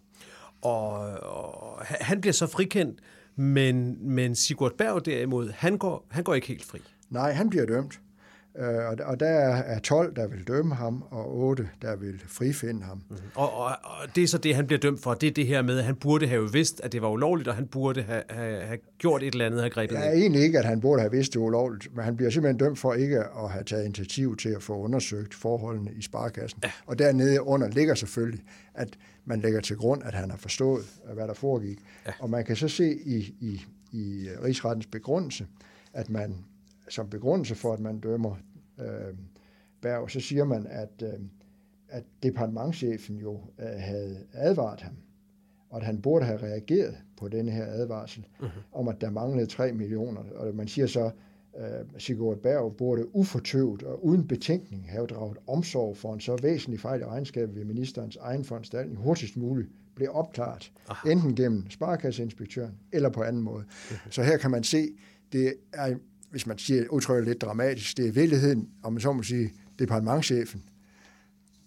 Og, 0.63 0.97
og 1.21 1.85
han 1.85 2.21
bliver 2.21 2.33
så 2.33 2.47
frikendt, 2.47 2.99
men, 3.35 3.97
men 4.15 4.35
Sigurd 4.35 4.77
Berg 4.77 5.05
derimod, 5.05 5.49
han 5.49 5.77
går, 5.77 6.07
han 6.11 6.23
går 6.23 6.33
ikke 6.33 6.47
helt 6.47 6.65
fri. 6.65 6.79
Nej, 7.09 7.31
han 7.31 7.49
bliver 7.49 7.65
dømt. 7.65 7.99
Øh, 8.59 9.07
og 9.07 9.19
der 9.19 9.25
er 9.25 9.79
12, 9.79 10.15
der 10.15 10.27
vil 10.27 10.47
dømme 10.47 10.75
ham, 10.75 11.03
og 11.11 11.37
8, 11.37 11.69
der 11.81 11.95
vil 11.95 12.21
frifinde 12.27 12.83
ham. 12.83 13.03
Mm-hmm. 13.09 13.25
Og, 13.35 13.53
og, 13.53 13.67
og 13.83 14.15
det 14.15 14.23
er 14.23 14.27
så 14.27 14.37
det, 14.37 14.55
han 14.55 14.67
bliver 14.67 14.79
dømt 14.79 15.03
for. 15.03 15.13
Det 15.13 15.27
er 15.27 15.31
det 15.31 15.47
her 15.47 15.61
med, 15.61 15.77
at 15.79 15.83
han 15.83 15.95
burde 15.95 16.27
have 16.27 16.51
vidst, 16.53 16.81
at 16.83 16.91
det 16.91 17.01
var 17.01 17.09
ulovligt, 17.09 17.47
og 17.47 17.55
han 17.55 17.67
burde 17.67 18.01
have, 18.01 18.23
have, 18.29 18.61
have 18.61 18.79
gjort 18.97 19.23
et 19.23 19.33
eller 19.33 19.45
andet, 19.45 19.59
have 19.59 19.69
grebet 19.69 19.95
Ja, 19.95 20.11
egentlig 20.11 20.41
ikke, 20.41 20.59
at 20.59 20.65
han 20.65 20.81
burde 20.81 21.01
have 21.01 21.11
vidst, 21.11 21.33
det 21.33 21.41
var 21.41 21.47
ulovligt, 21.47 21.95
men 21.95 22.05
han 22.05 22.15
bliver 22.15 22.31
simpelthen 22.31 22.57
dømt 22.57 22.79
for 22.79 22.93
ikke 22.93 23.19
at 23.19 23.49
have 23.49 23.63
taget 23.63 23.85
initiativ 23.85 24.37
til 24.37 24.49
at 24.49 24.63
få 24.63 24.77
undersøgt 24.77 25.33
forholdene 25.33 25.91
i 25.93 26.01
sparkassen. 26.01 26.59
Ja. 26.63 26.71
Og 26.85 26.99
dernede 26.99 27.41
under 27.41 27.69
ligger 27.69 27.95
selvfølgelig, 27.95 28.43
at 28.73 28.89
man 29.25 29.39
lægger 29.39 29.61
til 29.61 29.75
grund, 29.75 30.03
at 30.03 30.13
han 30.13 30.29
har 30.29 30.37
forstået, 30.37 30.85
hvad 31.13 31.27
der 31.27 31.33
foregik. 31.33 31.79
Ja. 32.05 32.11
Og 32.19 32.29
man 32.29 32.45
kan 32.45 32.55
så 32.55 32.67
se 32.67 32.93
i, 33.05 33.35
i, 33.39 33.65
i 33.91 34.27
rigsrettens 34.43 34.85
begrundelse, 34.85 35.47
at 35.93 36.09
man 36.09 36.35
som 36.89 37.09
begrundelse 37.09 37.55
for, 37.55 37.73
at 37.73 37.79
man 37.79 37.99
dømmer 37.99 38.35
øh, 38.79 39.13
Berg, 39.81 40.11
så 40.11 40.19
siger 40.19 40.43
man, 40.43 40.67
at, 40.67 41.03
øh, 41.03 41.19
at 41.89 42.03
departementchefen 42.23 43.17
jo 43.17 43.39
øh, 43.59 43.65
havde 43.77 44.17
advaret 44.33 44.81
ham, 44.81 44.93
og 45.69 45.77
at 45.77 45.83
han 45.83 46.01
burde 46.01 46.25
have 46.25 46.37
reageret 46.37 46.95
på 47.17 47.27
denne 47.27 47.51
her 47.51 47.65
advarsel, 47.65 48.27
uh-huh. 48.39 48.49
om 48.71 48.87
at 48.87 49.01
der 49.01 49.09
manglede 49.09 49.45
3 49.45 49.71
millioner. 49.71 50.21
Og 50.35 50.55
man 50.55 50.67
siger 50.67 50.87
så, 50.87 51.11
øh, 51.57 51.65
Sigurd 51.97 52.37
Berg 52.37 52.75
burde 52.77 53.15
ufortøvet 53.15 53.83
og 53.83 54.05
uden 54.05 54.27
betænkning 54.27 54.89
have 54.89 55.07
draget 55.07 55.37
omsorg 55.47 55.97
for 55.97 56.13
en 56.13 56.19
så 56.19 56.37
væsentlig 56.41 56.79
fejl 56.79 57.01
i 57.01 57.05
regnskabet 57.05 57.55
ved 57.55 57.65
ministerens 57.65 58.15
egen 58.15 58.43
foranstaltning 58.43 58.99
hurtigst 58.99 59.37
muligt 59.37 59.69
blev 59.95 60.09
opklaret, 60.11 60.71
Aha. 60.89 61.11
enten 61.11 61.35
gennem 61.35 61.69
sparekasseinspektøren 61.69 62.77
eller 62.91 63.09
på 63.09 63.23
anden 63.23 63.41
måde. 63.41 63.63
Uh-huh. 63.67 64.09
Så 64.09 64.23
her 64.23 64.37
kan 64.37 64.51
man 64.51 64.63
se, 64.63 64.87
det 65.31 65.53
er 65.73 65.95
hvis 66.33 66.47
man 66.47 66.57
siger 66.57 66.83
udtrykker 66.89 67.25
lidt 67.25 67.41
dramatisk, 67.41 67.97
det 67.97 68.07
er 68.07 68.11
virkeligheden, 68.11 68.69
om 68.83 68.93
man 68.93 69.01
så 69.01 69.13
må 69.13 69.23
sige, 69.23 69.53
departementchefen, 69.79 70.63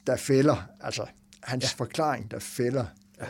der 0.07 0.17
fælder, 0.17 0.69
altså 0.81 1.03
hans 1.43 1.65
ja. 1.65 1.85
forklaring, 1.85 2.31
der 2.31 2.39
fælder 2.39 2.85
øh, 3.21 3.27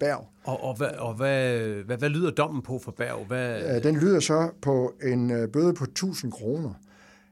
Berg. 0.00 0.28
Og, 0.44 0.64
og, 0.64 0.76
hvad, 0.76 0.88
og 0.88 1.14
hvad, 1.14 1.58
hvad, 1.58 1.96
hvad 1.96 2.08
lyder 2.08 2.30
dommen 2.30 2.62
på 2.62 2.78
for 2.78 2.90
Berg? 2.90 3.26
Hvad... 3.26 3.80
Den 3.80 3.96
lyder 3.96 4.20
så 4.20 4.50
på 4.62 4.94
en 5.02 5.30
øh, 5.30 5.48
bøde 5.48 5.74
på 5.74 5.84
1000 5.84 6.32
kroner 6.32 6.72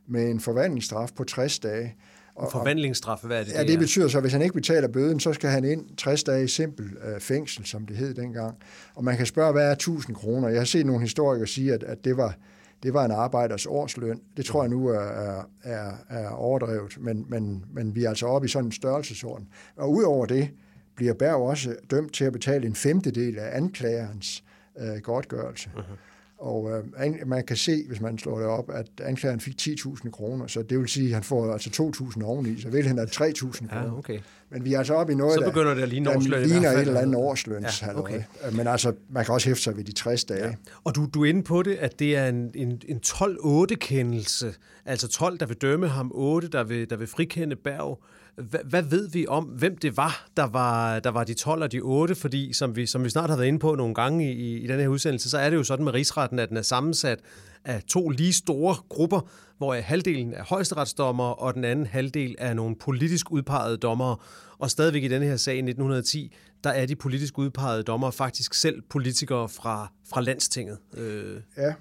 med 0.06 0.30
en 0.30 0.40
forvandlingsstraf 0.40 1.10
på 1.16 1.24
60 1.24 1.58
dage. 1.58 1.96
Og, 2.34 2.52
forvandlingsstraf, 2.52 3.18
hvad 3.22 3.40
er 3.40 3.44
det? 3.44 3.52
Ja, 3.52 3.60
det, 3.60 3.68
det 3.68 3.78
betyder 3.78 4.08
så, 4.08 4.18
at 4.18 4.22
hvis 4.22 4.32
han 4.32 4.42
ikke 4.42 4.54
betaler 4.54 4.88
bøden, 4.88 5.20
så 5.20 5.32
skal 5.32 5.50
han 5.50 5.64
ind 5.64 5.96
60 5.96 6.24
dage 6.24 6.44
i 6.44 6.48
simpel 6.48 6.96
øh, 7.04 7.20
fængsel, 7.20 7.66
som 7.66 7.86
det 7.86 7.96
hed 7.96 8.14
dengang. 8.14 8.56
Og 8.94 9.04
man 9.04 9.16
kan 9.16 9.26
spørge, 9.26 9.52
hvad 9.52 9.68
er 9.68 9.72
1000 9.72 10.16
kroner? 10.16 10.48
Jeg 10.48 10.60
har 10.60 10.64
set 10.64 10.86
nogle 10.86 11.00
historikere 11.00 11.46
sige, 11.46 11.74
at, 11.74 11.82
at 11.82 12.04
det 12.04 12.16
var 12.16 12.36
det 12.84 12.94
var 12.94 13.04
en 13.04 13.10
arbejders 13.10 13.66
årsløn. 13.66 14.20
Det 14.36 14.44
tror 14.44 14.62
jeg 14.62 14.70
nu 14.70 14.88
er, 14.88 15.46
er, 15.62 15.92
er 16.10 16.28
overdrevet, 16.28 16.98
men, 17.00 17.26
men, 17.28 17.64
men 17.72 17.94
vi 17.94 18.04
er 18.04 18.08
altså 18.08 18.26
oppe 18.26 18.46
i 18.46 18.48
sådan 18.48 18.66
en 18.66 18.72
størrelsesorden. 18.72 19.48
Og 19.76 19.92
udover 19.92 20.26
det 20.26 20.50
bliver 20.96 21.14
Berg 21.14 21.34
også 21.34 21.76
dømt 21.90 22.12
til 22.12 22.24
at 22.24 22.32
betale 22.32 22.66
en 22.66 22.74
femtedel 22.74 23.38
af 23.38 23.56
anklagerens 23.56 24.44
øh, 24.78 24.96
godtgørelse. 25.02 25.70
Uh-huh. 25.76 26.13
Og 26.38 26.70
øh, 26.70 27.14
man 27.26 27.44
kan 27.44 27.56
se, 27.56 27.84
hvis 27.88 28.00
man 28.00 28.18
slår 28.18 28.38
det 28.38 28.46
op, 28.46 28.70
at 28.70 28.86
anklageren 29.02 29.40
fik 29.40 29.54
10.000 29.60 30.10
kroner, 30.10 30.46
så 30.46 30.62
det 30.62 30.78
vil 30.78 30.88
sige, 30.88 31.06
at 31.06 31.14
han 31.14 31.22
får 31.22 31.52
altså 31.52 31.92
2.000 32.18 32.24
oveni, 32.24 32.60
så 32.60 32.68
vil 32.68 32.86
han 32.86 32.96
have 32.96 33.08
3.000 33.08 33.68
kroner. 33.68 33.84
Ja, 33.84 33.98
okay. 33.98 34.20
Men 34.50 34.64
vi 34.64 34.74
er 34.74 34.78
altså 34.78 34.94
oppe 34.94 35.12
i 35.12 35.16
noget, 35.16 35.34
så 35.34 35.44
begynder 35.44 35.68
der, 35.68 35.74
det 35.74 35.82
at 35.82 35.88
ligne 35.88 36.10
der 36.10 36.46
ligner 36.46 36.70
et 36.70 36.80
eller 36.80 37.00
andet 37.00 37.16
årsløns. 37.16 37.82
Ja, 37.82 37.98
okay. 37.98 38.22
Men 38.52 38.66
altså, 38.66 38.92
man 39.08 39.24
kan 39.24 39.34
også 39.34 39.48
hæfte 39.48 39.62
sig 39.62 39.76
ved 39.76 39.84
de 39.84 39.92
60 39.92 40.24
dage. 40.24 40.46
Ja. 40.46 40.54
Og 40.84 40.94
du, 40.94 41.08
du 41.14 41.24
er 41.24 41.28
inde 41.28 41.42
på 41.42 41.62
det, 41.62 41.74
at 41.74 41.98
det 41.98 42.16
er 42.16 42.26
en, 42.28 42.50
en, 42.54 42.82
en 42.88 43.00
12-8-kendelse, 43.06 44.54
altså 44.84 45.08
12, 45.08 45.38
der 45.38 45.46
vil 45.46 45.56
dømme 45.56 45.88
ham, 45.88 46.10
8, 46.14 46.48
der 46.48 46.64
vil, 46.64 46.90
der 46.90 46.96
vil 46.96 47.06
frikende 47.06 47.56
Berg. 47.56 48.00
Hvad, 48.36 48.60
hvad 48.64 48.82
ved 48.82 49.08
vi 49.08 49.26
om, 49.26 49.44
hvem 49.44 49.76
det 49.76 49.96
var, 49.96 50.26
der 50.36 50.44
var, 50.44 51.00
der 51.00 51.10
var 51.10 51.24
de 51.24 51.34
12 51.34 51.62
og 51.62 51.72
de 51.72 51.80
8? 51.80 52.14
Fordi 52.14 52.52
som 52.52 52.76
vi, 52.76 52.86
som 52.86 53.04
vi 53.04 53.10
snart 53.10 53.30
har 53.30 53.36
været 53.36 53.48
inde 53.48 53.58
på 53.58 53.74
nogle 53.74 53.94
gange 53.94 54.34
i, 54.34 54.58
i 54.58 54.66
den 54.66 54.80
her 54.80 54.88
udsendelse, 54.88 55.30
så 55.30 55.38
er 55.38 55.50
det 55.50 55.56
jo 55.56 55.62
sådan 55.62 55.84
med 55.84 55.94
rigsretten, 55.94 56.38
at 56.38 56.48
den 56.48 56.56
er 56.56 56.62
sammensat 56.62 57.20
af 57.64 57.82
to 57.82 58.08
lige 58.08 58.32
store 58.32 58.76
grupper, 58.88 59.20
hvor 59.58 59.74
halvdelen 59.74 60.34
er 60.34 60.44
højesteretsdommer, 60.44 61.24
og 61.24 61.54
den 61.54 61.64
anden 61.64 61.86
halvdel 61.86 62.34
er 62.38 62.54
nogle 62.54 62.76
politisk 62.76 63.30
udpegede 63.30 63.76
dommere. 63.76 64.16
Og 64.58 64.70
stadigvæk 64.70 65.02
i 65.02 65.08
denne 65.08 65.26
her 65.26 65.36
sag 65.36 65.54
i 65.54 65.58
1910, 65.58 66.34
der 66.64 66.70
er 66.70 66.86
de 66.86 66.96
politisk 66.96 67.38
udpegede 67.38 67.82
dommere 67.82 68.12
faktisk 68.12 68.54
selv 68.54 68.82
politikere 68.90 69.48
fra, 69.48 69.92
fra 70.10 70.20
landstinget. 70.20 70.78
Øh. 70.96 71.40
Ja, 71.56 71.74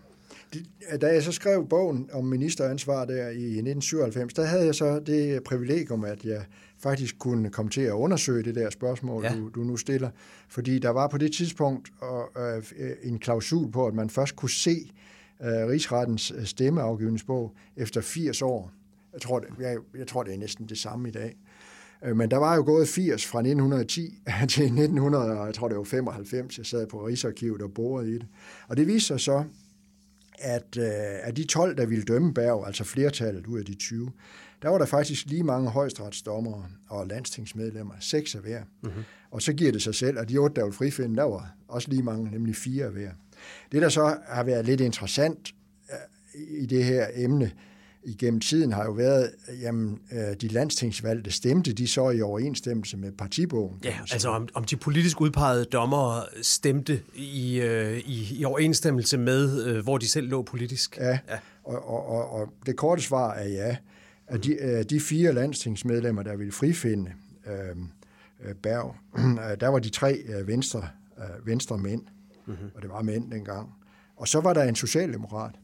da 1.02 1.08
jeg 1.08 1.24
så 1.24 1.32
skrev 1.32 1.68
bogen 1.68 2.10
om 2.14 2.26
ministeransvar 2.26 3.06
der 3.06 3.30
i 3.30 3.44
1997, 3.44 4.34
der 4.34 4.46
havde 4.46 4.66
jeg 4.66 4.76
så 4.76 5.00
det 5.00 5.44
privilegium, 5.44 6.04
at 6.04 6.26
jeg 6.26 6.46
faktisk 6.78 7.20
kunne 7.20 7.50
komme 7.50 7.72
til 7.72 7.82
at 7.82 7.92
undersøge 7.92 8.44
det 8.44 8.56
der 8.56 8.70
spørgsmål, 8.70 9.24
ja. 9.24 9.34
du, 9.36 9.50
du 9.50 9.64
nu 9.64 9.78
stiller. 9.78 10.10
Fordi 10.48 10.80
der 10.80 10.90
var 10.90 11.08
på 11.08 11.18
det 11.18 11.34
tidspunkt 11.34 11.94
øh, 12.38 12.92
en 13.04 13.20
klausul 13.20 13.72
på, 13.72 13.88
at 13.88 13.94
man 13.94 14.10
først 14.10 14.36
kunne 14.36 14.50
se 14.50 14.92
øh, 15.42 15.68
rigsrettens 15.68 16.34
øh, 16.36 16.46
stemmeafgivningsbog 16.46 17.56
efter 17.78 18.02
80 18.02 18.42
år. 18.42 18.72
Jeg 19.14 19.22
tror, 19.22 19.40
det, 19.40 19.48
jeg, 19.60 19.78
jeg 19.98 20.08
tror, 20.08 20.24
det 20.24 20.34
er 20.34 20.38
næsten 20.38 20.66
det 20.66 20.78
samme 20.78 21.10
i 21.10 21.12
dag. 21.12 21.36
Øh, 22.04 22.16
men 22.16 22.32
der 22.32 22.38
var 22.38 22.56
jo 22.56 22.64
gået 22.66 22.88
80 22.88 23.26
fra 23.26 23.40
1910 23.40 24.02
til 24.50 24.64
1900, 24.64 25.42
jeg 25.42 25.54
tror 25.54 25.68
det 25.68 25.78
var 25.78 25.84
95, 25.84 26.58
jeg 26.58 26.66
sad 26.66 26.88
på 26.88 27.08
Rigsarkivet 27.08 27.62
og 27.62 27.74
borede 27.74 28.10
i 28.10 28.14
det. 28.14 28.28
Og 28.68 28.78
det 28.78 28.88
viste 28.88 29.08
sig 29.08 29.20
så, 29.20 29.44
at 30.40 30.78
øh, 30.78 30.86
af 31.24 31.36
de 31.36 31.44
12, 31.44 31.78
der 31.78 31.86
ville 31.86 32.04
dømme 32.04 32.34
Berg, 32.34 32.68
altså 32.68 32.84
flertallet 32.84 33.48
ud 33.48 33.60
af 33.60 33.66
de 33.66 33.76
20, 33.76 34.12
der 34.62 34.70
var 34.70 34.78
der 34.78 34.86
faktisk 34.86 35.26
lige 35.26 35.44
mange 35.44 35.70
højstretsdommere 35.70 36.66
og 36.90 37.08
landstingsmedlemmer, 37.08 37.94
seks 38.00 38.36
af 38.36 38.42
hver. 38.42 38.64
Mm-hmm. 38.82 39.04
Og 39.32 39.42
så 39.42 39.54
giver 39.54 39.72
det 39.72 39.82
sig 39.82 39.96
selv, 39.96 40.20
at 40.20 40.30
de 40.30 40.38
otte, 40.38 40.56
der 40.56 40.64
vil 40.64 40.74
frifinde, 40.74 41.16
der 41.16 41.24
var 41.24 41.56
også 41.68 41.90
lige 41.90 42.04
mange, 42.04 42.32
nemlig 42.32 42.56
fire 42.56 42.86
af 42.86 42.92
hver. 42.92 43.12
Det, 43.72 43.82
der 43.82 43.90
så 43.90 44.18
har 44.28 44.44
været 44.44 44.66
lidt 44.66 44.82
interessant 44.82 45.54
øh, 45.92 46.62
i 46.62 46.66
det 46.66 46.84
her 46.84 47.08
emne, 47.14 47.52
igennem 48.06 48.40
tiden 48.40 48.72
har 48.72 48.86
jo 48.86 48.92
været, 48.92 49.32
jamen, 49.62 50.00
øh, 50.12 50.36
de 50.42 50.48
landstingsvalgte 50.48 51.32
stemte 51.32 51.74
de 51.74 51.88
så 51.88 52.10
i 52.10 52.22
overensstemmelse 52.22 52.98
med 52.98 53.12
partibogen. 53.12 53.80
Ja, 53.84 53.94
altså 54.12 54.30
om, 54.30 54.48
om 54.54 54.64
de 54.64 54.76
politisk 54.76 55.22
udpegede 55.22 55.66
dommere 55.66 56.24
stemte 56.42 57.02
i, 57.16 57.60
øh, 57.62 57.98
i, 57.98 58.40
i 58.40 58.46
overensstemmelse 58.46 59.18
med, 59.18 59.66
øh, 59.66 59.84
hvor 59.84 59.98
de 59.98 60.10
selv 60.10 60.28
lå 60.30 60.42
politisk. 60.42 60.98
Ja, 60.98 61.10
ja. 61.10 61.18
Og, 61.64 61.88
og, 61.90 62.08
og, 62.08 62.30
og 62.30 62.54
det 62.66 62.76
korte 62.76 63.02
svar 63.02 63.34
er 63.34 63.48
ja. 63.48 63.76
At 64.28 64.44
de, 64.44 64.54
øh, 64.54 64.84
de 64.84 65.00
fire 65.00 65.34
landstingsmedlemmer, 65.34 66.24
der 66.24 66.36
ville 66.36 66.52
frifinde 66.52 67.12
øh, 67.48 68.56
Berg, 68.64 68.96
der 69.62 69.68
var 69.68 69.80
de 69.80 69.90
tre 69.90 70.14
øh, 70.14 70.48
venstre, 70.48 70.88
øh, 71.18 71.48
venstre 71.48 71.78
mænd, 71.78 72.02
mm-hmm. 72.46 72.70
og 72.76 72.82
det 72.82 72.90
var 72.90 73.02
mænd 73.02 73.32
dengang. 73.32 73.70
Og 74.16 74.28
så 74.28 74.40
var 74.40 74.54
der 74.54 74.64
en 74.64 74.76
socialdemokrat, 74.76 75.56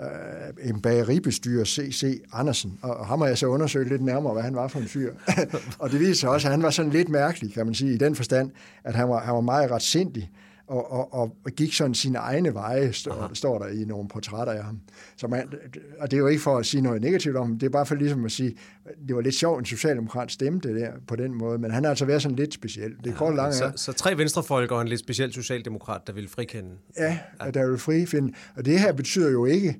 øh, 0.00 0.68
en 0.68 0.80
bageribestyrer, 0.80 1.64
C.C. 1.64 2.22
Andersen, 2.32 2.78
og 2.82 3.06
ham 3.06 3.20
har 3.20 3.28
jeg 3.28 3.38
så 3.38 3.46
undersøgt 3.46 3.88
lidt 3.88 4.02
nærmere, 4.02 4.32
hvad 4.32 4.42
han 4.42 4.54
var 4.54 4.68
for 4.68 4.78
en 4.78 4.88
fyr. 4.88 5.12
og 5.78 5.90
det 5.90 6.00
viser 6.00 6.14
sig 6.14 6.28
også, 6.28 6.48
at 6.48 6.52
han 6.52 6.62
var 6.62 6.70
sådan 6.70 6.90
lidt 6.90 7.08
mærkelig, 7.08 7.52
kan 7.52 7.66
man 7.66 7.74
sige, 7.74 7.94
i 7.94 7.98
den 7.98 8.14
forstand, 8.14 8.50
at 8.84 8.94
han 8.94 9.08
var, 9.08 9.20
han 9.20 9.34
var 9.34 9.40
meget 9.40 9.70
retsindig, 9.70 10.30
og, 10.68 10.92
og, 10.92 11.36
og 11.44 11.50
gik 11.56 11.72
sådan 11.74 11.94
sine 11.94 12.18
egne 12.18 12.54
veje, 12.54 12.92
står, 12.92 13.30
står 13.32 13.58
der 13.58 13.66
i 13.66 13.84
nogle 13.84 14.08
portrætter 14.08 14.52
af 14.52 14.64
ham. 14.64 14.80
Så 15.16 15.26
man, 15.26 15.48
og 15.98 16.10
det 16.10 16.16
er 16.16 16.20
jo 16.20 16.26
ikke 16.26 16.42
for 16.42 16.56
at 16.56 16.66
sige 16.66 16.80
noget 16.80 17.02
negativt 17.02 17.36
om 17.36 17.46
ham, 17.46 17.58
det 17.58 17.66
er 17.66 17.70
bare 17.70 17.86
for 17.86 17.94
ligesom 17.94 18.24
at 18.24 18.32
sige, 18.32 18.56
det 19.08 19.16
var 19.16 19.22
lidt 19.22 19.34
sjovt, 19.34 19.58
en 19.58 19.64
socialdemokrat 19.64 20.32
stemte 20.32 20.80
der 20.80 20.90
på 21.06 21.16
den 21.16 21.34
måde, 21.34 21.58
men 21.58 21.70
han 21.70 21.84
har 21.84 21.90
altså 21.90 22.04
været 22.04 22.22
sådan 22.22 22.36
lidt 22.36 22.54
speciel. 22.54 22.90
Det 22.90 23.06
er 23.06 23.10
ja, 23.10 23.16
kort 23.16 23.34
langt, 23.34 23.54
så, 23.54 23.72
så 23.76 23.92
tre 23.92 24.18
venstrefolk 24.18 24.72
og 24.72 24.82
en 24.82 24.88
lidt 24.88 25.00
speciel 25.00 25.32
socialdemokrat, 25.32 26.00
der 26.06 26.12
vil 26.12 26.28
frikende. 26.28 26.70
Ja, 26.98 27.18
ja. 27.44 27.50
der 27.50 27.68
vil 27.68 27.78
frifinde. 27.78 28.32
Og 28.56 28.64
det 28.64 28.80
her 28.80 28.92
betyder 28.92 29.30
jo 29.30 29.44
ikke, 29.44 29.76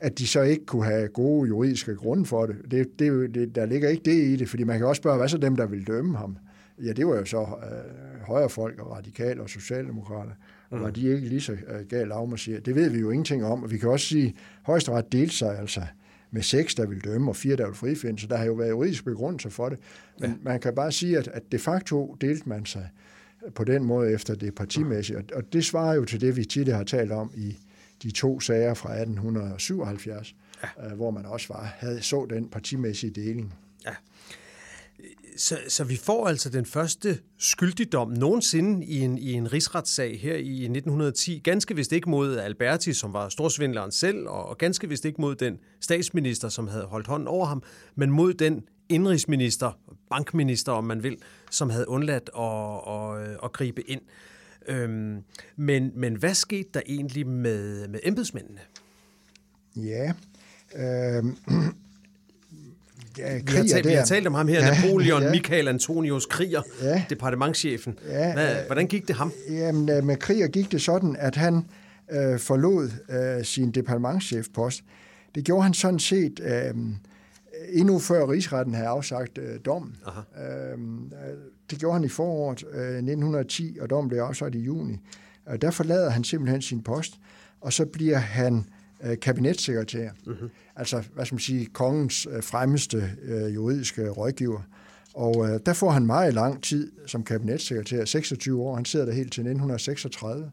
at 0.00 0.18
de 0.18 0.26
så 0.26 0.42
ikke 0.42 0.66
kunne 0.66 0.84
have 0.84 1.08
gode 1.08 1.48
juridiske 1.48 1.94
grunde 1.94 2.24
for 2.24 2.46
det. 2.46 2.56
det, 2.70 2.98
det, 2.98 3.34
det 3.34 3.54
der 3.54 3.66
ligger 3.66 3.88
ikke 3.88 4.04
det 4.04 4.24
i 4.24 4.36
det, 4.36 4.48
fordi 4.48 4.64
man 4.64 4.78
kan 4.78 4.86
også 4.86 5.00
spørge, 5.00 5.18
hvad 5.18 5.28
så 5.28 5.38
dem, 5.38 5.56
der 5.56 5.66
vil 5.66 5.86
dømme 5.86 6.16
ham? 6.16 6.36
Ja, 6.84 6.92
det 6.92 7.06
var 7.06 7.16
jo 7.16 7.24
så 7.24 7.38
øh, 7.40 8.20
højrefolk 8.20 8.78
og 8.78 8.90
radikale 8.90 9.42
og 9.42 9.50
socialdemokrater, 9.50 10.32
mm. 10.70 10.80
var 10.80 10.90
de 10.90 11.08
ikke 11.08 11.28
lige 11.28 11.40
så 11.40 11.52
øh, 11.52 11.86
galt 11.88 12.12
afmarcheret? 12.12 12.66
Det 12.66 12.74
ved 12.74 12.90
vi 12.90 12.98
jo 12.98 13.10
ingenting 13.10 13.44
om, 13.44 13.62
og 13.62 13.70
vi 13.70 13.78
kan 13.78 13.88
også 13.88 14.06
sige, 14.06 14.26
at 14.26 14.34
højesteret 14.62 15.12
delte 15.12 15.34
sig 15.34 15.58
altså 15.58 15.82
med 16.30 16.42
seks, 16.42 16.74
der 16.74 16.86
vil 16.86 17.04
dømme, 17.04 17.30
og 17.30 17.36
fire, 17.36 17.56
der 17.56 17.66
vil 17.66 17.74
frifinde, 17.74 18.20
så 18.20 18.26
der 18.26 18.36
har 18.36 18.44
jo 18.44 18.52
været 18.52 18.70
juridisk 18.70 19.04
begrundelse 19.04 19.50
for 19.50 19.68
det. 19.68 19.78
Men 20.20 20.30
ja. 20.30 20.36
man 20.42 20.60
kan 20.60 20.74
bare 20.74 20.92
sige, 20.92 21.18
at, 21.18 21.28
at 21.28 21.42
de 21.52 21.58
facto 21.58 22.16
delte 22.20 22.48
man 22.48 22.66
sig 22.66 22.88
på 23.54 23.64
den 23.64 23.84
måde 23.84 24.12
efter 24.12 24.34
det 24.34 24.54
partimæssige, 24.54 25.18
og, 25.18 25.24
og 25.34 25.52
det 25.52 25.64
svarer 25.64 25.94
jo 25.94 26.04
til 26.04 26.20
det, 26.20 26.36
vi 26.36 26.44
tidligere 26.44 26.76
har 26.76 26.84
talt 26.84 27.12
om 27.12 27.30
i 27.36 27.58
de 28.02 28.10
to 28.10 28.40
sager 28.40 28.74
fra 28.74 28.92
1877, 28.92 30.34
ja. 30.62 30.86
øh, 30.86 30.92
hvor 30.92 31.10
man 31.10 31.26
også 31.26 31.52
var, 31.52 31.74
havde 31.78 32.02
så 32.02 32.26
den 32.30 32.48
partimæssige 32.48 33.10
deling. 33.10 33.54
Ja. 33.86 33.94
Så, 35.40 35.58
så 35.68 35.84
vi 35.84 35.96
får 35.96 36.28
altså 36.28 36.50
den 36.50 36.66
første 36.66 37.18
skyldigdom 37.38 38.10
nogensinde 38.10 38.86
i 38.86 39.00
en, 39.00 39.18
i 39.18 39.32
en 39.32 39.52
rigsretssag 39.52 40.20
her 40.20 40.34
i 40.34 40.62
1910. 40.62 41.40
Ganske 41.44 41.76
vist 41.76 41.92
ikke 41.92 42.10
mod 42.10 42.36
Alberti, 42.36 42.92
som 42.92 43.12
var 43.12 43.28
storsvindleren 43.28 43.92
selv, 43.92 44.28
og, 44.28 44.48
og 44.48 44.58
ganske 44.58 44.88
vist 44.88 45.04
ikke 45.04 45.20
mod 45.20 45.34
den 45.34 45.58
statsminister, 45.80 46.48
som 46.48 46.68
havde 46.68 46.84
holdt 46.84 47.06
hånden 47.06 47.28
over 47.28 47.46
ham, 47.46 47.62
men 47.94 48.10
mod 48.10 48.34
den 48.34 48.64
indrigsminister, 48.88 49.78
bankminister 50.10 50.72
om 50.72 50.84
man 50.84 51.02
vil, 51.02 51.16
som 51.50 51.70
havde 51.70 51.88
undladt 51.88 52.30
at, 52.38 52.94
at, 52.94 53.38
at 53.44 53.52
gribe 53.52 53.90
ind. 53.90 54.00
Øhm, 54.68 55.22
men, 55.56 55.92
men 55.94 56.14
hvad 56.14 56.34
skete 56.34 56.68
der 56.74 56.80
egentlig 56.86 57.26
med, 57.26 57.88
med 57.88 58.00
embedsmændene? 58.02 58.60
Ja, 59.76 60.12
øh, 60.76 61.24
ja, 63.18 63.34
vi, 63.34 63.52
har 63.56 63.64
talt, 63.64 63.86
vi 63.86 63.92
har 63.92 64.04
talt 64.04 64.26
om 64.26 64.34
ham 64.34 64.48
her, 64.48 64.66
ja, 64.66 64.74
Napoleon 64.74 65.22
ja. 65.22 65.30
Michael 65.30 65.68
Antonius 65.68 66.26
Kriger, 66.26 66.62
ja. 66.82 67.04
departementchefen. 67.10 67.98
Ja, 68.08 68.32
Hvad, 68.32 68.56
hvordan 68.66 68.86
gik 68.86 69.08
det 69.08 69.16
ham? 69.16 69.32
Jamen, 69.50 69.88
øh, 69.88 70.04
med 70.04 70.16
Kriger 70.16 70.48
gik 70.48 70.72
det 70.72 70.82
sådan, 70.82 71.16
at 71.18 71.36
han 71.36 71.64
øh, 72.12 72.38
forlod 72.38 72.90
øh, 73.10 73.44
sin 73.44 73.70
departementchefpost. 73.70 74.84
Det 75.34 75.44
gjorde 75.44 75.62
han 75.62 75.74
sådan 75.74 75.98
set 75.98 76.40
øh, 76.42 76.74
endnu 77.72 77.98
før 77.98 78.28
rigsretten 78.28 78.74
havde 78.74 78.88
afsagt 78.88 79.38
øh, 79.38 79.58
dommen. 79.64 79.96
Øh, 80.38 80.78
det 81.70 81.78
gjorde 81.78 81.94
han 81.94 82.04
i 82.04 82.08
foråret 82.08 82.64
øh, 82.72 82.80
1910, 82.80 83.78
og 83.80 83.90
dommen 83.90 84.08
blev 84.08 84.20
afsagt 84.20 84.54
i 84.54 84.58
juni. 84.58 84.98
Og 85.46 85.62
der 85.62 85.70
forlader 85.70 86.10
han 86.10 86.24
simpelthen 86.24 86.62
sin 86.62 86.82
post, 86.82 87.14
og 87.60 87.72
så 87.72 87.86
bliver 87.86 88.18
han 88.18 88.64
kabinetssekretær. 89.22 90.10
Mm-hmm. 90.26 90.50
Altså, 90.76 91.02
hvad 91.14 91.24
skal 91.24 91.34
man 91.34 91.40
sige, 91.40 91.66
kongens 91.66 92.26
øh, 92.30 92.42
fremmeste 92.42 93.10
øh, 93.22 93.54
juridiske 93.54 94.08
rådgiver. 94.08 94.60
Og 95.14 95.48
øh, 95.48 95.60
der 95.66 95.72
får 95.72 95.90
han 95.90 96.06
meget 96.06 96.34
lang 96.34 96.62
tid 96.62 96.92
som 97.06 97.24
kabinetssekretær, 97.24 98.04
26 98.04 98.62
år. 98.62 98.74
Han 98.74 98.84
sidder 98.84 99.06
der 99.06 99.12
helt 99.12 99.32
til 99.32 99.40
1936. 99.40 100.50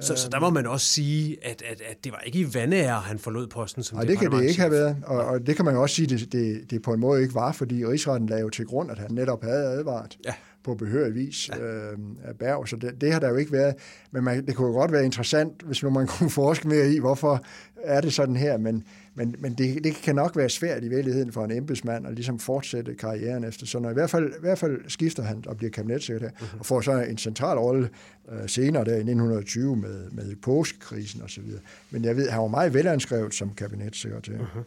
Så, 0.00 0.16
så 0.16 0.28
der 0.28 0.40
må 0.40 0.50
man 0.50 0.66
også 0.66 0.86
sige, 0.86 1.36
at, 1.42 1.62
at, 1.70 1.80
at 1.90 2.04
det 2.04 2.12
var 2.12 2.18
ikke 2.18 2.38
i 2.38 2.54
vandære, 2.54 3.00
han 3.00 3.18
forlod 3.18 3.46
posten 3.46 3.82
som 3.82 3.96
Nej, 3.96 4.04
det 4.04 4.18
kan 4.18 4.32
det 4.32 4.42
ikke 4.44 4.60
have 4.60 4.70
været. 4.70 4.96
Og, 5.04 5.24
og 5.24 5.46
det 5.46 5.56
kan 5.56 5.64
man 5.64 5.74
jo 5.74 5.82
også 5.82 5.94
sige, 5.94 6.14
at 6.14 6.20
det, 6.20 6.32
det, 6.32 6.70
det 6.70 6.82
på 6.82 6.92
en 6.92 7.00
måde 7.00 7.22
ikke 7.22 7.34
var, 7.34 7.52
fordi 7.52 7.86
rigsretten 7.86 8.28
lavede 8.28 8.56
til 8.56 8.66
grund, 8.66 8.90
at 8.90 8.98
han 8.98 9.10
netop 9.10 9.42
havde 9.42 9.64
advaret. 9.64 10.18
Ja 10.24 10.34
på 10.66 10.74
behørig 10.74 11.14
vis 11.14 11.48
ja. 11.48 11.64
øh, 11.64 11.98
af 12.24 12.36
Berg, 12.38 12.68
så 12.68 12.76
det, 12.76 13.00
det 13.00 13.12
har 13.12 13.20
der 13.20 13.28
jo 13.28 13.36
ikke 13.36 13.52
været. 13.52 13.74
Men 14.10 14.24
man, 14.24 14.46
det 14.46 14.56
kunne 14.56 14.66
jo 14.66 14.72
godt 14.72 14.92
være 14.92 15.04
interessant, 15.04 15.62
hvis 15.62 15.82
nu 15.82 15.90
man 15.90 16.06
kunne 16.18 16.30
forske 16.30 16.68
mere 16.68 16.90
i, 16.90 16.98
hvorfor 16.98 17.44
er 17.82 18.00
det 18.00 18.12
sådan 18.12 18.36
her, 18.36 18.58
men, 18.58 18.84
men, 19.14 19.34
men 19.38 19.54
det, 19.54 19.84
det 19.84 19.94
kan 19.94 20.14
nok 20.14 20.36
være 20.36 20.48
svært 20.48 20.84
i 20.84 20.88
virkeligheden 20.88 21.32
for 21.32 21.44
en 21.44 21.50
embedsmand 21.50 22.06
at 22.06 22.14
ligesom 22.14 22.38
fortsætte 22.38 22.94
karrieren 22.94 23.44
efter. 23.44 23.66
Så 23.66 23.78
når 23.78 23.90
i 23.90 23.92
hvert 23.92 24.10
fald, 24.10 24.28
i 24.28 24.40
hvert 24.40 24.58
fald 24.58 24.80
skifter 24.88 25.22
han 25.22 25.44
og 25.46 25.56
bliver 25.56 25.70
kabinetssekretær, 25.70 26.28
uh-huh. 26.28 26.58
og 26.58 26.66
får 26.66 26.80
så 26.80 26.92
en 26.92 27.18
central 27.18 27.58
rolle 27.58 27.88
øh, 28.32 28.48
senere 28.48 28.84
der 28.84 28.92
i 28.92 28.96
1920 28.96 29.76
med, 29.76 30.10
med 30.10 30.36
påskekrisen 30.36 31.22
osv. 31.22 31.44
Men 31.90 32.04
jeg 32.04 32.16
ved, 32.16 32.30
han 32.30 32.40
var 32.40 32.48
meget 32.48 32.74
velanskrevet 32.74 33.34
som 33.34 33.50
kabinetssekretær. 33.54 34.32
Uh-huh. 34.32 34.62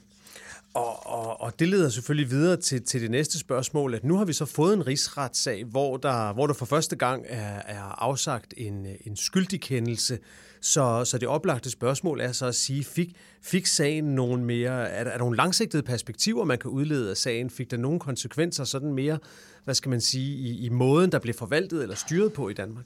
Og, 0.74 1.08
og, 1.08 1.42
og 1.42 1.60
det 1.60 1.68
leder 1.68 1.90
selvfølgelig 1.90 2.32
videre 2.32 2.58
til, 2.58 2.84
til 2.84 3.02
det 3.02 3.12
næste 3.12 3.40
spørgsmål, 3.40 3.94
at 3.94 4.04
nu 4.04 4.18
har 4.18 4.26
vi 4.26 4.34
så 4.34 4.46
fået 4.46 4.74
en 4.74 4.88
rigsretssag, 4.88 5.64
hvor 5.64 5.98
der, 5.98 6.34
hvor 6.34 6.48
der 6.48 6.54
for 6.54 6.66
første 6.66 6.96
gang 6.96 7.26
er, 7.28 7.62
er 7.66 8.04
afsagt 8.04 8.54
en, 8.58 8.88
en 9.06 9.16
skyldig 9.16 9.62
kendelse. 9.62 10.20
Så, 10.62 11.06
så 11.06 11.18
det 11.18 11.28
oplagte 11.28 11.70
spørgsmål 11.70 12.22
er 12.22 12.32
så 12.32 12.46
at 12.46 12.56
sige, 12.56 12.84
fik, 12.84 13.16
fik 13.42 13.66
sagen 13.66 14.04
nogle 14.04 14.44
mere, 14.44 14.90
er 14.90 15.04
der, 15.04 15.12
er 15.12 15.18
der 15.18 15.24
nogle 15.24 15.38
langsigtede 15.38 15.84
perspektiver, 15.84 16.46
man 16.46 16.58
kan 16.58 16.72
udlede 16.72 17.10
af 17.10 17.18
sagen? 17.18 17.50
Fik 17.50 17.72
der 17.72 17.78
nogle 17.78 18.00
konsekvenser 18.00 18.64
sådan 18.64 18.94
mere, 18.94 19.20
hvad 19.64 19.76
skal 19.76 19.90
man 19.90 20.02
sige, 20.02 20.38
i, 20.38 20.66
i 20.66 20.70
måden, 20.70 21.12
der 21.12 21.20
blev 21.20 21.34
forvaltet 21.34 21.84
eller 21.84 21.96
styret 21.96 22.34
på 22.34 22.50
i 22.50 22.54
Danmark? 22.54 22.86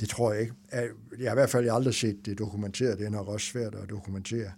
Det 0.00 0.08
tror 0.08 0.32
jeg 0.32 0.40
ikke. 0.42 0.54
Jeg 0.72 1.30
har 1.30 1.30
i 1.30 1.34
hvert 1.34 1.50
fald 1.50 1.68
aldrig 1.68 1.94
set 1.94 2.26
det 2.26 2.38
dokumenteret. 2.38 2.98
Det 2.98 3.06
er 3.06 3.10
nok 3.10 3.28
også 3.28 3.46
svært 3.46 3.74
at 3.74 3.90
dokumentere. 3.90 4.52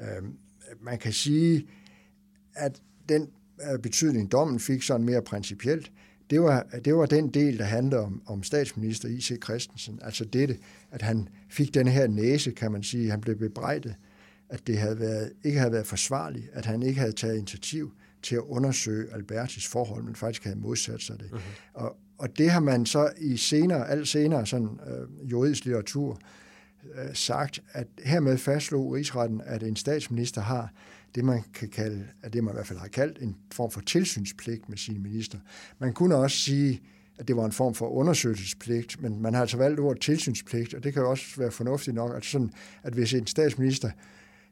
Øhm, 0.00 0.32
man 0.80 0.98
kan 0.98 1.12
sige, 1.12 1.66
at 2.58 2.82
den 3.08 3.28
øh, 3.72 3.78
betydning, 3.78 4.32
dommen 4.32 4.60
fik 4.60 4.82
sådan 4.82 5.06
mere 5.06 5.22
principielt, 5.22 5.92
det 6.30 6.40
var, 6.40 6.66
det 6.84 6.94
var 6.94 7.06
den 7.06 7.28
del, 7.28 7.58
der 7.58 7.64
handler 7.64 7.98
om, 7.98 8.22
om 8.26 8.42
statsminister 8.42 9.08
I.C. 9.08 9.42
Christensen. 9.44 9.98
Altså 10.02 10.24
dette, 10.24 10.58
at 10.90 11.02
han 11.02 11.28
fik 11.48 11.74
den 11.74 11.88
her 11.88 12.06
næse, 12.06 12.50
kan 12.50 12.72
man 12.72 12.82
sige. 12.82 13.10
Han 13.10 13.20
blev 13.20 13.36
bebrejdet, 13.36 13.94
at 14.48 14.66
det 14.66 14.78
havde 14.78 15.00
været, 15.00 15.32
ikke 15.44 15.58
havde 15.58 15.72
været 15.72 15.86
forsvarligt, 15.86 16.50
at 16.52 16.66
han 16.66 16.82
ikke 16.82 17.00
havde 17.00 17.12
taget 17.12 17.36
initiativ 17.36 17.92
til 18.22 18.34
at 18.34 18.42
undersøge 18.42 19.14
Albertis 19.14 19.66
forhold, 19.66 20.04
men 20.04 20.14
faktisk 20.14 20.44
havde 20.44 20.58
modsat 20.58 21.02
sig 21.02 21.20
det. 21.20 21.26
Uh-huh. 21.32 21.40
Og, 21.74 21.96
og 22.18 22.38
det 22.38 22.50
har 22.50 22.60
man 22.60 22.86
så 22.86 23.10
i 23.18 23.36
senere, 23.36 23.88
alt 23.88 24.08
senere 24.08 24.46
sådan, 24.46 24.80
øh, 24.86 25.30
juridisk 25.30 25.64
litteratur 25.64 26.20
øh, 26.94 27.14
sagt, 27.14 27.62
at 27.72 27.86
hermed 28.04 28.38
fastslog 28.38 28.92
rigsretten, 28.92 29.42
at 29.44 29.62
en 29.62 29.76
statsminister 29.76 30.40
har 30.40 30.72
det, 31.14 31.24
man 31.24 31.42
kan 31.54 31.68
kalde, 31.68 32.04
at 32.22 32.32
det 32.32 32.44
man 32.44 32.52
i 32.52 32.56
hvert 32.56 32.66
fald 32.66 32.78
har 32.78 32.88
kaldt, 32.88 33.18
en 33.22 33.36
form 33.52 33.70
for 33.70 33.80
tilsynspligt 33.80 34.68
med 34.68 34.78
sine 34.78 34.98
minister. 34.98 35.38
Man 35.78 35.92
kunne 35.92 36.16
også 36.16 36.36
sige, 36.36 36.82
at 37.18 37.28
det 37.28 37.36
var 37.36 37.44
en 37.44 37.52
form 37.52 37.74
for 37.74 37.88
undersøgelsespligt, 37.88 39.02
men 39.02 39.22
man 39.22 39.34
har 39.34 39.40
altså 39.40 39.56
valgt 39.56 39.80
ordet 39.80 40.02
tilsynspligt, 40.02 40.74
og 40.74 40.84
det 40.84 40.92
kan 40.92 41.02
jo 41.02 41.10
også 41.10 41.24
være 41.36 41.50
fornuftigt 41.50 41.94
nok, 41.94 42.16
at, 42.16 42.24
sådan, 42.24 42.50
at 42.82 42.92
hvis 42.92 43.14
en 43.14 43.26
statsminister 43.26 43.90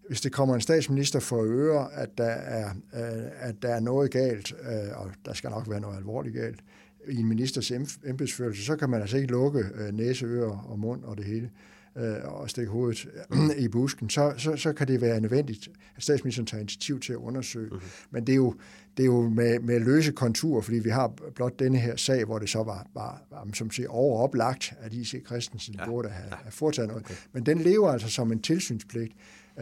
hvis 0.06 0.20
det 0.20 0.32
kommer 0.32 0.54
en 0.54 0.60
statsminister 0.60 1.20
for 1.20 1.42
øre, 1.44 1.92
at 1.92 2.18
der 2.18 2.24
er, 2.24 2.68
øh, 2.70 3.30
at 3.40 3.62
der 3.62 3.68
er 3.68 3.80
noget 3.80 4.10
galt, 4.10 4.54
øh, 4.62 5.00
og 5.00 5.10
der 5.24 5.34
skal 5.34 5.50
nok 5.50 5.70
være 5.70 5.80
noget 5.80 5.96
alvorligt 5.96 6.34
galt, 6.34 6.64
i 7.08 7.16
en 7.16 7.26
ministers 7.26 7.70
embedsførelse, 8.06 8.64
så 8.64 8.76
kan 8.76 8.90
man 8.90 9.00
altså 9.00 9.16
ikke 9.16 9.30
lukke 9.30 9.64
øh, 9.74 9.94
næse, 9.94 10.26
ører 10.26 10.66
og 10.68 10.78
mund 10.78 11.04
og 11.04 11.16
det 11.16 11.24
hele 11.24 11.50
øh, 11.96 12.14
og 12.24 12.50
stikke 12.50 12.70
hovedet 12.70 13.08
i 13.64 13.68
busken, 13.68 14.10
så, 14.10 14.34
så, 14.38 14.56
så 14.56 14.72
kan 14.72 14.88
det 14.88 15.00
være 15.00 15.20
nødvendigt, 15.20 15.68
at 15.96 16.02
statsministeren 16.02 16.46
tager 16.46 16.60
initiativ 16.60 17.00
til 17.00 17.12
at 17.12 17.16
undersøge. 17.16 17.68
Mm-hmm. 17.70 17.88
Men 18.10 18.26
det 18.26 18.32
er 18.32 18.36
jo, 18.36 18.54
det 18.96 19.02
er 19.02 19.06
jo 19.06 19.28
med, 19.28 19.60
med 19.60 19.80
løse 19.80 20.12
konturer, 20.12 20.60
fordi 20.60 20.78
vi 20.78 20.90
har 20.90 21.08
blot 21.34 21.58
denne 21.58 21.78
her 21.78 21.96
sag, 21.96 22.24
hvor 22.24 22.38
det 22.38 22.48
så 22.48 22.62
var, 22.62 22.86
var, 22.94 23.22
var 23.30 23.48
som 23.54 23.70
siger, 23.70 23.88
overoplagt, 23.88 24.74
at 24.80 24.92
I.C. 24.92 25.26
Christensen 25.26 25.74
ja. 25.74 25.86
burde 25.86 26.08
have, 26.08 26.28
ja. 26.30 26.36
have 26.36 26.52
foretaget 26.52 26.88
noget. 26.88 27.04
Okay. 27.04 27.14
Men 27.32 27.46
den 27.46 27.58
lever 27.58 27.90
altså 27.90 28.08
som 28.08 28.32
en 28.32 28.42
tilsynspligt. 28.42 29.12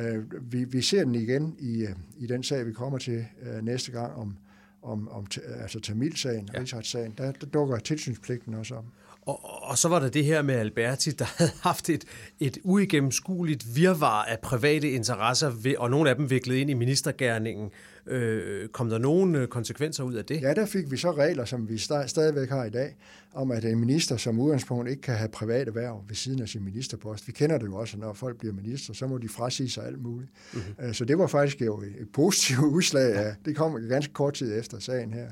Uh, 0.00 0.52
vi, 0.52 0.64
vi 0.64 0.82
ser 0.82 1.04
den 1.04 1.14
igen 1.14 1.56
i, 1.58 1.82
uh, 1.82 1.90
i 2.16 2.26
den 2.26 2.42
sag, 2.42 2.66
vi 2.66 2.72
kommer 2.72 2.98
til 2.98 3.26
uh, 3.42 3.64
næste 3.64 3.92
gang 3.92 4.12
om, 4.12 4.36
om, 4.82 5.08
om 5.08 5.26
altså 5.60 5.80
Tamilsagen, 5.80 6.48
ja. 6.54 6.60
Rigsretssagen. 6.60 7.14
Der, 7.18 7.32
der 7.32 7.46
dukker 7.46 7.78
tilsynspligten 7.78 8.54
også 8.54 8.74
om. 8.74 8.84
Og, 9.26 9.68
og 9.70 9.78
så 9.78 9.88
var 9.88 10.00
der 10.00 10.08
det 10.08 10.24
her 10.24 10.42
med 10.42 10.54
Alberti, 10.54 11.10
der 11.10 11.24
havde 11.38 11.50
haft 11.60 11.90
et, 11.90 12.04
et 12.40 12.58
uigennemskueligt 12.64 13.76
virvar 13.76 14.22
af 14.24 14.38
private 14.40 14.90
interesser, 14.90 15.74
og 15.78 15.90
nogle 15.90 16.10
af 16.10 16.16
dem 16.16 16.30
viklet 16.30 16.56
ind 16.56 16.70
i 16.70 16.74
ministergærningen. 16.74 17.70
Øh, 18.06 18.68
kom 18.68 18.90
der 18.90 18.98
nogen 18.98 19.34
øh, 19.34 19.48
konsekvenser 19.48 20.04
ud 20.04 20.14
af 20.14 20.24
det? 20.24 20.42
Ja, 20.42 20.54
der 20.54 20.66
fik 20.66 20.90
vi 20.90 20.96
så 20.96 21.12
regler, 21.12 21.44
som 21.44 21.68
vi 21.68 21.78
stadigvæk 22.06 22.48
har 22.48 22.64
i 22.64 22.70
dag, 22.70 22.96
om 23.34 23.50
at 23.50 23.64
en 23.64 23.80
minister 23.80 24.16
som 24.16 24.38
udgangspunkt 24.38 24.90
ikke 24.90 25.02
kan 25.02 25.14
have 25.14 25.28
private 25.28 25.74
værv 25.74 26.04
ved 26.08 26.16
siden 26.16 26.42
af 26.42 26.48
sin 26.48 26.64
ministerpost. 26.64 27.26
Vi 27.26 27.32
kender 27.32 27.58
det 27.58 27.66
jo 27.66 27.76
også, 27.76 27.98
når 27.98 28.12
folk 28.12 28.38
bliver 28.38 28.54
minister, 28.54 28.94
så 28.94 29.06
må 29.06 29.18
de 29.18 29.28
frasige 29.28 29.70
sig 29.70 29.86
alt 29.86 30.02
muligt. 30.02 30.30
Mm-hmm. 30.52 30.94
Så 30.94 31.04
det 31.04 31.18
var 31.18 31.26
faktisk 31.26 31.60
jo 31.60 31.82
et 31.82 32.08
positivt 32.12 32.60
udslag 32.60 33.14
af, 33.14 33.34
det 33.44 33.56
kom 33.56 33.88
ganske 33.88 34.12
kort 34.12 34.34
tid 34.34 34.58
efter 34.58 34.78
sagen 34.78 35.12
her. 35.12 35.30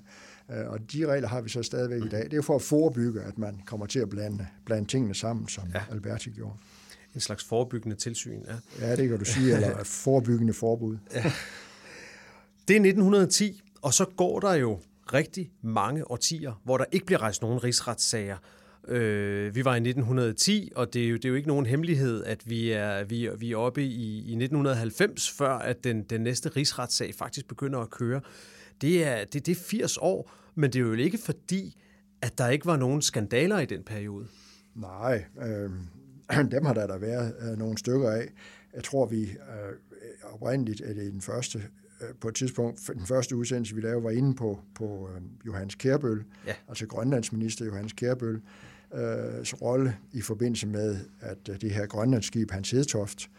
Øh, 0.51 0.69
og 0.69 0.93
de 0.93 1.07
regler 1.07 1.29
har 1.29 1.41
vi 1.41 1.49
så 1.49 1.63
stadigvæk 1.63 2.05
i 2.05 2.09
dag. 2.09 2.25
Det 2.25 2.33
er 2.33 2.37
jo 2.37 2.43
for 2.43 2.55
at 2.55 2.63
forebygge, 2.63 3.21
at 3.21 3.39
man 3.39 3.63
kommer 3.67 3.87
til 3.87 3.99
at 3.99 4.09
blande, 4.09 4.47
blande 4.67 4.89
tingene 4.89 5.15
sammen, 5.15 5.49
som 5.49 5.65
ja. 5.75 5.83
Alberti 5.91 6.31
gjorde. 6.31 6.55
En 7.15 7.21
slags 7.21 7.45
forebyggende 7.45 7.97
tilsyn, 7.97 8.41
ja. 8.49 8.87
Ja, 8.87 8.97
det 8.97 9.09
kan 9.09 9.19
du 9.19 9.25
sige, 9.25 9.55
eller 9.55 9.85
forebyggende 10.05 10.53
forbud. 10.53 10.97
Ja. 11.15 11.33
Det 12.69 12.77
er 12.77 12.81
1910, 12.81 13.63
og 13.83 13.95
så 13.95 14.05
går 14.17 14.41
der 14.41 14.55
jo 14.55 14.81
rigtig 15.13 15.51
mange 15.63 16.11
årtier, 16.11 16.61
hvor 16.65 16.79
der 16.79 16.85
ikke 16.93 17.07
bliver 17.07 17.23
rejst 17.23 17.43
nogen 17.43 17.65
rigsretssager. 17.65 18.37
Øh, 18.89 19.55
vi 19.55 19.65
var 19.65 19.75
i 19.75 19.77
1910, 19.77 20.73
og 20.77 20.95
det 20.95 21.05
er 21.05 21.09
jo, 21.09 21.17
det 21.17 21.25
er 21.25 21.29
jo 21.29 21.35
ikke 21.35 21.49
nogen 21.49 21.67
hemmelighed, 21.67 22.25
at 22.25 22.51
vi 22.51 22.71
er, 22.71 23.05
vi, 23.05 23.29
vi 23.39 23.53
er 23.53 23.57
oppe 23.57 23.85
i, 23.85 24.17
i 24.17 24.33
1990, 24.33 25.31
før 25.31 25.53
at 25.53 25.85
den, 25.85 26.03
den 26.03 26.21
næste 26.21 26.49
rigsretssag 26.49 27.15
faktisk 27.15 27.49
begynder 27.49 27.79
at 27.79 27.91
køre. 27.91 28.21
Det 28.83 29.07
er, 29.07 29.25
det, 29.25 29.47
det 29.47 29.53
er 29.53 29.61
80 29.61 29.97
år, 29.97 30.31
men 30.55 30.73
det 30.73 30.79
er 30.79 30.83
jo 30.83 30.93
ikke 30.93 31.19
fordi, 31.19 31.77
at 32.23 32.39
der 32.39 32.49
ikke 32.49 32.67
var 32.67 32.77
nogen 32.77 33.03
skandaler 33.03 33.59
i 33.59 33.67
den 33.67 33.83
periode? 33.83 34.27
Nej, 34.75 35.25
øh, 35.43 35.71
dem 36.53 36.65
har 36.65 36.75
der 36.75 36.87
da 36.87 36.97
været 36.97 37.35
øh, 37.41 37.59
nogle 37.59 37.79
stykker 37.79 38.11
af. 38.11 38.33
Jeg 38.75 38.85
tror, 38.85 39.07
vi 39.07 39.23
øh, 39.23 39.73
oprindeligt 40.23 40.81
er 40.81 40.95
det 40.95 41.13
den 41.13 41.21
første 41.21 41.59
øh, 42.01 42.09
på 42.21 42.29
et 42.29 42.35
tidspunkt, 42.35 42.91
den 42.95 43.07
første 43.07 43.37
udsendelse, 43.37 43.75
vi 43.75 43.81
lavede, 43.81 44.05
var 44.05 44.11
inde 44.11 44.35
på, 44.35 44.61
på 44.75 45.09
øh, 45.15 45.23
Johannes 45.47 45.75
Kærbøl, 45.75 46.25
ja. 46.47 46.55
altså 46.69 46.87
grønlandsminister 46.87 47.65
Johannes 47.65 47.93
Kærbøl, 47.93 48.35
øh, 48.95 49.01
rolle 49.63 49.97
i 50.13 50.21
forbindelse 50.21 50.67
med, 50.67 50.97
at 51.21 51.49
øh, 51.51 51.61
det 51.61 51.71
her 51.71 51.87
grønlandsskib, 51.87 52.51
Hans 52.51 52.71
Hedtoft, 52.71 53.31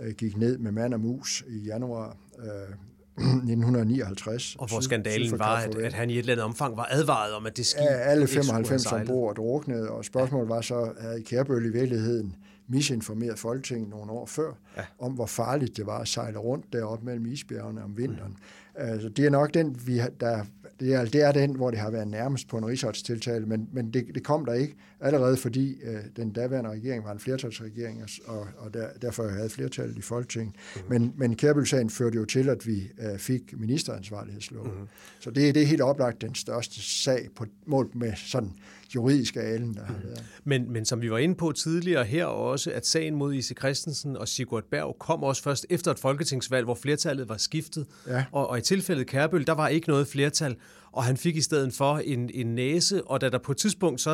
øh, 0.00 0.14
gik 0.14 0.36
ned 0.36 0.58
med 0.58 0.72
mand 0.72 0.94
og 0.94 1.00
mus 1.00 1.44
i 1.48 1.58
januar 1.58 2.16
øh, 2.38 2.74
1959. 3.20 4.56
Og 4.58 4.68
hvor 4.68 4.80
skandalen 4.80 5.38
var, 5.38 5.56
at, 5.56 5.74
at 5.74 5.92
han 5.92 6.10
i 6.10 6.12
et 6.12 6.18
eller 6.18 6.32
andet 6.32 6.44
omfang 6.44 6.76
var 6.76 6.88
advaret 6.90 7.32
om, 7.32 7.46
at 7.46 7.56
det 7.56 7.66
skib 7.66 7.82
Ja, 7.82 7.96
alle 7.96 8.26
95 8.26 8.86
ombord 8.86 9.36
druknede, 9.36 9.90
og 9.90 10.04
spørgsmålet 10.04 10.48
var 10.48 10.60
så, 10.60 10.92
at 10.98 11.24
Kærbøl 11.24 11.66
i 11.66 11.68
virkeligheden 11.68 12.36
misinformeret 12.68 13.38
Folketinget 13.38 13.90
nogle 13.90 14.12
år 14.12 14.26
før, 14.26 14.52
ja. 14.76 14.82
om 14.98 15.12
hvor 15.12 15.26
farligt 15.26 15.76
det 15.76 15.86
var 15.86 15.98
at 15.98 16.08
sejle 16.08 16.38
rundt 16.38 16.72
deroppe 16.72 17.04
mellem 17.04 17.26
isbjergene 17.26 17.84
om 17.84 17.96
vinteren. 17.96 18.30
Mm. 18.30 18.36
Altså, 18.74 19.08
det 19.08 19.26
er 19.26 19.30
nok 19.30 19.54
den, 19.54 19.80
vi 19.86 20.00
der, 20.20 20.44
det, 20.80 20.94
er, 20.94 21.04
det 21.04 21.22
er 21.22 21.32
den, 21.32 21.54
hvor 21.54 21.70
det 21.70 21.80
har 21.80 21.90
været 21.90 22.08
nærmest 22.08 22.48
på 22.48 22.58
en 22.58 22.66
rigsretstiltale, 22.66 23.46
men, 23.46 23.68
men 23.72 23.90
det, 23.90 24.06
det 24.14 24.22
kom 24.24 24.44
der 24.44 24.52
ikke, 24.52 24.76
allerede 25.00 25.36
fordi 25.36 25.76
øh, 25.82 26.00
den 26.16 26.32
daværende 26.32 26.70
regering 26.70 27.04
var 27.04 27.12
en 27.12 27.18
flertalsregering, 27.18 28.02
og, 28.26 28.46
og 28.58 28.74
der, 28.74 28.88
derfor 29.02 29.28
havde 29.28 29.50
flertallet 29.50 29.98
i 29.98 30.00
Folketinget. 30.00 30.54
Mm. 30.76 30.82
Men, 30.88 31.12
men 31.16 31.36
Kærbøl-sagen 31.36 31.90
førte 31.90 32.16
jo 32.16 32.24
til, 32.24 32.48
at 32.48 32.66
vi 32.66 32.90
øh, 32.98 33.18
fik 33.18 33.58
ministeransvarlighedsloven. 33.58 34.70
Mm. 34.70 34.86
Så 35.20 35.30
det, 35.30 35.54
det 35.54 35.62
er 35.62 35.66
helt 35.66 35.82
oplagt 35.82 36.20
den 36.20 36.34
største 36.34 36.82
sag 36.82 37.28
på 37.36 37.44
mål 37.66 37.90
med 37.94 38.12
sådan 38.16 38.52
juridiske 38.94 39.40
alen, 39.40 39.74
der 39.74 39.84
har 39.84 39.94
mhm. 39.94 40.04
været. 40.04 40.24
Men, 40.44 40.72
men 40.72 40.84
som 40.84 41.02
vi 41.02 41.10
var 41.10 41.18
inde 41.18 41.34
på 41.34 41.52
tidligere 41.52 42.04
her 42.04 42.24
også, 42.24 42.70
at 42.70 42.86
sagen 42.86 43.14
mod 43.14 43.34
Ise 43.34 43.54
Christensen 43.54 44.16
og 44.16 44.28
Sigurd 44.28 44.64
Berg 44.70 44.96
kom 44.98 45.22
også 45.22 45.42
først 45.42 45.66
efter 45.70 45.90
et 45.90 45.98
folketingsvalg, 45.98 46.64
hvor 46.64 46.74
flertallet 46.74 47.28
var 47.28 47.36
skiftet. 47.36 47.86
Ja. 48.06 48.24
Og, 48.32 48.50
og 48.50 48.58
i 48.58 48.60
tilfældet 48.60 49.06
Kærbøl, 49.06 49.46
der 49.46 49.52
var 49.52 49.68
ikke 49.68 49.88
noget 49.88 50.06
flertal, 50.06 50.56
og 50.92 51.04
han 51.04 51.16
fik 51.16 51.36
i 51.36 51.40
stedet 51.40 51.74
for 51.74 51.98
en, 51.98 52.30
en 52.34 52.54
næse, 52.54 53.04
og 53.04 53.20
da 53.20 53.28
der 53.28 53.38
på 53.38 53.52
et 53.52 53.58
tidspunkt 53.58 54.00
så 54.00 54.10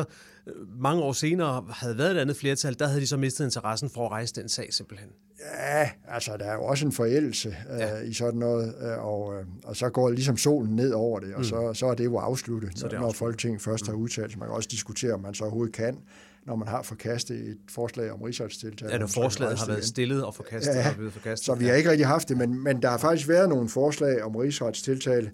øh, 0.47 0.53
mange 0.81 1.03
år 1.03 1.13
senere 1.13 1.65
havde 1.69 1.97
været 1.97 2.11
et 2.11 2.19
andet 2.19 2.37
flertal, 2.37 2.79
der 2.79 2.87
havde 2.87 3.01
de 3.01 3.07
så 3.07 3.17
mistet 3.17 3.45
interessen 3.45 3.89
for 3.89 4.05
at 4.05 4.11
rejse 4.11 4.35
den 4.35 4.49
sag 4.49 4.73
simpelthen. 4.73 5.09
Ja, 5.39 5.89
altså 6.07 6.37
der 6.37 6.45
er 6.45 6.53
jo 6.53 6.63
også 6.63 6.85
en 6.85 6.91
forældelse 6.91 7.55
øh, 7.71 7.79
ja. 7.79 7.99
i 7.99 8.13
sådan 8.13 8.39
noget, 8.39 8.75
øh, 8.81 9.05
og, 9.05 9.39
øh, 9.39 9.45
og 9.63 9.75
så 9.75 9.89
går 9.89 10.09
ligesom 10.09 10.37
solen 10.37 10.75
ned 10.75 10.91
over 10.91 11.19
det, 11.19 11.33
og 11.33 11.39
mm. 11.39 11.43
så, 11.43 11.73
så 11.73 11.85
er 11.85 11.93
det 11.93 12.05
jo 12.05 12.17
afsluttet, 12.17 12.79
så 12.79 12.87
det 12.87 12.99
når 12.99 13.11
Folketinget 13.11 13.61
først 13.61 13.83
mm. 13.83 13.89
har 13.89 13.97
udtalt 13.97 14.31
sig. 14.31 14.39
Man 14.39 14.47
kan 14.47 14.55
også 14.55 14.69
diskutere, 14.71 15.13
om 15.13 15.21
man 15.21 15.33
så 15.33 15.43
overhovedet 15.43 15.75
kan, 15.75 15.97
når 16.45 16.55
man 16.55 16.67
har 16.67 16.81
forkastet 16.81 17.37
et 17.37 17.57
forslag 17.69 18.11
om 18.11 18.21
rigsretstiltag. 18.21 18.89
Ja, 18.89 18.97
når 18.97 19.07
forslaget 19.07 19.59
har 19.59 19.67
været 19.67 19.85
stillet 19.85 20.25
og 20.25 20.35
forkastet, 20.35 20.75
ja, 20.75 20.81
har 20.81 20.93
blevet 20.93 21.13
forkastet. 21.13 21.45
Så 21.45 21.55
vi 21.55 21.65
har 21.65 21.73
ikke 21.73 21.91
rigtig 21.91 22.07
haft 22.07 22.29
det, 22.29 22.37
men, 22.37 22.63
men 22.63 22.81
der 22.81 22.89
har 22.89 22.97
faktisk 22.97 23.27
været 23.27 23.49
nogle 23.49 23.69
forslag 23.69 24.23
om 24.23 24.35
rigsretstiltale 24.35 25.31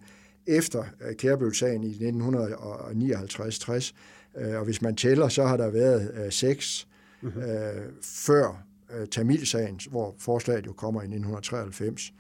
efter 0.48 0.80
uh, 0.80 0.86
Kærbøl-sagen 1.18 1.84
i 1.84 1.92
1959-60, 1.92 3.94
uh, 4.42 4.58
og 4.58 4.66
hvis 4.66 4.82
man 4.82 4.96
tæller, 4.96 5.28
så 5.28 5.46
har 5.46 5.58
der 5.58 5.70
været 5.70 6.26
uh, 6.26 6.32
seks 6.32 6.88
mm-hmm. 7.22 7.42
uh, 7.42 7.48
før 8.02 8.64
uh, 9.00 9.08
Tamilsagen, 9.12 9.80
hvor 9.90 10.16
forslaget 10.20 10.66
jo 10.66 10.74
kommer 10.74 11.02
i 11.02 11.06
1993. 11.06 12.14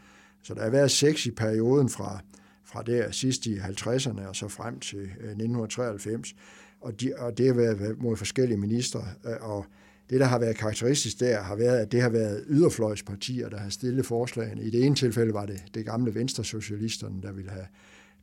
Så 0.43 0.53
der 0.53 0.63
har 0.63 0.69
været 0.69 0.91
seks 0.91 1.25
i 1.25 1.31
perioden 1.31 1.89
fra, 1.89 2.19
fra 2.65 2.83
der 2.83 3.11
sidst 3.11 3.45
i 3.45 3.57
50'erne 3.57 4.27
og 4.27 4.35
så 4.35 4.47
frem 4.47 4.79
til 4.79 5.01
uh, 5.01 5.07
1993 5.07 6.35
og, 6.83 7.01
de, 7.01 7.13
og 7.17 7.37
det 7.37 7.47
har 7.47 7.53
været 7.53 8.01
mod 8.01 8.17
forskellige 8.17 8.57
ministre, 8.57 9.05
øh, 9.25 9.35
og 9.41 9.65
det, 10.09 10.19
der 10.19 10.25
har 10.25 10.39
været 10.39 10.57
karakteristisk 10.57 11.19
der, 11.19 11.41
har 11.41 11.55
været, 11.55 11.79
at 11.79 11.91
det 11.91 12.01
har 12.01 12.09
været 12.09 12.43
yderfløjspartier, 12.47 13.49
der 13.49 13.57
har 13.57 13.69
stillet 13.69 14.05
forslagene. 14.05 14.63
I 14.63 14.69
det 14.69 14.85
ene 14.85 14.95
tilfælde 14.95 15.33
var 15.33 15.45
det 15.45 15.63
det 15.73 15.85
gamle 15.85 16.15
venstresocialisterne, 16.15 17.21
der 17.21 17.31
ville 17.31 17.51
have 17.51 17.65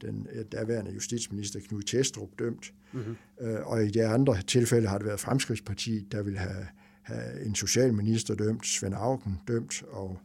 den 0.02 0.26
øh, 0.32 0.44
daværende 0.52 0.92
justitsminister 0.92 1.60
Knud 1.60 1.82
Testrup 1.82 2.28
dømt. 2.38 2.72
Mm-hmm. 2.92 3.16
Og 3.64 3.84
i 3.84 3.88
det 3.88 4.00
andre 4.00 4.42
tilfælde 4.46 4.88
har 4.88 4.98
det 4.98 5.06
været 5.06 5.20
Fremskridspartiet, 5.20 6.12
der 6.12 6.22
ville 6.22 6.38
have, 6.38 6.66
have 7.02 7.46
en 7.46 7.54
socialminister 7.54 8.34
dømt, 8.34 8.66
Svend 8.66 8.94
Augen 8.94 9.40
dømt, 9.48 9.82
og 9.90 10.18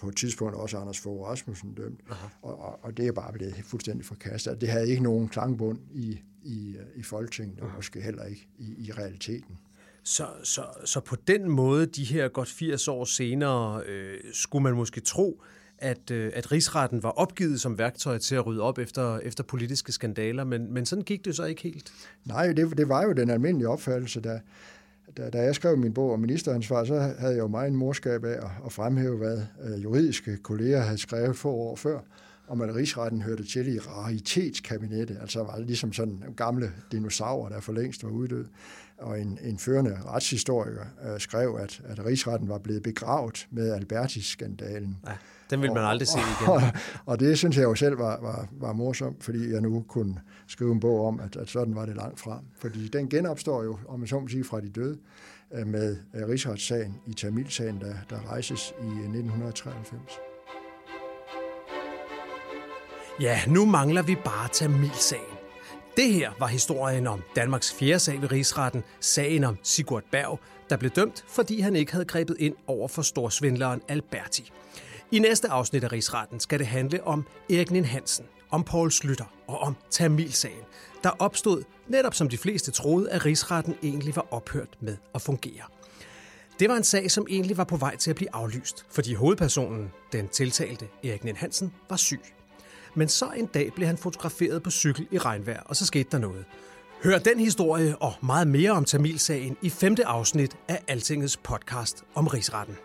på 0.00 0.08
et 0.08 0.16
tidspunkt 0.16 0.54
også 0.54 0.78
Anders 0.78 0.98
Fogh 0.98 1.28
Rasmussen 1.28 1.74
dømt. 1.74 2.00
Og, 2.42 2.60
og, 2.60 2.78
og 2.84 2.96
det 2.96 3.06
er 3.06 3.12
bare 3.12 3.32
blevet 3.32 3.54
fuldstændig 3.64 4.06
forkastet. 4.06 4.60
Det 4.60 4.68
havde 4.68 4.90
ikke 4.90 5.02
nogen 5.02 5.28
klangbund 5.28 5.78
i, 5.94 6.20
i, 6.42 6.76
i 6.96 7.02
Folketinget, 7.02 7.60
og 7.60 7.70
måske 7.76 8.00
heller 8.00 8.24
ikke 8.24 8.48
i, 8.58 8.86
i 8.88 8.92
realiteten. 8.92 9.58
Så, 10.02 10.26
så, 10.42 10.62
så 10.84 11.00
på 11.00 11.16
den 11.16 11.50
måde, 11.50 11.86
de 11.86 12.04
her 12.04 12.28
godt 12.28 12.48
80 12.48 12.88
år 12.88 13.04
senere, 13.04 13.82
øh, 13.86 14.18
skulle 14.32 14.62
man 14.62 14.74
måske 14.74 15.00
tro, 15.00 15.42
at, 15.78 16.10
øh, 16.10 16.32
at 16.34 16.52
rigsretten 16.52 17.02
var 17.02 17.10
opgivet 17.10 17.60
som 17.60 17.78
værktøj 17.78 18.18
til 18.18 18.34
at 18.34 18.46
rydde 18.46 18.62
op 18.62 18.78
efter, 18.78 19.18
efter 19.18 19.44
politiske 19.44 19.92
skandaler, 19.92 20.44
men, 20.44 20.72
men 20.72 20.86
sådan 20.86 21.04
gik 21.04 21.24
det 21.24 21.36
så 21.36 21.44
ikke 21.44 21.62
helt. 21.62 21.92
Nej, 22.24 22.52
det, 22.52 22.78
det 22.78 22.88
var 22.88 23.02
jo 23.04 23.12
den 23.12 23.30
almindelige 23.30 23.68
opfattelse, 23.68 24.20
der, 24.20 24.40
da, 25.16 25.30
da 25.30 25.42
jeg 25.42 25.54
skrev 25.54 25.76
min 25.76 25.94
bog 25.94 26.12
om 26.12 26.20
ministeransvar, 26.20 26.84
så 26.84 26.98
havde 26.98 27.32
jeg 27.32 27.38
jo 27.38 27.48
meget 27.48 27.68
en 27.68 27.76
morskab 27.76 28.24
af 28.24 28.30
at, 28.32 28.50
at 28.66 28.72
fremhæve, 28.72 29.16
hvad 29.16 29.40
øh, 29.64 29.82
juridiske 29.82 30.36
kolleger 30.36 30.80
havde 30.80 30.98
skrevet 30.98 31.36
få 31.36 31.50
år 31.50 31.76
før, 31.76 32.00
om 32.48 32.60
at 32.60 32.74
rigsretten 32.74 33.22
hørte 33.22 33.44
til 33.44 33.74
i 33.74 33.78
raritetskabinettet, 33.78 35.18
altså 35.20 35.42
var 35.42 35.56
det 35.56 35.66
ligesom 35.66 35.92
sådan 35.92 36.22
gamle 36.36 36.72
dinosaurer, 36.92 37.48
der 37.48 37.60
for 37.60 37.72
længst 37.72 38.04
var 38.04 38.10
uddød. 38.10 38.46
Og 38.98 39.20
en, 39.20 39.38
en 39.42 39.58
førende 39.58 39.98
retshistoriker 40.06 40.84
øh, 41.04 41.20
skrev, 41.20 41.58
at, 41.60 41.80
at 41.84 42.06
rigsretten 42.06 42.48
var 42.48 42.58
blevet 42.58 42.82
begravet 42.82 43.46
med 43.50 43.72
Albertis-skandalen. 43.72 44.96
Ja, 45.06 45.12
den 45.50 45.62
vil 45.62 45.72
man 45.72 45.84
aldrig 45.84 46.08
se 46.08 46.18
igen. 46.18 46.48
Og, 46.48 46.62
og 47.12 47.20
det 47.20 47.38
synes 47.38 47.56
jeg 47.56 47.64
jo 47.64 47.74
selv 47.74 47.98
var, 47.98 48.18
var, 48.20 48.48
var 48.52 48.72
morsomt, 48.72 49.24
fordi 49.24 49.52
jeg 49.52 49.60
nu 49.60 49.84
kunne 49.88 50.20
skrive 50.46 50.72
en 50.72 50.80
bog 50.80 51.06
om, 51.06 51.20
at, 51.20 51.36
at 51.36 51.48
sådan 51.48 51.74
var 51.74 51.86
det 51.86 51.96
langt 51.96 52.20
fra. 52.20 52.40
Fordi 52.60 52.88
den 52.88 53.08
genopstår 53.08 53.62
jo, 53.64 53.78
om 53.88 53.98
man 53.98 54.08
så 54.08 54.20
må 54.20 54.28
sige, 54.28 54.44
fra 54.44 54.60
de 54.60 54.68
døde 54.68 54.98
øh, 55.54 55.66
med 55.66 55.96
øh, 56.14 56.28
rigsretssagen 56.28 56.94
i 57.06 57.12
Tamilsagen, 57.12 57.80
der, 57.80 57.94
der 58.10 58.30
rejses 58.30 58.74
i 58.80 58.86
1993. 58.86 60.12
Ja, 63.20 63.40
nu 63.48 63.66
mangler 63.66 64.02
vi 64.02 64.14
bare 64.14 64.48
Tamilsagen. 64.52 65.38
Det 65.96 66.12
her 66.12 66.30
var 66.38 66.46
historien 66.46 67.06
om 67.06 67.22
Danmarks 67.36 67.74
fjerde 67.74 67.98
sag 67.98 68.22
ved 68.22 68.32
rigsretten, 68.32 68.82
sagen 69.00 69.44
om 69.44 69.56
Sigurd 69.62 70.04
Berg, 70.10 70.40
der 70.70 70.76
blev 70.76 70.90
dømt, 70.90 71.24
fordi 71.28 71.60
han 71.60 71.76
ikke 71.76 71.92
havde 71.92 72.04
grebet 72.04 72.36
ind 72.38 72.54
over 72.66 72.88
for 72.88 73.02
storsvindleren 73.02 73.80
Alberti. 73.88 74.52
I 75.12 75.18
næste 75.18 75.48
afsnit 75.48 75.84
af 75.84 75.92
Rigsretten 75.92 76.40
skal 76.40 76.58
det 76.58 76.66
handle 76.66 77.04
om 77.04 77.26
Erik 77.50 77.70
Nien 77.70 77.84
Hansen, 77.84 78.24
om 78.50 78.64
Paul 78.64 78.90
Slytter 78.90 79.24
og 79.46 79.58
om 79.58 79.76
Tamilsagen, 79.90 80.64
der 81.02 81.10
opstod 81.18 81.62
netop 81.86 82.14
som 82.14 82.28
de 82.28 82.38
fleste 82.38 82.70
troede, 82.70 83.10
at 83.10 83.26
Rigsretten 83.26 83.74
egentlig 83.82 84.16
var 84.16 84.26
ophørt 84.30 84.76
med 84.80 84.96
at 85.14 85.22
fungere. 85.22 85.62
Det 86.60 86.68
var 86.68 86.76
en 86.76 86.84
sag, 86.84 87.10
som 87.10 87.26
egentlig 87.30 87.56
var 87.56 87.64
på 87.64 87.76
vej 87.76 87.96
til 87.96 88.10
at 88.10 88.16
blive 88.16 88.34
aflyst, 88.34 88.86
fordi 88.90 89.14
hovedpersonen, 89.14 89.90
den 90.12 90.28
tiltalte 90.28 90.88
Erik 91.04 91.24
Nien 91.24 91.36
Hansen, 91.36 91.72
var 91.88 91.96
syg. 91.96 92.20
Men 92.94 93.08
så 93.08 93.30
en 93.36 93.46
dag 93.46 93.72
blev 93.74 93.86
han 93.86 93.98
fotograferet 93.98 94.62
på 94.62 94.70
cykel 94.70 95.06
i 95.10 95.18
regnvejr, 95.18 95.62
og 95.62 95.76
så 95.76 95.86
skete 95.86 96.08
der 96.12 96.18
noget. 96.18 96.44
Hør 97.04 97.18
den 97.18 97.40
historie 97.40 97.96
og 97.96 98.12
meget 98.22 98.48
mere 98.48 98.70
om 98.70 98.84
Tamilsagen 98.84 99.56
i 99.62 99.70
femte 99.70 100.06
afsnit 100.06 100.56
af 100.68 100.82
Altingets 100.88 101.36
podcast 101.36 102.04
om 102.14 102.26
Rigsretten. 102.26 102.76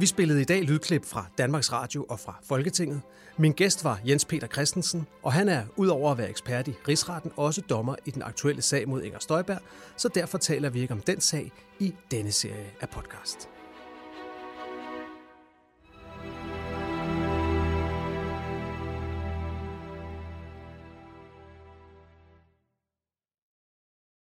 Vi 0.00 0.06
spillede 0.06 0.40
i 0.40 0.44
dag 0.44 0.62
lydklip 0.62 1.04
fra 1.04 1.26
Danmarks 1.38 1.72
Radio 1.72 2.06
og 2.08 2.20
fra 2.20 2.38
Folketinget. 2.42 3.00
Min 3.36 3.52
gæst 3.52 3.84
var 3.84 4.00
Jens 4.08 4.24
Peter 4.24 4.46
Christensen, 4.46 5.06
og 5.22 5.32
han 5.32 5.48
er 5.48 5.62
udover 5.76 6.10
at 6.10 6.18
være 6.18 6.30
ekspert 6.30 6.68
i 6.68 6.74
Rigsretten 6.88 7.32
også 7.36 7.60
dommer 7.60 7.94
i 8.06 8.10
den 8.10 8.22
aktuelle 8.22 8.62
sag 8.62 8.88
mod 8.88 9.02
Inger 9.02 9.18
Støjberg, 9.18 9.58
så 9.96 10.08
derfor 10.08 10.38
taler 10.38 10.70
vi 10.70 10.80
ikke 10.80 10.94
om 10.94 11.00
den 11.00 11.20
sag 11.20 11.52
i 11.78 11.94
denne 12.10 12.32
serie 12.32 12.70
af 12.80 12.88
podcast. 12.88 13.57